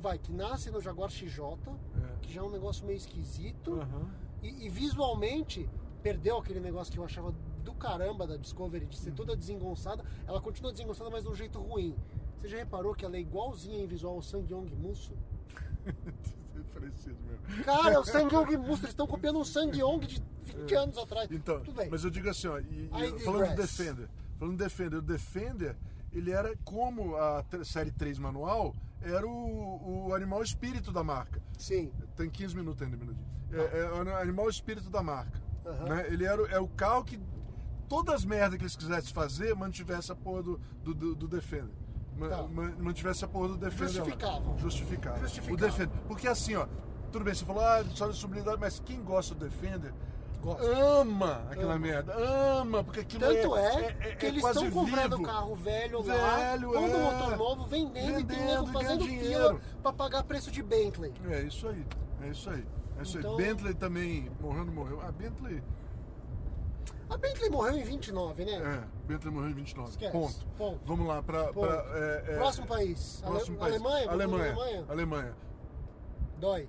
[0.00, 2.16] Vai, que nasce no Jaguar XJ, É.
[2.22, 3.80] que já é um negócio meio esquisito.
[3.80, 4.08] aham.
[4.42, 5.68] E, e visualmente
[6.02, 7.34] perdeu aquele negócio que eu achava
[7.64, 10.04] do caramba da Discovery, de ser toda desengonçada.
[10.26, 11.96] Ela continua desengonçada, mas de um jeito ruim.
[12.38, 15.12] Você já reparou que ela é igualzinha em visual ao Sangyong Musso?
[16.72, 17.64] Parecido mesmo.
[17.64, 21.30] Cara, é o Sangyong Musso, eles estão copiando um Sangyong de 20 anos atrás.
[21.32, 21.88] Então, Tudo bem.
[21.90, 23.56] mas eu digo assim, ó, e- e falando do.
[23.56, 25.76] Defender, falando do Defender, o Defender,
[26.18, 31.40] ele era como a série 3 manual, era o, o animal espírito da marca.
[31.56, 31.90] Sim.
[32.16, 33.26] Tem 15 minutos ainda, minutinho.
[33.52, 35.40] É, é o animal espírito da marca.
[35.64, 35.84] Aham.
[35.86, 36.06] Né?
[36.08, 37.18] Ele era o- é o carro que
[37.88, 41.74] todas as merdas que eles quisessem fazer, mantivesse a porra do, do, do, do Defender.
[42.28, 42.42] Tá.
[42.48, 43.84] ma- Mantivesse a porra do Defender.
[43.84, 43.88] lá.
[44.04, 44.58] Justificavam.
[44.58, 45.18] Justificava.
[45.20, 45.54] Justificavam.
[45.54, 46.00] O Defender.
[46.08, 46.66] Porque assim, ó,
[47.12, 49.94] tudo bem, você falou, ah, só de sublimidade, mas quem gosta do Defender
[50.42, 50.62] Gosta.
[50.64, 51.78] ama aquela Ama.
[51.78, 52.14] merda.
[52.14, 55.28] Ama, porque aquilo Tanto é, é, é- é- que eles estão comprando vivo.
[55.28, 57.02] carro velho, Velho, lá, pondo é.
[57.02, 59.60] motor novo, vendendo, e tem Vendendo, nego fazendo fila dinheiro.
[59.82, 61.12] pra pagar preço de Bentley.
[61.28, 61.84] É isso aí.
[62.22, 62.64] É isso aí.
[62.98, 63.44] É isso Então- aí.
[63.44, 65.00] Bentley também morreu, não morreu.
[65.02, 65.62] Ah, Bentley.
[67.10, 68.52] A Bentley morreu em 29, né?
[68.52, 69.90] É, Bentley morreu em 29.
[69.90, 70.12] Esquece.
[70.12, 70.46] Ponto.
[70.58, 70.80] Ponto.
[70.84, 71.38] Vamos lá para.
[71.94, 73.22] É, é, Próximo país.
[73.24, 73.74] Ale- Próximo país.
[73.74, 74.10] Alemanha?
[74.10, 74.52] Alemanha.
[74.52, 74.84] Alemanha?
[74.88, 75.36] Alemanha.
[76.38, 76.68] Dói.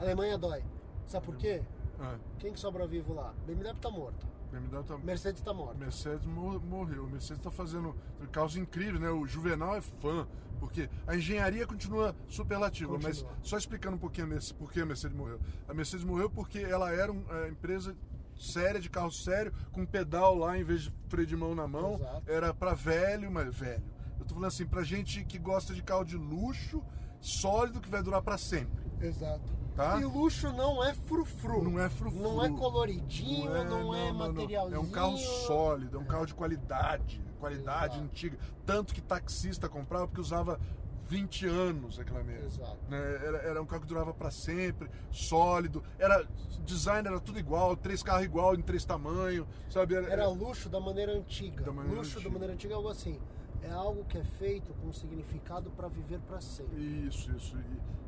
[0.00, 0.64] Alemanha dói.
[1.06, 1.62] Sabe por quê?
[2.02, 3.32] É, Quem que sobra vivo lá?
[3.46, 4.26] BMW tá morto.
[4.50, 4.98] BMW tá.
[4.98, 5.78] Mercedes tá morto.
[5.78, 7.04] Mercedes mor- morreu.
[7.06, 7.94] Mercedes está fazendo
[8.30, 9.08] carros incríveis, né?
[9.10, 10.26] O Juvenal é fã,
[10.60, 12.98] porque a engenharia continua superlativa.
[13.02, 14.28] Mas só explicando um pouquinho
[14.58, 15.40] por que a Mercedes morreu.
[15.68, 17.96] A Mercedes morreu porque ela era uma empresa
[18.38, 21.94] séria, de carro sério, com pedal lá em vez de freio de mão na mão.
[21.94, 22.22] Exato.
[22.30, 23.82] Era para velho, mas velho.
[24.18, 26.82] Eu tô falando assim, pra gente que gosta de carro de luxo,
[27.20, 28.84] sólido, que vai durar para sempre.
[29.00, 29.61] Exato.
[29.74, 29.98] Tá?
[30.00, 31.62] E luxo não é frufru.
[31.62, 32.20] Não é frufru.
[32.20, 34.76] Não é coloridinho, não é, materialzinho.
[34.76, 38.04] É um carro sólido, é um carro de qualidade, qualidade Exato.
[38.04, 38.38] antiga.
[38.66, 40.60] Tanto que taxista comprava porque usava
[41.08, 42.46] 20 anos aquela merda.
[42.46, 42.78] Exato.
[42.88, 42.98] Né?
[42.98, 45.82] Era, era um carro que durava para sempre, sólido.
[45.98, 46.26] Era
[46.64, 49.94] design era tudo igual, três carros igual em três tamanhos, sabe?
[49.94, 51.64] Era luxo da maneira antiga.
[51.64, 52.28] Da maneira luxo antiga.
[52.28, 53.18] da maneira antiga é algo assim.
[53.62, 56.78] É algo que é feito com significado para viver para sempre.
[57.06, 57.56] Isso, isso.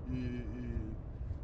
[0.09, 0.95] E, e, e-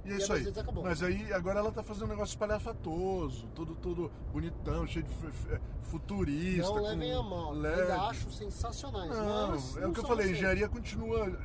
[0.05, 0.44] e é isso aí.
[0.82, 5.61] Mas aí agora ela tá fazendo um negócio espalhafatoso, todo, todo bonitão, cheio de f-
[5.82, 6.68] futurista.
[6.68, 7.53] Não levem a mal.
[7.53, 7.80] LED.
[7.82, 9.11] Ainda acho sensacionais.
[9.11, 10.38] Não, mas é não o que eu falei, a vocês.
[10.38, 11.38] engenharia continua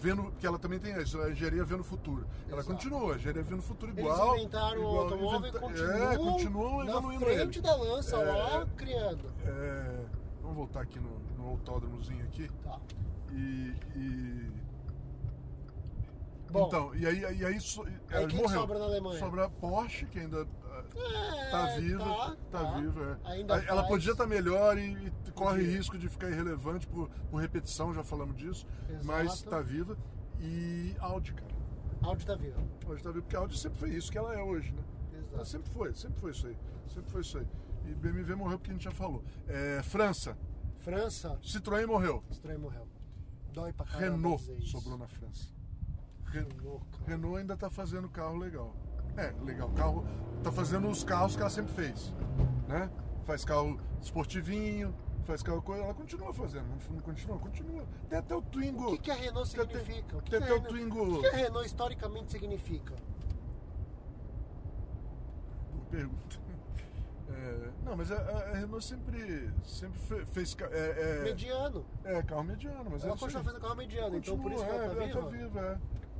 [0.00, 2.24] vendo, que ela também tem isso, a engenharia vendo o futuro.
[2.48, 2.66] Ela Exato.
[2.76, 4.36] continua, a engenharia vendo o futuro Eles igual.
[4.36, 7.60] inventaram o igual, automóvel inventa- e continuam, É, continuam na evoluindo frente ele.
[7.66, 8.32] da lança É.
[8.32, 9.24] lá, criando.
[9.44, 10.00] É,
[10.40, 12.48] vamos voltar aqui no, no autódromozinho aqui.
[12.64, 12.78] Tá.
[13.32, 13.74] E.
[13.96, 14.57] e-
[16.50, 18.60] Bom, então, e aí, e aí, so- aí ela quem morreu.
[18.60, 19.18] sobra na Alemanha?
[19.18, 22.04] Sobra a Porsche, que ainda ah, É, tá viva.
[22.04, 22.80] tá, Tá, tá.
[22.80, 23.30] viva, é.
[23.32, 23.88] Ainda ela faz.
[23.88, 24.92] podia estar melhor e,
[25.26, 28.66] e corre risco de ficar irrelevante por, por repetição, já falamos disso.
[28.88, 29.04] Exato.
[29.06, 29.96] Mas tá viva.
[30.40, 31.52] E Audi, cara.
[32.02, 32.60] Audi tá viva.
[32.86, 34.82] Audi tá viva, porque a Audi sempre foi isso que ela é hoje, né?
[35.12, 35.44] Ela Exato.
[35.46, 36.56] sempre foi, sempre foi isso aí.
[36.88, 37.46] Sempre foi isso aí.
[37.86, 39.22] E BMW morreu porque a gente já falou.
[39.46, 40.38] É, França,
[40.78, 42.22] França, Citroën morreu.
[42.30, 42.86] Citroën morreu.
[43.52, 45.48] Dói pra caramba Renault sobrou na França.
[46.30, 46.82] Re- Renault.
[47.06, 48.74] Renault ainda tá fazendo carro legal.
[49.16, 49.70] É, legal.
[49.70, 50.04] Carro,
[50.42, 52.12] tá fazendo os carros que ela sempre fez.
[52.68, 52.90] Né?
[53.24, 55.82] Faz carro esportivinho, faz carro coisa.
[55.84, 57.38] Ela continua fazendo, não, continua?
[57.38, 57.84] Continua.
[58.08, 58.88] Tem até o Twingo.
[58.88, 60.16] O que, que a Renault Tem até- significa?
[60.16, 61.16] O que, tem que, até a o Renault, Twingo.
[61.18, 62.94] o que a Renault historicamente significa?
[65.72, 66.38] Boa pergunta.
[67.30, 70.56] É, não, mas a, a Renault sempre, sempre fe- fez.
[70.72, 71.84] É, é, Mediano.
[72.02, 74.74] é, carro mediano, mas Ela é continua fazendo carro mediano, então por Continua, isso que
[74.74, 75.20] ela tá é, viva.
[75.22, 75.78] Tá viva, é.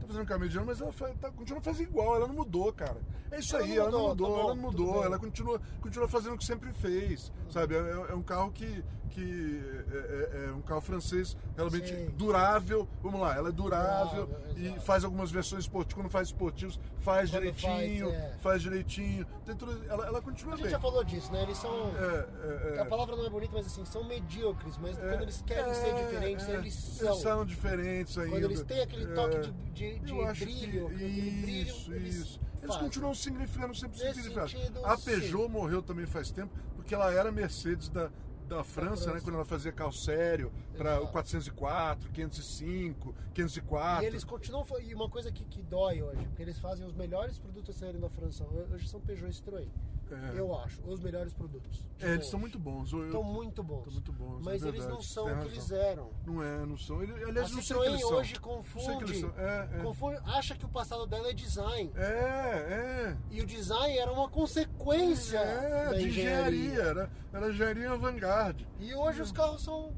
[0.08, 0.90] Fazendo carro mediano, mas ela
[1.20, 2.96] tá- continua fazendo igual, ela não mudou, cara.
[3.30, 5.18] É isso Ela aí, não ela não mudou, mudou, tá bom, ela não mudou, ela
[5.18, 7.74] continua, continua fazendo o que sempre fez, sabe?
[7.74, 12.10] É, é um carro que, que é, é- é um carro francês realmente Sim.
[12.16, 12.88] durável.
[13.02, 17.30] Vamos lá, ela é durável, Durável, e faz algumas versões esportivas, quando faz esportivos, faz
[17.30, 18.38] Quando direitinho, faz, é.
[18.40, 19.26] faz direitinho.
[19.46, 20.72] Tudo- ela, ela continua A gente bem.
[20.72, 21.42] já falou disso, né?
[21.42, 21.72] Eles são.
[21.96, 22.26] É,
[22.74, 22.80] é, é.
[22.80, 25.94] A palavra não é bonita, mas assim, são medíocres, mas quando eles querem É, ser
[25.94, 27.08] diferentes, é, eles são.
[27.08, 28.30] Eles são diferentes ainda.
[28.36, 32.14] Quando eles têm aquele toque É, de, de, de brilho, que aquele brilho, isso, eles
[32.14, 32.40] isso.
[32.60, 32.82] Eles fazem.
[32.82, 34.50] continuam significando sempre significado.
[34.84, 35.04] A sim.
[35.04, 38.10] Peugeot morreu também faz tempo, porque ela era Mercedes da,
[38.48, 39.20] da França, né?
[39.20, 41.12] Quando ela fazia carro sério, para o Exato.
[41.12, 44.02] 404, 505, 504.
[44.02, 44.66] E eles continuam.
[44.80, 48.00] E uma coisa que, que dói hoje, porque eles fazem os melhores produtos a saírem
[48.00, 48.44] da França.
[48.72, 49.68] Hoje são Peugeot e Citroën.
[50.10, 50.38] É.
[50.38, 51.84] Eu acho, os melhores produtos.
[52.00, 52.92] É, eles são muito bons.
[52.92, 53.92] Estão muito bons.
[53.92, 56.10] Muito bons, Mas é eles não são o que eles eram.
[56.26, 57.02] Não é, não são.
[57.02, 59.26] Ele- A Aliás, não Citroën hoje sei que eles confunde.
[59.36, 59.82] É, é.
[59.82, 60.18] confunde.
[60.24, 61.90] Acha que o passado dela é design.
[61.96, 63.16] É, é.
[63.30, 66.58] E o design era uma consequência É, da de engenharia.
[66.58, 66.82] engenharia.
[66.82, 68.66] Era, era engenharia avant-garde.
[68.78, 69.92] E hoje os carros são.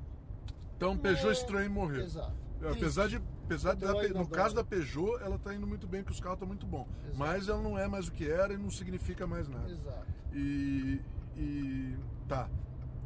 [0.77, 2.03] Então Peugeot É, Citroën morreu.
[2.03, 2.33] Exato.
[2.63, 3.21] Apesar de,
[3.51, 6.15] apesar de Citroën da- não no caso da Peugeot, ela tá indo muito bem, porque
[6.15, 6.87] os carros estão muito bons.
[7.17, 9.71] Mas ela não é mais o que era e não significa mais nada.
[9.71, 10.07] Exato.
[10.33, 11.01] E,
[11.37, 11.97] e
[12.29, 12.49] tá.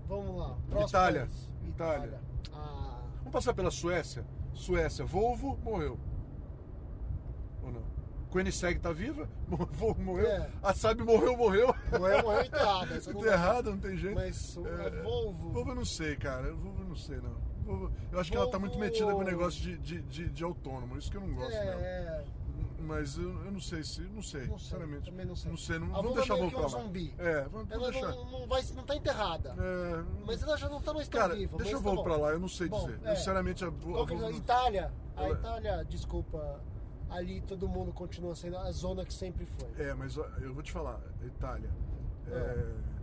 [0.07, 0.57] Vamos lá.
[0.69, 1.21] Próximo Itália.
[1.23, 1.51] país.
[1.69, 2.21] Itália.
[2.53, 4.27] Ah, Vamos passar pela Suécia.
[4.53, 5.99] Suécia, Volvo morreu.
[7.63, 7.83] Ou não?
[8.31, 9.29] Koenigsegg tá viva?
[9.73, 10.27] Volvo morreu.
[10.27, 10.51] É.
[10.63, 11.75] A Saab morreu, morreu.
[11.99, 12.97] morreu, morreu enterrada.
[13.11, 14.15] Enterrada, não tem jeito.
[14.17, 15.51] Mas É, a Volvo.
[15.53, 16.53] Volvo eu não sei, cara.
[16.53, 17.37] Volvo eu não sei, não.
[18.13, 20.97] Eu acho que ela tá muito metida com o negócio de, de, de, de autônomo.
[20.99, 21.81] Isso que eu não gosto dela.
[21.81, 22.25] É,
[22.81, 24.03] Mas eu, eu não sei se.
[24.03, 25.11] Não sei, Não sei, sinceramente.
[25.11, 25.51] também não sei.
[25.51, 26.69] Não sei, não, A vamos deixar é a que pra um lá.
[26.69, 27.15] zumbi.
[27.19, 28.09] É, vamos, ela deixar.
[28.09, 29.55] não, não, vai, não tá enterrada.
[29.59, 31.57] É, Mas ela já não tá mais tão cara, viva.
[31.57, 32.05] deixa eu tá Volvo bom.
[32.05, 33.01] pra lá, eu não sei Bom, dizer.
[33.05, 33.15] é.
[33.17, 34.15] Sinceramente, a, a é?
[34.17, 34.93] Não- Itália.
[35.17, 36.61] A Ela- Itália, desculpa,
[37.09, 39.69] ali todo mundo continua sendo a zona que sempre foi.
[39.87, 41.71] É, mas eu vou te falar, Itália.
[42.29, 42.94] É.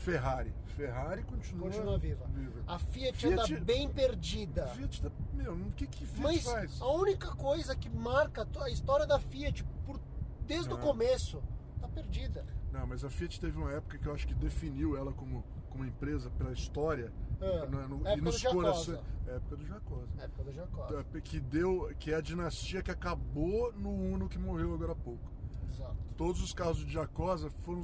[0.00, 0.52] Ferrari.
[0.76, 2.24] Ferrari continua, Continua viva.
[2.66, 4.66] A Fiat, Fiat- anda bem perdida.
[4.68, 5.10] Fiat tá.
[5.34, 6.80] Meu, o que que Fiat Mas faz?
[6.80, 10.00] a única coisa que marca a história da Fiat por,
[10.46, 10.80] desde o Ah.
[10.80, 11.42] começo
[11.80, 12.46] tá perdida.
[12.72, 15.84] Não, mas a Fiat teve uma época que eu acho que definiu ela como, como
[15.84, 17.12] empresa pela história.
[17.40, 19.00] É, no- no- época e nos corações.
[19.26, 20.08] Época do Jacosa.
[20.18, 20.88] época do Jacó.
[21.22, 21.90] Que deu.
[21.98, 25.30] Que é a dinastia que acabou no Uno que morreu agora há pouco.
[25.72, 25.96] Exato.
[26.16, 27.82] Todos os carros de Jacosa foram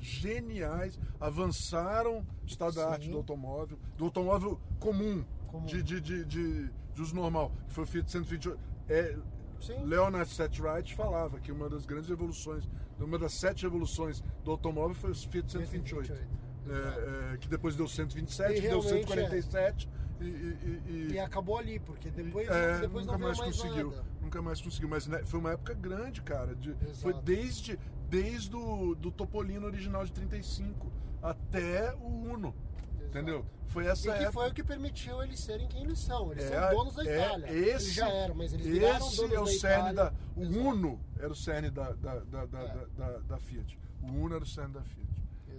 [0.00, 2.92] geniais, avançaram o estado da Sim.
[2.92, 5.64] arte do automóvel, do automóvel comum, Comum.
[5.64, 8.58] De, de, de, de, de uso normal, que foi o Fiat 128.
[8.88, 9.16] É,
[9.60, 9.82] Sim.
[9.84, 12.68] Leonard Setwright falava que uma das grandes evoluções,
[13.00, 16.06] uma das sete evoluções do automóvel foi o Fiat 128.
[16.06, 16.38] 128,
[16.68, 19.88] É, é, que depois deu 127, E que deu realmente, 147
[20.20, 23.90] e, e, e- E acabou ali, porque depois, é, depois nunca mais mais conseguiu.
[23.90, 24.04] nada.
[24.22, 24.88] Nunca mais conseguiu.
[24.88, 26.54] Mas né, foi uma época grande, cara.
[26.54, 30.90] de- foi desde, desde o do Topolino original de 35
[31.22, 32.54] até o Uno.
[32.94, 33.06] Exato.
[33.08, 33.46] Entendeu?
[33.68, 34.32] Foi essa E que época.
[34.32, 36.32] foi o que permitiu eles serem quem eles são.
[36.32, 37.46] Eles É, são donos da é, Itália.
[37.52, 39.94] esse, eles já eram, mas eles viraram esse donos é o da cerne Itália.
[39.94, 40.12] da.
[40.36, 40.58] O Exato.
[40.68, 42.66] Uno era o cerne da, da, da, da, É.
[42.96, 43.78] da, da- da Fiat.
[44.02, 45.08] O Uno era o cerne da Fiat.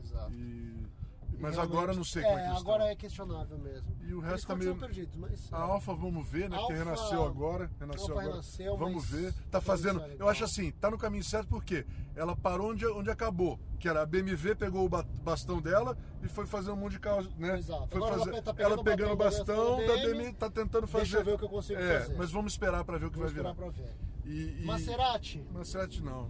[0.03, 0.31] Exato.
[0.33, 0.87] E-
[1.39, 3.95] mas Realmente- agora não sei como é que eles agora é questionável mesmo.
[4.01, 5.53] E o resto tá continuam meio- perdidos, mas...
[5.53, 6.57] A Alfa, vamos ver, né?
[6.57, 7.71] Porque Alfa- renasceu agora.
[7.79, 8.29] Renasceu Alfa agora.
[8.31, 9.33] renasceu, vamos ver.
[9.49, 10.01] Tá não fazendo.
[10.01, 11.85] é Eu acho assim, tá no caminho certo porque
[12.15, 13.59] ela parou onde, onde acabou.
[13.79, 16.99] Que era a BMW pegou o ba- bastão dela e foi fazer um monte de
[16.99, 17.57] carros, né?
[17.57, 17.87] Exato.
[17.87, 21.03] Foi Agora ela fazer, tá pegando ela pegando o bastão da BMW, tá tentando fazer.
[21.05, 22.17] Deixa eu ver o que eu consigo é, fazer.
[22.17, 23.51] Mas vamos esperar para ver o que Vamos vai virar.
[23.51, 23.95] esperar pra ver.
[24.25, 25.41] E, e- Maserati.
[25.51, 26.29] Maserati não.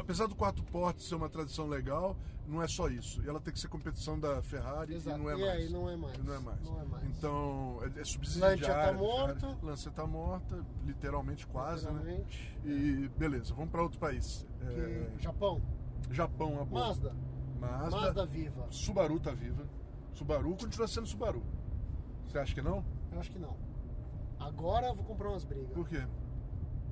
[0.00, 2.16] Apesar do quatro portas ser uma tradição legal,
[2.46, 3.22] não é só isso.
[3.22, 5.18] E ela tem que ser competição da Ferrari Exato.
[5.18, 5.52] e não é E mais.
[5.52, 6.14] aí não é mais.
[6.18, 6.60] E Não é mais.
[6.62, 7.04] Não é mais.
[7.18, 8.56] Então, é, é subsidiária.
[8.56, 9.58] Lancia tá morto.
[9.66, 11.92] Lancia tá morta, literalmente quase, né?
[11.92, 12.58] Literalmente.
[12.64, 14.46] E beleza, vamos para outro país.
[14.60, 15.60] Que- É, Japão.
[16.10, 16.86] Japão, a boa.
[16.88, 17.14] Mazda.
[17.58, 17.90] Mazda.
[18.00, 18.66] Mazda viva.
[18.70, 19.64] Subaru tá viva.
[20.14, 21.42] Subaru continua sendo Subaru.
[22.26, 22.84] Você acha que não?
[23.12, 23.56] Eu acho que não.
[24.38, 25.70] Agora eu vou comprar umas brigas.
[25.72, 26.06] Por quê?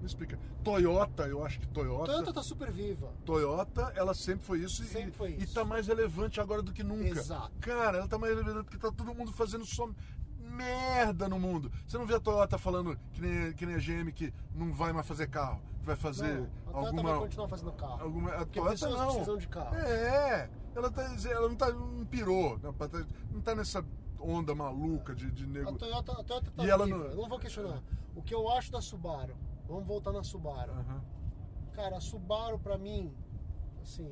[0.04, 0.38] Me explica.
[0.62, 2.04] Toyota, eu acho que Toyota.
[2.12, 3.10] Toyota tá super viva.
[3.24, 5.54] Toyota, ela sempre foi isso, Sempre e, foi e isso.
[5.54, 7.08] tá mais relevante agora do que nunca.
[7.20, 7.50] Exato.
[7.58, 9.88] Cara, ela tá mais relevante porque tá todo mundo fazendo só
[10.38, 11.72] merda no mundo.
[11.86, 14.92] Você não vê a Toyota falando que nem, que nem a GM que não vai
[14.92, 17.10] mais fazer carro, que vai fazer Não, a Toyota alguma.
[17.12, 18.02] vai continuar fazendo carro.
[18.02, 19.06] alguma a Porque Toyota não.
[19.06, 19.74] precisam de carro.
[19.76, 22.88] É, ela, tá, ela não tá não pirou, não tá-
[23.32, 23.82] não tá nessa
[24.20, 25.72] onda maluca de, de A.
[25.72, 27.82] Toyota, a Toyota tá E ela não- Eu não vou questionar.
[28.14, 29.34] O que eu acho da Subaru,
[29.66, 30.72] vamos voltar na Subaru.
[30.72, 31.02] Aham.
[31.72, 33.12] Cara, a Subaru pra mim,
[33.82, 34.10] assim,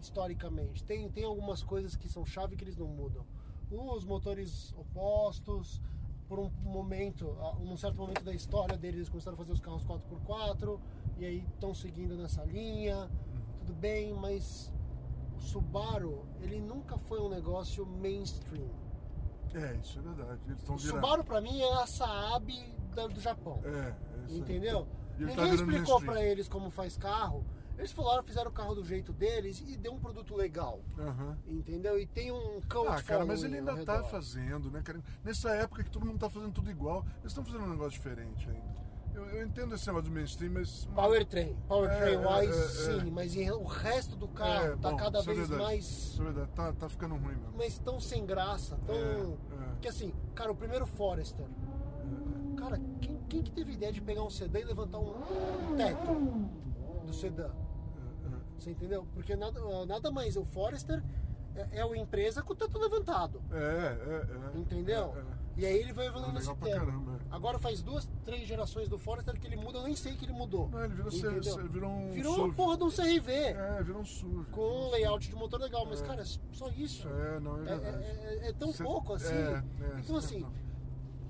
[0.00, 3.26] historicamente, tem, tem algumas coisas que são chave que eles não mudam.
[3.70, 5.80] Os motores opostos,
[6.28, 9.84] por um momento, num certo momento da história deles, eles começaram a fazer os carros
[9.84, 10.80] 4x4
[11.18, 13.10] e aí estão seguindo nessa linha.
[13.58, 14.72] Tudo bem, mas
[15.36, 18.83] o Subaru, ele nunca foi um negócio mainstream.
[19.54, 20.40] É, isso é verdade.
[20.46, 21.00] Eles estão O virando.
[21.00, 22.52] Subaru pra mim é a Saab
[22.94, 23.60] da- do Japão.
[23.64, 24.36] É, é isso.
[24.38, 24.86] Entendeu?
[25.18, 27.44] Ele tá Ninguém virando explicou pra eles como faz carro.
[27.76, 30.80] Eles falaram, fizeram o carro do jeito deles e deu um produto legal.
[30.98, 31.36] Aham.
[31.46, 31.98] Entendeu?
[31.98, 34.08] E tem um cult Ah, cara, mas ele ainda tá redor.
[34.10, 35.00] fazendo, né, cara?
[35.24, 38.48] Nessa época que todo mundo tá fazendo tudo igual, eles estão fazendo um negócio diferente
[38.48, 38.83] ainda.
[39.14, 40.86] Eu, eu entendo esse negócio do mainstream, mas.
[40.94, 41.56] Powertrain.
[41.68, 43.10] Powertrain É, wise, é, é, sim, é.
[43.10, 45.62] mas o resto do carro É, tá bom, cada é vez verdade.
[45.62, 45.84] mais.
[45.84, 47.54] Isso é verdade, tá, tá ficando ruim mesmo.
[47.56, 49.38] Mas tão sem graça, tão.
[49.80, 51.46] Que assim, cara, o primeiro Forester.
[52.56, 56.14] Cara, quem, quem que teve ideia de pegar um sedã e levantar um teto
[57.06, 57.50] do sedã?
[58.58, 59.06] Você entendeu?
[59.12, 61.02] Porque nada, nada mais, o Forester
[61.54, 63.42] é, é uma empresa com o teto levantado.
[63.52, 64.58] É, é, é.
[64.58, 65.14] Entendeu?
[65.56, 65.62] É, é.
[65.62, 66.80] E aí ele vai evoluindo É nesse tema.
[66.86, 67.34] caramba, é.
[67.34, 70.32] Agora faz duas, três gerações do Forester que ele muda, eu nem sei que ele
[70.32, 70.68] mudou.
[70.68, 71.30] Não, ele virou, ser,
[71.68, 72.10] virou um.
[72.10, 72.44] Virou SUV.
[72.48, 73.32] uma porra de um CRV.
[73.32, 74.50] É, virou um SUV.
[74.50, 77.08] Com um layout de motor legal, mas cara, é só isso.
[77.08, 78.04] É, não, é É, verdade.
[78.04, 79.32] é- é- é tão Cê- pouco assim.
[79.34, 80.44] é, é, então assim.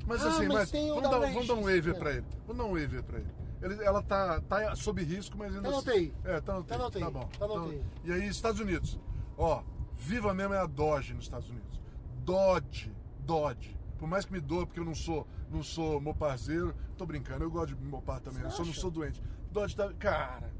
[0.06, 2.26] Mas Ah, assim, mas mas, tem vamos, dar, vamos dar um waiver pra ele.
[2.46, 3.30] Vamos dar um waiver pra ele.
[3.62, 6.14] Ele- ela tá, tá sob risco, mas ainda Tá no assim- UTI.
[6.24, 7.20] É, tá no Tá UTI, Tá bom.
[7.38, 7.74] tá Então.
[8.04, 9.00] E aí, Estados Unidos.
[9.38, 9.62] Ó,
[9.96, 11.80] viva mesmo é a Dodge nos Estados Unidos.
[12.18, 13.74] Dodge, Dodge.
[14.04, 16.74] Por mais que me doa, porque eu não sou, não sou moparzeiro.
[16.98, 18.40] Tô brincando, eu gosto de mopar também.
[18.42, 19.22] Você eu só não sou doente.
[19.50, 19.90] Dodge tá.
[19.94, 20.52] Cara,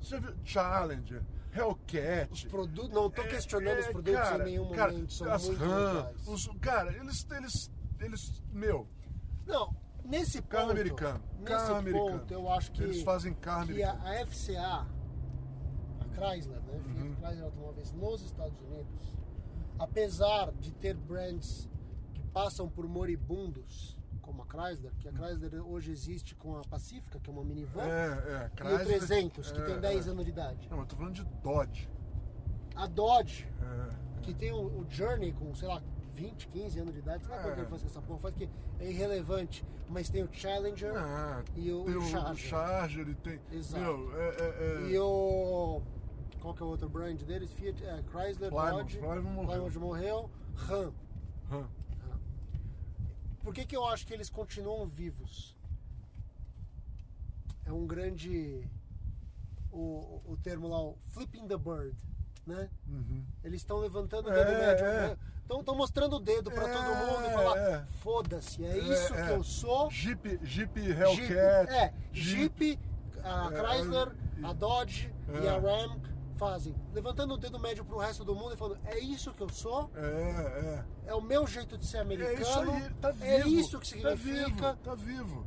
[0.00, 1.22] você viu Challenger,
[1.52, 2.32] Hellcat.
[2.32, 2.88] os produtos.
[2.94, 5.12] Não tô É, questionando os é, produtos cara, em nenhum cara, momento.
[5.12, 7.70] São as muito RAM, os- cara, eles, eles,
[8.00, 8.88] eles, meu,
[9.46, 10.50] Não, nesse ponto.
[10.50, 12.24] Carro americano, Nesse carro ponto, americano.
[12.30, 12.82] eu acho que.
[12.84, 14.16] Eles fazem carro que a, americano.
[14.22, 14.86] a FCA,
[16.00, 16.80] a Chrysler, né?
[16.80, 17.14] Fiat Uhum.
[17.20, 19.18] Chrysler Automóveis nos Estados Unidos,
[19.78, 21.68] apesar de ter brands
[22.38, 27.28] passam por moribundos, como a Chrysler, que a Chrysler hoje existe com a Pacifica, que
[27.28, 30.10] é uma minivan, é, é, e o Chrysler- 300, que é, tem 10 é.
[30.10, 30.68] anos de idade.
[30.70, 31.90] Não, eu tô falando de Dodge.
[32.76, 35.82] A Dodge, É, que tem o, o Journey com, sei lá,
[36.14, 37.60] 20, 15 anos de idade, sei lá quanto É.
[37.62, 40.92] ele faz com essa porra, faz que é irrelevante, mas tem o Challenger
[41.56, 42.36] e o, o o Charger.
[42.36, 43.40] Charger, e tem.
[43.50, 43.82] Exato.
[43.82, 45.82] Meu, é, é, é- E o.
[46.40, 47.52] Qual que é o outro brand deles?
[47.52, 48.98] Fiat, é, Chrysler, Plymouth, Dodge.
[48.98, 49.48] Plymouth morreu.
[49.64, 50.30] Plymouth morreu.
[50.54, 50.94] Ram.
[51.50, 51.68] Hã.
[53.48, 55.56] Por que, que eu acho que eles continuam vivos?
[57.64, 58.62] É um grande.
[59.72, 61.96] O, o termo lá, o flipping the bird,
[62.46, 62.68] né?
[62.86, 63.24] Uhum.
[63.42, 64.84] Eles estão levantando o É, dedo médio.
[64.84, 65.08] é.
[65.08, 65.16] né?
[65.50, 67.86] Estão mostrando o dedo pra É, todo mundo e falar: é.
[68.02, 69.36] foda-se, é isso É, que é.
[69.36, 69.90] eu sou.
[69.90, 71.72] Jeep, Jeep Jeep, Hellcat.
[71.72, 72.78] é, Jeep,
[73.24, 74.08] a É, Chrysler,
[74.42, 75.10] é, a Dodge
[75.42, 75.48] e é.
[75.48, 75.98] a Ram
[76.38, 76.74] fazem.
[76.94, 79.90] Levantando o dedo médio pro resto do mundo e falando, é isso que eu sou,
[79.96, 82.00] É, é o meu jeito de ser é.
[82.00, 83.24] americano, É isso aí, tá vivo.
[83.26, 84.72] é isso que Tá significa.
[84.72, 85.46] vivo, tá vivo.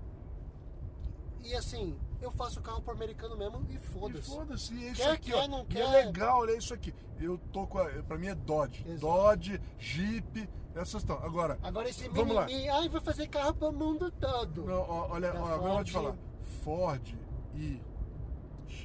[1.44, 4.30] E assim, eu faço carro pro americano mesmo e foda-se.
[4.30, 5.80] foda-se, é isso Quer, aqui, quer, não E quer.
[5.82, 6.94] é legal, olha isso aqui.
[7.20, 8.84] Eu tô com a, pra mim é Dodge.
[8.88, 9.00] Exato.
[9.02, 11.18] Dodge, Jeep, essas estão.
[11.24, 12.46] Agora, Agora esse Vamos lá.
[12.46, 14.66] ai, vai fazer carro pro mundo todo.
[14.66, 16.16] não, olha, ó, agora eu vou te falar.
[16.64, 17.16] Ford
[17.56, 17.82] e,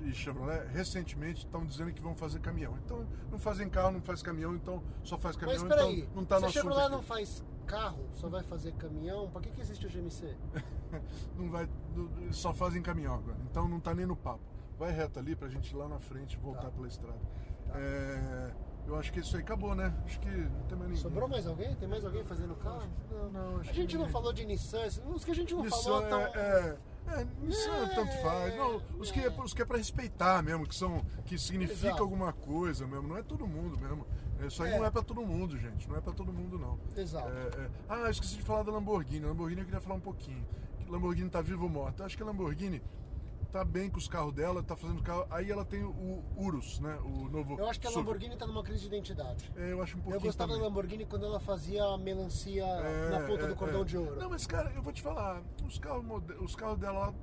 [0.05, 2.77] e Chevrolet recentemente estão dizendo que vão fazer caminhão.
[2.85, 6.25] Então, não fazem carro, não faz caminhão, então só faz caminhão, Mas peraí, então não
[6.25, 6.93] tá se a Chevrolet aqui.
[6.93, 10.37] não faz carro, só vai fazer caminhão, pra que, que existe o GMC?
[11.37, 11.69] não vai,
[12.31, 13.39] só fazem caminhão agora.
[13.51, 14.41] Então não tá nem no papo.
[14.79, 16.71] Vai reto ali pra gente ir lá na frente voltar Tá.
[16.71, 17.19] pela estrada.
[17.75, 18.53] É,
[18.87, 19.93] eu acho que isso aí acabou, né?
[20.05, 20.97] Acho que não tem mais ninguém.
[21.03, 21.75] Sobrou mais alguém?
[21.77, 22.83] Tem mais alguém fazendo carro?
[23.11, 25.65] Não, não, acho A gente que não falou de Nissan, os que a gente não
[25.65, 26.21] Nissan falou tão...
[26.21, 26.79] é, É,
[27.49, 27.87] isso É.
[27.95, 28.57] tanto faz.
[28.57, 31.05] Não, os que, é, os que é pra respeitar mesmo, que são.
[31.25, 32.03] que significa Exato.
[32.03, 33.09] alguma coisa mesmo.
[33.09, 34.07] Não é todo mundo mesmo.
[34.47, 34.79] Isso aí É.
[34.79, 35.89] não é pra todo mundo, gente.
[35.89, 36.79] Não é pra todo mundo, não.
[36.97, 37.29] Exato.
[37.29, 37.71] É, é.
[37.89, 39.25] Ah, esqueci de falar da Lamborghini.
[39.25, 40.45] A Lamborghini eu queria falar um pouquinho.
[40.89, 42.03] Lamborghini tá viva ou morta?
[42.03, 42.83] Eu acho que a Lamborghini
[43.57, 45.27] tá bem com os carros dela, tá fazendo carro.
[45.31, 46.99] Aí ela tem o Urus, né?
[47.05, 47.59] O novo.
[47.59, 48.05] Eu acho que a SUV.
[48.05, 49.51] Lamborghini tá numa crise de identidade.
[49.57, 50.21] É, eu acho um pouquinho.
[50.21, 50.63] Eu gostava também.
[50.63, 53.85] da Lamborghini quando ela fazia a melancia É, na ponta é, do cordão é.
[53.85, 54.17] de ouro.
[54.17, 56.05] Não, mas cara, eu vou te falar, os carros,
[56.41, 57.15] os carros dela lá,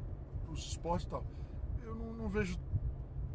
[0.49, 1.23] os esportes e tal,
[1.83, 2.57] eu não, não vejo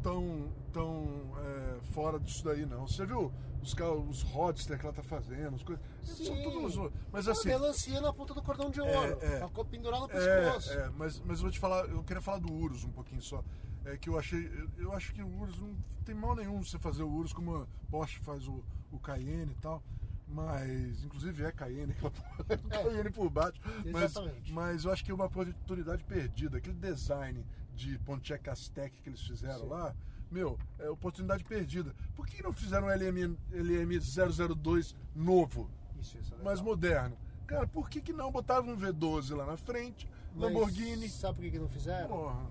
[0.03, 2.85] tão, tão é, fora disso daí, não.
[2.85, 3.31] Você viu
[3.61, 3.73] os
[4.07, 5.83] os roadster que ela tá fazendo, as coisas.
[6.03, 6.43] São Sim.
[6.43, 6.91] todos.
[7.11, 7.49] Mas assim.
[7.49, 9.17] melancia na ponta do cordão de ouro.
[9.21, 9.45] é.
[9.45, 10.71] Ficou pendurada no É, pescoço.
[10.71, 13.43] é, mas, mas eu vou te falar, eu queria falar do Urus um pouquinho só.
[13.85, 16.77] É que eu achei, eu, eu acho que o Urus não tem mal nenhum você
[16.77, 19.81] fazer o Urus como a Porsche faz o, o Cayenne e tal.
[20.27, 23.59] Mas, inclusive é Cayenne, aquela porra, é o Cayenne por baixo.
[23.91, 24.53] Mas, Exatamente.
[24.53, 26.57] mas eu acho que é uma oportunidade perdida.
[26.57, 27.43] Aquele design
[27.73, 29.69] de Pontiac Aztec que eles fizeram Sim.
[29.69, 29.95] lá,
[30.31, 31.93] meu, é oportunidade perdida.
[32.15, 35.69] Por que não fizeram o LM, LM 002 novo?
[35.99, 37.17] Isso, isso é mais moderno.
[37.47, 41.09] Cara, por que, que não botavam um V12 lá na frente, Mas Lamborghini?
[41.09, 42.07] Sabe por que, que não fizeram?
[42.07, 42.45] Porra.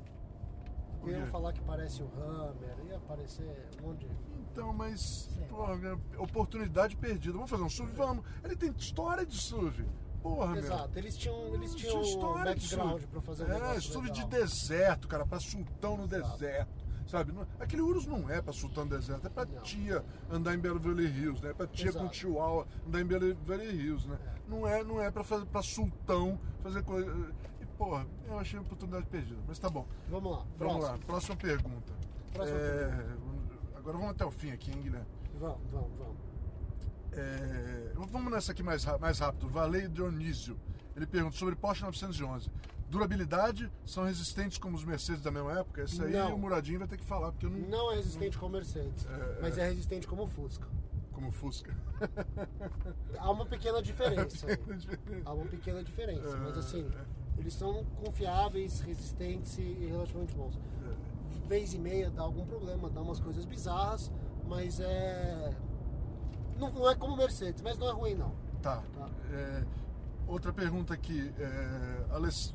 [1.01, 4.11] Por Iam falar que parece o Hammer, ia aparecer um monte de.
[4.51, 5.75] Então, mas, porra,
[6.19, 7.35] oportunidade perdida.
[7.35, 7.93] Vamos fazer um SUV?
[7.93, 8.25] Vamos.
[8.43, 9.87] Ele tem história de SUV.
[10.21, 10.65] Porra, meu.
[10.65, 13.07] Exato, eles tinham, eles Tinha tinham um história de background SUV.
[13.07, 14.29] pra fazer um É, SUV de legal.
[14.41, 16.33] deserto, cara, pra sultão no Exato.
[16.39, 16.88] deserto.
[17.09, 17.33] Sabe?
[17.33, 19.63] Não- Aquele Urus não é pra sultão deserto, é Não.
[19.63, 21.51] tia andar em Beverly Hills, né?
[21.51, 22.05] É pra tia Exato.
[22.07, 24.19] com chihuahua andar em Beverly Hills, né?
[24.47, 27.11] Não é, não é pra, fazer, pra sultão fazer coisa.
[27.63, 29.41] E, porra, eu achei uma oportunidade perdida.
[29.49, 29.87] Mas tá bom.
[30.11, 30.83] Vamos lá, Vamos próximo.
[30.83, 31.93] lá, próxima pergunta.
[32.35, 33.17] Próxima É,
[33.77, 35.07] Agora vamos até o fim aqui, hein, Guilherme?
[35.41, 36.17] Vamos, vamos, vamos.
[37.13, 39.49] É, vamos nessa aqui mais, mais rápido.
[39.49, 40.59] Valei Dionísio.
[40.99, 42.51] Ele pergunta sobre Porsche 911.
[42.91, 45.83] Durabilidade, são resistentes como os Mercedes da mesma época?
[45.83, 46.35] Esse aí Não.
[46.35, 47.59] o Muradinho vai ter que falar, porque eu não.
[47.69, 49.63] Não é resistente como Mercedes, É, mas é.
[49.63, 50.67] é resistente como Fusca.
[51.13, 51.73] Como Fusca.
[53.17, 54.47] Há uma pequena diferença.
[55.25, 56.91] Há uma pequena diferença, mas É, assim,
[57.37, 60.59] eles são confiáveis, resistentes e relativamente bons.
[61.47, 64.11] Vez e meia dá algum problema, dá umas coisas bizarras,
[64.49, 65.55] mas é.
[66.59, 68.35] Não, não é como Mercedes, mas não é ruim não.
[68.61, 68.83] Tá.
[68.95, 69.09] Tá.
[69.31, 69.65] É,
[70.29, 71.33] outra pergunta aqui.
[71.39, 72.05] É,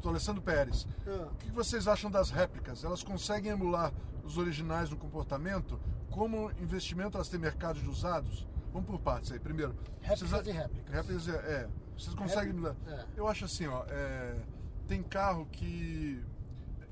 [0.06, 0.88] Alessandro Pérez.
[1.06, 1.30] Ah.
[1.32, 2.84] O que vocês acham das réplicas?
[2.84, 3.92] Elas conseguem emular
[4.24, 5.80] os originais no comportamento?
[6.10, 8.48] Como investimento elas têm mercado de usados?
[8.72, 9.40] Vamos por partes aí.
[9.40, 10.94] Primeiro, Réplicas vocês e réplicas.
[10.94, 11.70] Réplicas, é.
[11.98, 12.56] Vocês conseguem.
[12.88, 13.06] É.
[13.16, 13.84] Eu acho assim, ó.
[13.88, 14.36] é,
[14.88, 16.24] tem carro que.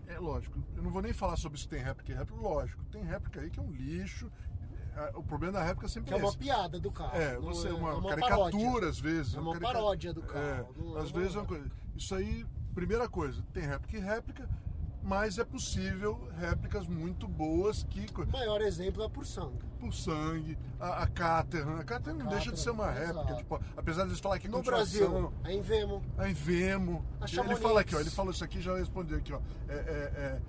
[0.08, 2.42] É lógico, eu não vou nem falar sobre se tem réplica e réplica.
[2.42, 4.30] Lógico, tem réplica aí que é um lixo.
[4.96, 6.38] É, O problema da réplica sempre Que é uma esse.
[6.38, 7.16] piada do carro.
[7.16, 8.90] É, você é, uma, é uma caricatura paródia.
[8.90, 9.36] às vezes.
[9.36, 10.50] É uma carica- paródia do carro, É,
[10.98, 11.72] é às uma- vezes é uma coisa.
[11.96, 14.50] Isso aí, primeira coisa, tem réplica e réplica,
[15.04, 19.58] mas é possível réplicas muito boas que O maior exemplo é por sangue.
[19.80, 24.04] por sangue, a, a Caterham, a Caterham não deixa de ser uma réplica, tipo, apesar
[24.04, 26.04] de eles falar que é No Brasil, a Invemo.
[26.18, 27.04] a Invemo.
[27.20, 29.40] A ele fala aqui, ó, ele falou isso aqui já respondeu aqui, ó.
[29.68, 30.42] É, é, é,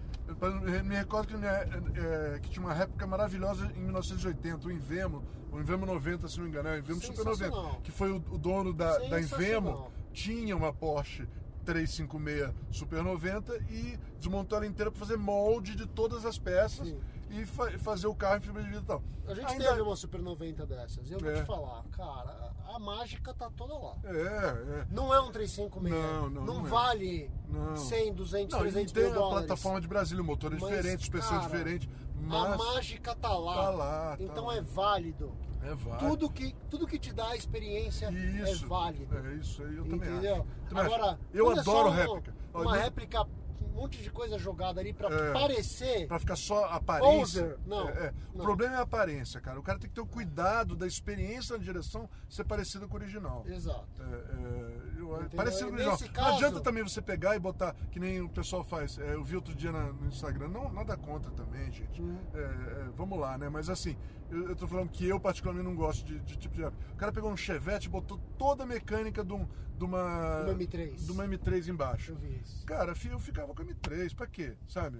[0.84, 5.22] me recordo que, é, que tinha uma réplica maravilhosa em 1980, o Invemo,
[5.52, 7.80] o Invemo 90, se não me engano, é o Invemo Super 90, Sensacional.
[7.82, 11.26] que foi o, o dono da, da Invemo, tinha uma Porsche
[11.64, 16.98] 356 Super 90 e desmontou ela inteira para fazer molde de todas as peças Sim.
[17.30, 19.02] e fa- fazer o carro em fibra de vidro e tal.
[19.28, 21.08] A gente Ainda- teve uma Super 90 dessas.
[21.08, 21.34] E eu vou É.
[21.40, 23.94] te falar, cara, a mágica tá toda lá.
[24.04, 24.86] É, é.
[24.90, 25.92] Não é um 356.
[25.94, 26.68] Não, não, não é.
[26.68, 27.76] vale Não.
[27.76, 29.46] 100, 200, Não, e 300 tem mil a dólares.
[29.46, 33.14] plataforma de Brasília, o motor é Mas, diferente, suspensão é cara, diferente, A mas mágica
[33.14, 33.54] tá lá.
[33.54, 34.56] Tá lá, tá Então lá.
[34.56, 35.32] é válido.
[35.62, 36.08] é válido.
[36.08, 39.16] Tudo que, tudo que te dá a experiência Isso, é válido.
[39.16, 40.34] É isso aí, eu também entendeu?
[40.36, 40.44] acho.
[40.68, 40.94] Também acho.
[40.94, 42.34] Agora, eu é adoro uma- réplica.
[42.54, 43.26] Uma nem- réplica,
[43.72, 45.32] um monte de coisa jogada ali pra É.
[45.32, 46.06] parecer.
[46.06, 47.56] Pra ficar só aparência.
[47.66, 48.14] Não, É, é.
[48.34, 48.44] O não.
[48.44, 49.58] problema é a aparência, cara.
[49.58, 53.00] O cara tem que ter o cuidado da experiência na direção ser parecida com o
[53.00, 53.44] original.
[53.46, 53.86] Exato.
[54.00, 55.36] É, é, Entendeu?
[55.36, 55.92] parecido E com o original.
[55.92, 58.98] nesse Não caso- adianta também você pegar e botar, que nem o pessoal faz.
[58.98, 62.00] É, eu vi outro dia na- no Instagram, não, nada contra também, gente.
[62.00, 62.18] Uhum.
[62.34, 63.48] É, é, vamos lá, né?
[63.48, 63.96] Mas assim,
[64.30, 66.64] eu, eu tô falando que eu particularmente não gosto de, de tipo de.
[66.64, 69.46] O cara pegou um Chevette e botou toda a mecânica de, um,
[69.78, 70.44] de uma.
[70.44, 70.94] De uma M3.
[71.06, 72.12] De uma M3 embaixo.
[72.12, 72.64] Eu vi isso.
[72.66, 74.54] Cara, eu ficava com a M3, pra quê?
[74.68, 74.98] Sabe?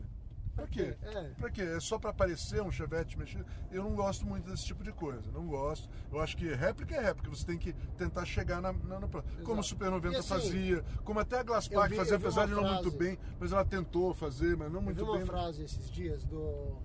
[0.54, 0.96] Pra quê?
[1.02, 1.28] É.
[1.38, 1.62] Pra quê?
[1.62, 3.44] É só pra aparecer um Chevette mexido?
[3.70, 5.30] Eu não gosto muito desse tipo de coisa.
[5.32, 5.88] Não gosto.
[6.10, 7.30] Eu acho que réplica é réplica.
[7.30, 8.72] Você tem que tentar chegar na.
[8.72, 9.08] na, na-
[9.44, 12.16] como o Super 90 E assim, fazia, como até a Glass eu Park vi- fazia,
[12.16, 15.04] apesar de não muito frase- bem, mas ela tentou fazer, mas não Eu vi muito
[15.04, 15.24] uma bem.
[15.26, 16.76] frase esses dias do.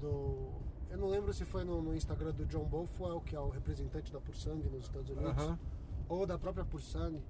[0.00, 0.50] do.
[0.90, 4.12] Eu não lembro se foi no, no Instagram do John Bothwell, que é o representante
[4.12, 5.58] da Pursang nos Estados Unidos, Aham.
[6.08, 7.22] ou da própria Pursang,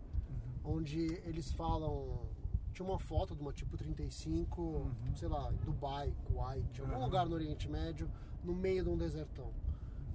[0.64, 2.26] onde eles falam
[2.73, 7.05] tinha uma foto de uma tipo 35, sei lá, Dubai, Kuwait, algum Uhum.
[7.05, 8.11] lugar no Oriente Médio,
[8.43, 9.51] no meio de um desertão.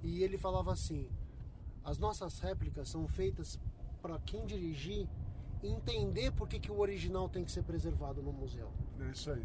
[0.02, 1.08] E ele falava assim:
[1.84, 3.58] as nossas réplicas são feitas
[4.02, 5.08] para quem dirigir
[5.62, 8.70] entender por que, que o original tem que ser preservado no museu.
[9.00, 9.44] É isso aí.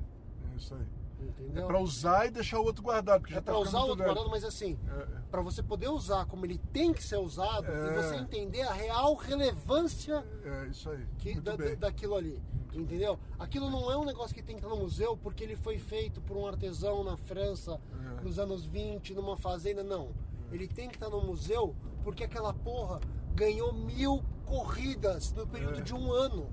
[0.52, 0.86] É isso aí.
[1.30, 1.64] Entendeu?
[1.64, 3.98] É pra usar e deixar o outro guardado, porque É já tá usar o outro
[3.98, 4.10] velho.
[4.14, 7.92] guardado, mas assim, É, para você poder usar como ele tem que ser usado É.
[7.92, 11.06] e você entender a real relevância é, é isso aí.
[11.20, 12.42] que, da- daquilo ali.
[12.74, 13.20] Entendeu?
[13.38, 16.20] Aquilo não é um negócio que tem que estar no museu porque ele foi feito
[16.22, 17.80] por um artesão na França
[18.20, 18.24] É.
[18.24, 19.84] nos anos 20, numa fazenda.
[19.84, 20.10] Não.
[20.52, 23.00] Ele tem que estar no museu porque aquela porra
[23.36, 25.82] ganhou mil corridas no período É.
[25.84, 26.48] de um ano.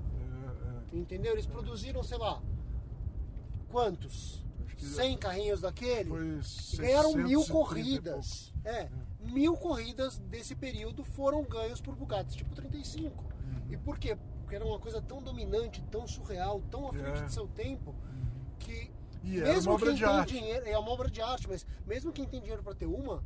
[0.93, 1.33] É, Entendeu?
[1.33, 2.39] Eles produziram, sei lá,
[3.69, 4.45] quantos?
[4.81, 6.09] Acho que 100 carrinhos daquele?
[6.09, 6.41] Ganharam
[7.11, 8.53] 630 mil corridas.
[8.63, 8.89] É,
[9.19, 13.23] mil corridas desse período foram ganhos por Bugatti, tipo 35.
[13.23, 13.29] Uhum.
[13.69, 14.17] E por quê?
[14.41, 17.25] Porque era uma coisa tão dominante, tão surreal, tão à frente É.
[17.25, 17.95] de seu tempo,
[18.59, 18.91] que
[19.23, 20.33] E mesmo quem tem arte.
[20.33, 23.23] dinheiro, é uma obra de arte, mas mesmo quem tem dinheiro para ter uma,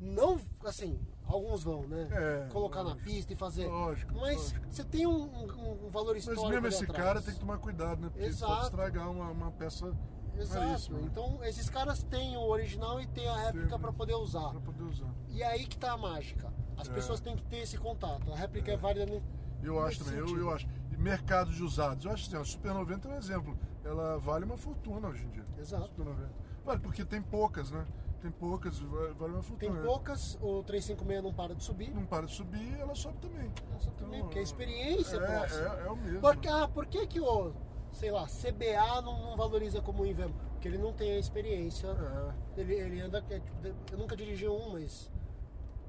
[0.00, 2.08] não, assim, alguns vão, né?
[2.10, 3.04] É, Colocar na lógico.
[3.04, 3.66] pista e fazer.
[3.66, 4.66] Lógico, mas lógico.
[4.70, 7.04] você tem um, um- um valor Mas histórico mesmo ali esse atrás.
[7.04, 8.08] cara tem que tomar cuidado, né?
[8.10, 8.52] Porque Exato.
[8.52, 9.94] pode estragar uma, uma peça
[10.38, 10.92] Exato.
[10.94, 11.00] né?
[11.04, 14.50] Então, esses caras têm o original e têm a réplica Tem, para poder usar.
[14.50, 15.12] Pra poder usar.
[15.28, 16.52] E é aí que tá a mágica.
[16.76, 16.92] As É.
[16.92, 18.32] pessoas têm que ter esse contato.
[18.32, 19.22] A réplica é, válida no,
[19.62, 20.66] Eu acho também, eu, eu acho.
[20.92, 22.04] E mercado de usados.
[22.04, 23.58] Eu acho assim, a Super 90 é um exemplo.
[23.84, 25.44] Ela vale uma fortuna hoje em dia.
[25.58, 25.86] Exato.
[25.88, 26.30] Super 90.
[26.64, 27.84] Vale, porque tem poucas, né?
[28.20, 29.82] Tem poucas, vale uma Tem fortuna.
[29.82, 31.90] poucas, o 356 não para de subir.
[31.94, 33.52] Não para de subir, ela sobe também.
[33.76, 35.60] Essa também, porque a experiência é, próxima.
[35.74, 36.20] é, é o mesmo.
[36.22, 37.52] Porque, ah, por que, que o,
[37.94, 40.34] sei lá, CBA não, não valoriza como o Invemo?
[40.52, 41.88] Porque ele não tem a experiência.
[41.88, 42.60] É.
[42.60, 43.24] Ele, ele anda.
[43.30, 45.10] é, tipo, Eu nunca dirigi um, mas.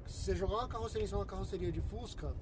[0.06, 2.32] Se você jogar uma carroceria em cima de uma carroceria de Fusca,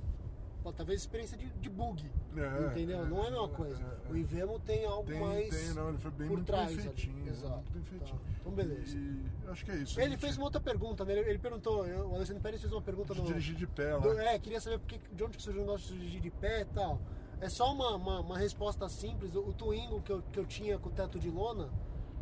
[0.77, 2.11] talvez experiência de, de bug.
[2.37, 3.03] É, entendeu?
[3.03, 3.83] é, não é a mesma é, coisa.
[4.09, 4.13] é.
[4.13, 5.49] O Invemo tem algo Tem, mais.
[5.49, 7.27] tem, não, ele foi bem por muito trás feitinho.
[7.29, 7.55] Exato.
[7.55, 8.19] Muito bem feitinho.
[8.19, 8.27] Tá.
[8.41, 8.99] Então, beleza.
[8.99, 9.99] E acho que é isso.
[10.01, 10.21] Ele gente.
[10.21, 11.13] fez uma outra pergunta, né?
[11.13, 13.27] Ele, ele perguntou, eu- o Alexandre Pérez fez uma pergunta de no.
[13.27, 13.99] dirigir de pé lá.
[14.01, 16.31] do- é, queria saber por que, de onde que surgiu o negócio de dirigir de
[16.31, 17.01] pé e tal.
[17.45, 19.35] É só uma, uma, uma resposta simples.
[19.35, 21.69] O, o Twingo que eu, que eu tinha com o teto de lona,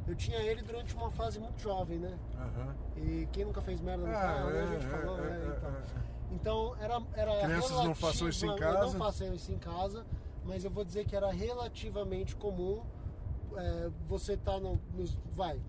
[0.04, 2.18] eu tinha ele durante uma fase muito jovem, né?
[2.36, 2.74] Aham.
[2.96, 4.58] E quem nunca fez merda no Ah, carro, né?
[4.58, 5.36] é, A gente é, falou, é, né?
[5.46, 8.80] é, Então, é, então era, era Crianças não façam isso em casa.
[8.80, 10.04] Não façam isso em casa,
[10.44, 12.82] mas eu vou dizer que era relativamente comum
[13.56, 15.16] é, você tá no, nos.
[15.36, 15.60] Vai.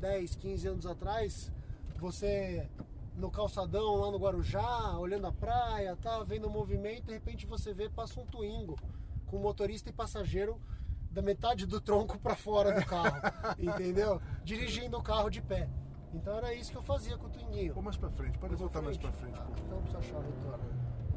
[0.00, 1.52] 10, 15 anos atrás,
[1.96, 2.68] você
[3.14, 7.72] no calçadão lá no Guarujá, olhando a praia, tá vendo o movimento, de repente você
[7.72, 8.76] vê, passa um Twingo
[9.26, 10.60] com motorista e passageiro
[11.10, 13.16] da metade do tronco para fora do carro,
[13.58, 14.20] entendeu?
[14.42, 15.68] Dirigindo o carro de pé.
[16.12, 17.72] Então era isso que eu fazia com o Twinguinho.
[17.74, 19.38] Pô, mais pra frente, pode voltar mais pra frente?
[19.40, 20.20] Ah, então precisa achar.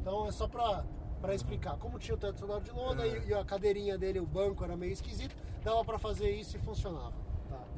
[0.00, 0.84] Então é só pra,
[1.20, 1.76] pra explicar.
[1.78, 3.18] Como tinha o teto sonoro de lona É.
[3.18, 6.60] e, e a cadeirinha dele, o banco era meio esquisito, dava pra fazer isso e
[6.60, 7.14] funcionava.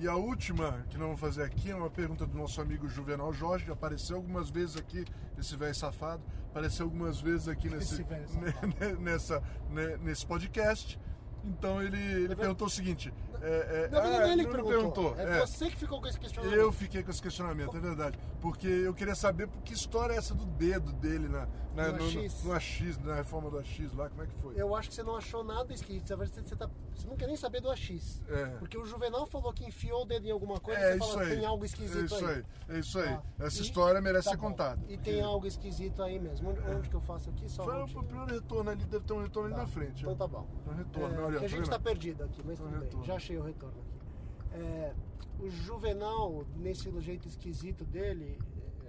[0.01, 3.31] E a última que nós vamos fazer aqui é uma pergunta do nosso amigo Juvenal
[3.35, 5.05] Jorge, que apareceu algumas vezes aqui,
[5.39, 8.66] esse velho safado, apareceu algumas vezes aqui nesse, safado.
[8.81, 10.98] ne- nessa, ne- nesse podcast.
[11.44, 13.12] Então ele, ele perguntou o seguinte.
[13.43, 15.14] É, é, Na verdade, ah, ele não perguntou.
[15.18, 15.40] É, é.
[15.40, 16.59] você que ficou com esse questionamento.
[16.59, 18.18] Eu fiquei com esse questionamento, é verdade.
[18.40, 22.05] Porque eu queria saber que história é essa do dedo dele na, na- No no,
[22.25, 22.45] AX.
[22.45, 24.55] no AX, na reforma do AX lá, como é que foi?
[24.61, 26.09] Eu acho que você não achou nada esquisito.
[26.17, 28.21] Você, você, tá- você não quer nem saber do AX.
[28.29, 28.47] É.
[28.59, 31.23] Porque o Juvenal falou que enfiou o dedo em alguma coisa É e você fala,
[31.23, 31.37] aí.
[31.37, 32.35] tem algo esquisito é isso aí.
[32.35, 32.45] aí.
[32.69, 33.09] É isso aí.
[33.17, 33.23] Tá.
[33.47, 34.49] Essa E- história merece tá ser bom.
[34.49, 34.81] contada.
[34.89, 36.51] E tem algo esquisito aí mesmo.
[36.51, 37.49] Onde, onde que eu faço aqui?
[37.49, 39.63] Só Foi o primeiro retorno ali, deve ter um retorno ali Tá.
[39.63, 40.01] na frente.
[40.01, 40.19] Então né?
[40.19, 40.47] tá bom.
[40.65, 41.85] Tem um retorno, É, olha, a tá gente tá vendo?
[41.85, 43.05] perdido aqui, mas tudo bem.
[43.05, 44.61] Já achei o retorno aqui.
[44.63, 44.93] É,
[45.39, 48.37] o Juvenal, nesse jeito esquisito dele,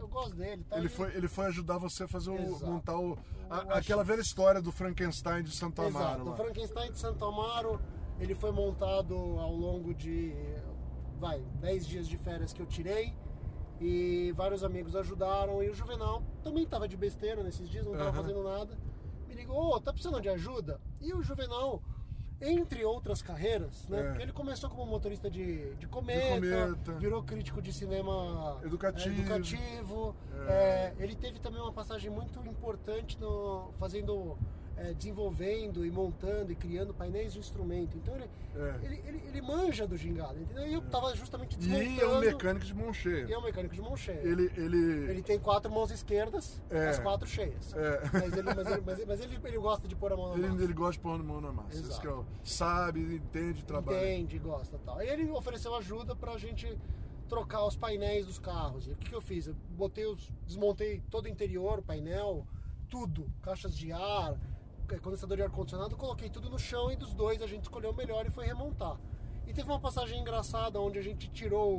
[0.01, 0.63] eu gosto dele.
[0.69, 3.17] Tá Ele aí- foi, ele foi ajudar você a fazer o, montar o,
[3.49, 6.05] a- aquela velha história do Frankenstein de Santo Amaro.
[6.05, 6.35] Exato, o lá.
[6.35, 7.79] Frankenstein de Santo Amaro,
[8.19, 10.33] ele foi montado ao longo de,
[11.19, 13.13] vai, 10 dias de férias que eu tirei
[13.79, 18.09] e vários amigos ajudaram e o Juvenal também tava de besteira nesses dias, não tava
[18.09, 18.13] Aham.
[18.21, 18.77] fazendo nada.
[19.27, 20.79] Me ligou, ô, tá precisando de ajuda?
[20.99, 21.81] E o Juvenal,
[22.41, 24.15] entre outras carreiras, né?
[24.17, 24.23] É.
[24.23, 26.91] Ele começou como motorista de, de, cometa, cometa.
[26.93, 29.15] virou crítico de cinema Educativo.
[29.15, 30.15] é, educativo.
[30.47, 34.37] É, ele teve também uma passagem muito importante no, fazendo,
[34.83, 37.95] é, desenvolvendo e montando e criando painéis de instrumento.
[37.97, 38.79] Então ele, É.
[38.85, 40.67] ele, ele, ele manja do gingado, entendeu?
[40.67, 42.01] E eu tava justamente E desmontando.
[42.01, 43.25] é um mecânico de mão cheia.
[43.25, 44.19] E é um mecânico de mão cheia.
[44.23, 46.89] Ele, ele, Ele tem quatro mãos esquerdas, É.
[46.89, 47.73] as quatro cheias.
[47.75, 48.01] É.
[48.11, 50.33] Mas, ele, mas, ele, mas, ele, mas ele- ele gosta de pôr a mão na
[50.39, 50.63] ele, massa.
[50.63, 51.75] ele gosta de pôr a mão na massa.
[51.77, 52.01] Isso Exato.
[52.01, 53.97] que é sabe, entende, trabalha.
[53.97, 54.97] Entende, gosta tal.
[54.97, 56.77] Aí ele ofereceu ajuda pra gente
[57.29, 58.87] trocar os painéis dos carros.
[58.87, 59.47] E o que, que eu fiz?
[59.47, 62.45] Eu botei os, desmontei todo o interior, o painel,
[62.89, 64.37] tudo, caixas de ar, é,
[65.01, 68.25] condensador de ar-condicionado, coloquei tudo no chão e dos dois a gente escolheu o melhor
[68.25, 68.97] e foi remontar.
[69.47, 71.73] E teve uma passagem engraçada onde a gente tirou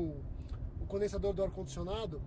[0.80, 2.20] o, condensador do ar-condicionado,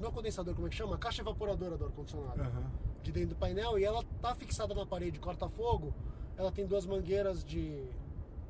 [0.00, 0.96] não é condensador, como é que chama?
[0.96, 2.70] A caixa evaporadora do ar-condicionado, Aham.
[3.02, 5.94] de dentro do painel, e ela tá fixada na parede corta-fogo.
[6.36, 7.84] Ela tem duas mangueiras de,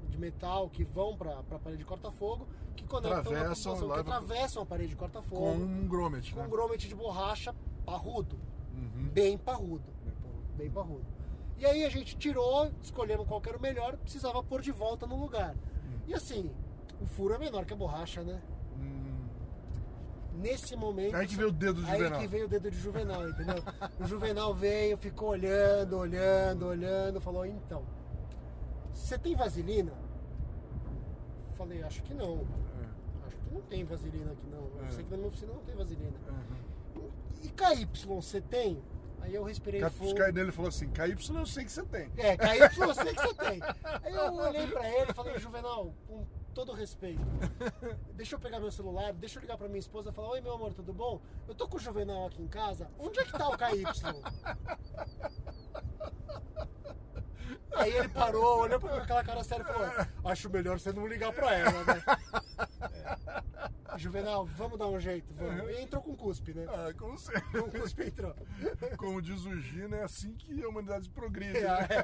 [0.09, 4.63] de metal que vão para a parede de corta-fogo, que conectam Atravessam, que leva- atravessam
[4.63, 6.47] a parede de corta-fogo Com um grommet, com né?
[6.47, 7.55] um grommet de borracha
[7.85, 8.39] parrudo,
[8.75, 9.11] Uhum.
[9.13, 9.85] bem parrudo,
[10.57, 11.05] bem parrudo.
[11.59, 15.07] E aí a gente tirou, escolhemos qual que era o melhor, precisava pôr de volta
[15.07, 15.55] no lugar.
[16.07, 16.51] E assim,
[17.01, 18.43] o furo é menor que a borracha, né?
[18.77, 19.27] Hum.
[20.35, 21.15] Nesse momento.
[21.15, 22.21] Aí que veio o dedo do Aí Juvenal.
[22.21, 23.63] que veio o dedo de Juvenal, entendeu?
[24.01, 27.85] o Juvenal veio, ficou olhando, olhando, olhando, falou, então,
[28.93, 29.93] você tem vaselina?
[31.57, 32.45] Falei, acho que não.
[33.27, 34.59] Acho que não tem vaselina aqui não.
[34.79, 34.91] Eu É.
[34.91, 36.13] sei que na minha oficina não tem vaselina.
[36.29, 37.09] Uhum.
[37.43, 38.83] E KY você tem?
[39.25, 40.19] Aí eu respirei Cap- fundo.
[40.21, 42.13] Sky dele falou assim: KY eu sei que você tem.
[42.19, 43.61] É, KY eu sei que você tem.
[44.03, 47.21] Aí eu olhei pra ele e falei, Juvenal, com todo respeito,
[48.13, 50.53] deixa eu pegar meu celular, deixa eu ligar pra minha esposa e falar, oi meu
[50.53, 51.21] amor, tudo bom?
[51.49, 53.85] Eu tô com o Juvenal aqui em casa, onde é que tá o KY?
[57.75, 59.89] Aí ele parou, olhou pra mim com aquela cara séria e falou,
[60.27, 62.03] acho melhor você não ligar pra ela, né?
[63.95, 63.99] É.
[63.99, 65.71] Juvenal, vamos dar um jeito, vamos.
[65.71, 66.66] E entrou com cuspe, né?
[66.69, 67.43] Ah, como, sempre.
[67.62, 68.35] Com cuspe entrou.
[68.97, 71.59] como diz o Gino, é assim que a humanidade progride.
[71.59, 71.87] É, né?
[71.91, 72.03] é.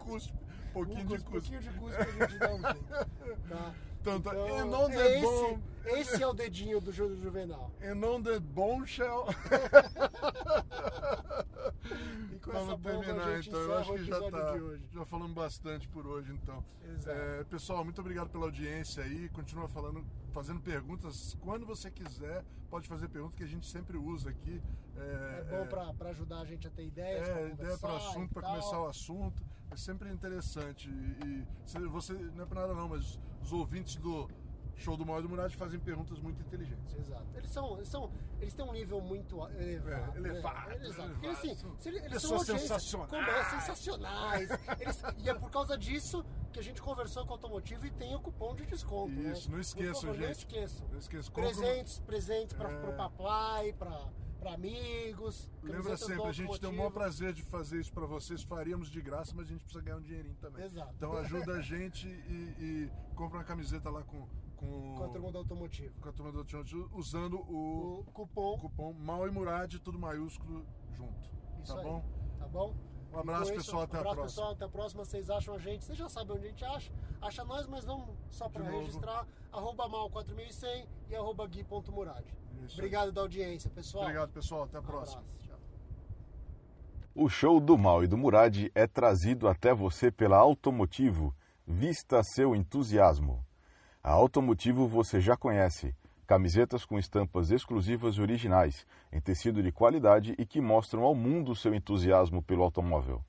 [0.00, 1.50] Cuspe, um pouquinho Um de cuspe, cuspe.
[1.50, 2.84] pouquinho de cuspe a gente dá um jeito.
[3.48, 3.74] Tá?
[4.00, 4.30] Então, tá.
[4.32, 7.70] Então, E não the esse, bom- esse é o dedinho do Júlio Juvenal.
[7.82, 9.26] And on the bombshell.
[12.32, 13.60] E com Vamos essa bomba terminar a gente então.
[13.60, 14.54] Eu acho que já tá.
[14.92, 16.64] Já falamos bastante por hoje, então.
[16.84, 17.10] Exato.
[17.10, 19.28] É, pessoal, muito obrigado pela audiência aí.
[19.30, 21.36] Continua falando, fazendo perguntas.
[21.40, 24.62] Quando você quiser, pode fazer perguntas que a gente sempre usa aqui.
[24.96, 28.42] É bom pra, pra ajudar a gente a ter ideias, É, ideia para assunto, para
[28.42, 29.42] começar o assunto.
[29.70, 30.88] É sempre interessante.
[30.88, 31.46] E,
[31.78, 34.28] e você, não é para nada não, mas os ouvintes do
[34.76, 36.94] Show do Mal e do Murad fazem perguntas muito inteligentes.
[36.96, 37.24] Exato.
[37.36, 39.58] Eles são, eles são, eles têm um nível muito elevado.
[39.58, 40.12] É, né?
[40.16, 41.10] elevado, Exato.
[41.10, 41.50] Porque elevado.
[41.52, 43.10] assim, se ele- eles são sensacionais.
[43.10, 44.50] como é, sensacionais.
[44.80, 48.14] Eles- e é por causa disso que a gente conversou com o automotivo e tem
[48.16, 49.12] o cupom de desconto.
[49.12, 49.32] né?
[49.32, 50.38] Isso, não esqueçam, favor, Não gente.
[50.38, 50.88] esqueçam.
[50.88, 52.88] Não esqueça, compra um- Presentes, presentes para É.
[52.90, 54.08] o papai, para
[54.52, 55.48] amigos.
[55.62, 58.42] Lembra sempre, a gente tem o maior prazer de fazer isso para vocês.
[58.42, 60.64] Faríamos de graça, mas a gente precisa ganhar um dinheirinho também.
[60.64, 60.92] Exato.
[60.96, 62.54] Então ajuda a gente e,
[62.88, 64.26] e compra uma camiseta lá com,
[64.66, 66.00] com, Com a turma do automotivo.
[66.00, 68.58] com a turma do Automotivo, usando o, O cupom.
[68.58, 71.30] cupom Mal e Murad, tudo maiúsculo junto.
[71.62, 71.84] Isso tá aí.
[71.86, 72.02] bom?
[72.38, 72.74] Tá bom?
[73.12, 74.24] Um abraço, E com pessoal, até a abraço, próxima.
[74.26, 75.04] pessoal, até a próxima.
[75.04, 76.92] Vocês acham a gente, vocês já sabem onde a gente acha.
[77.20, 79.26] Acha nós, mas vamos só para registrar.
[79.52, 82.24] Arroba mal4100 e arroba gui.murad.
[82.24, 82.72] Isso aí.
[82.74, 84.04] Obrigado da audiência, pessoal.
[84.04, 84.62] Obrigado, pessoal.
[84.64, 85.20] Até a Um próxima.
[85.20, 85.38] abraço.
[85.46, 85.58] Tchau.
[87.14, 91.34] O show do Mal e do Murad é trazido até você pela Automotivo.
[91.66, 93.44] Vista seu entusiasmo.
[94.04, 95.94] A Automotivo você já conhece.
[96.26, 101.54] Camisetas com estampas exclusivas e originais, em tecido de qualidade e que mostram ao mundo
[101.54, 103.22] seu entusiasmo pelo automóvel.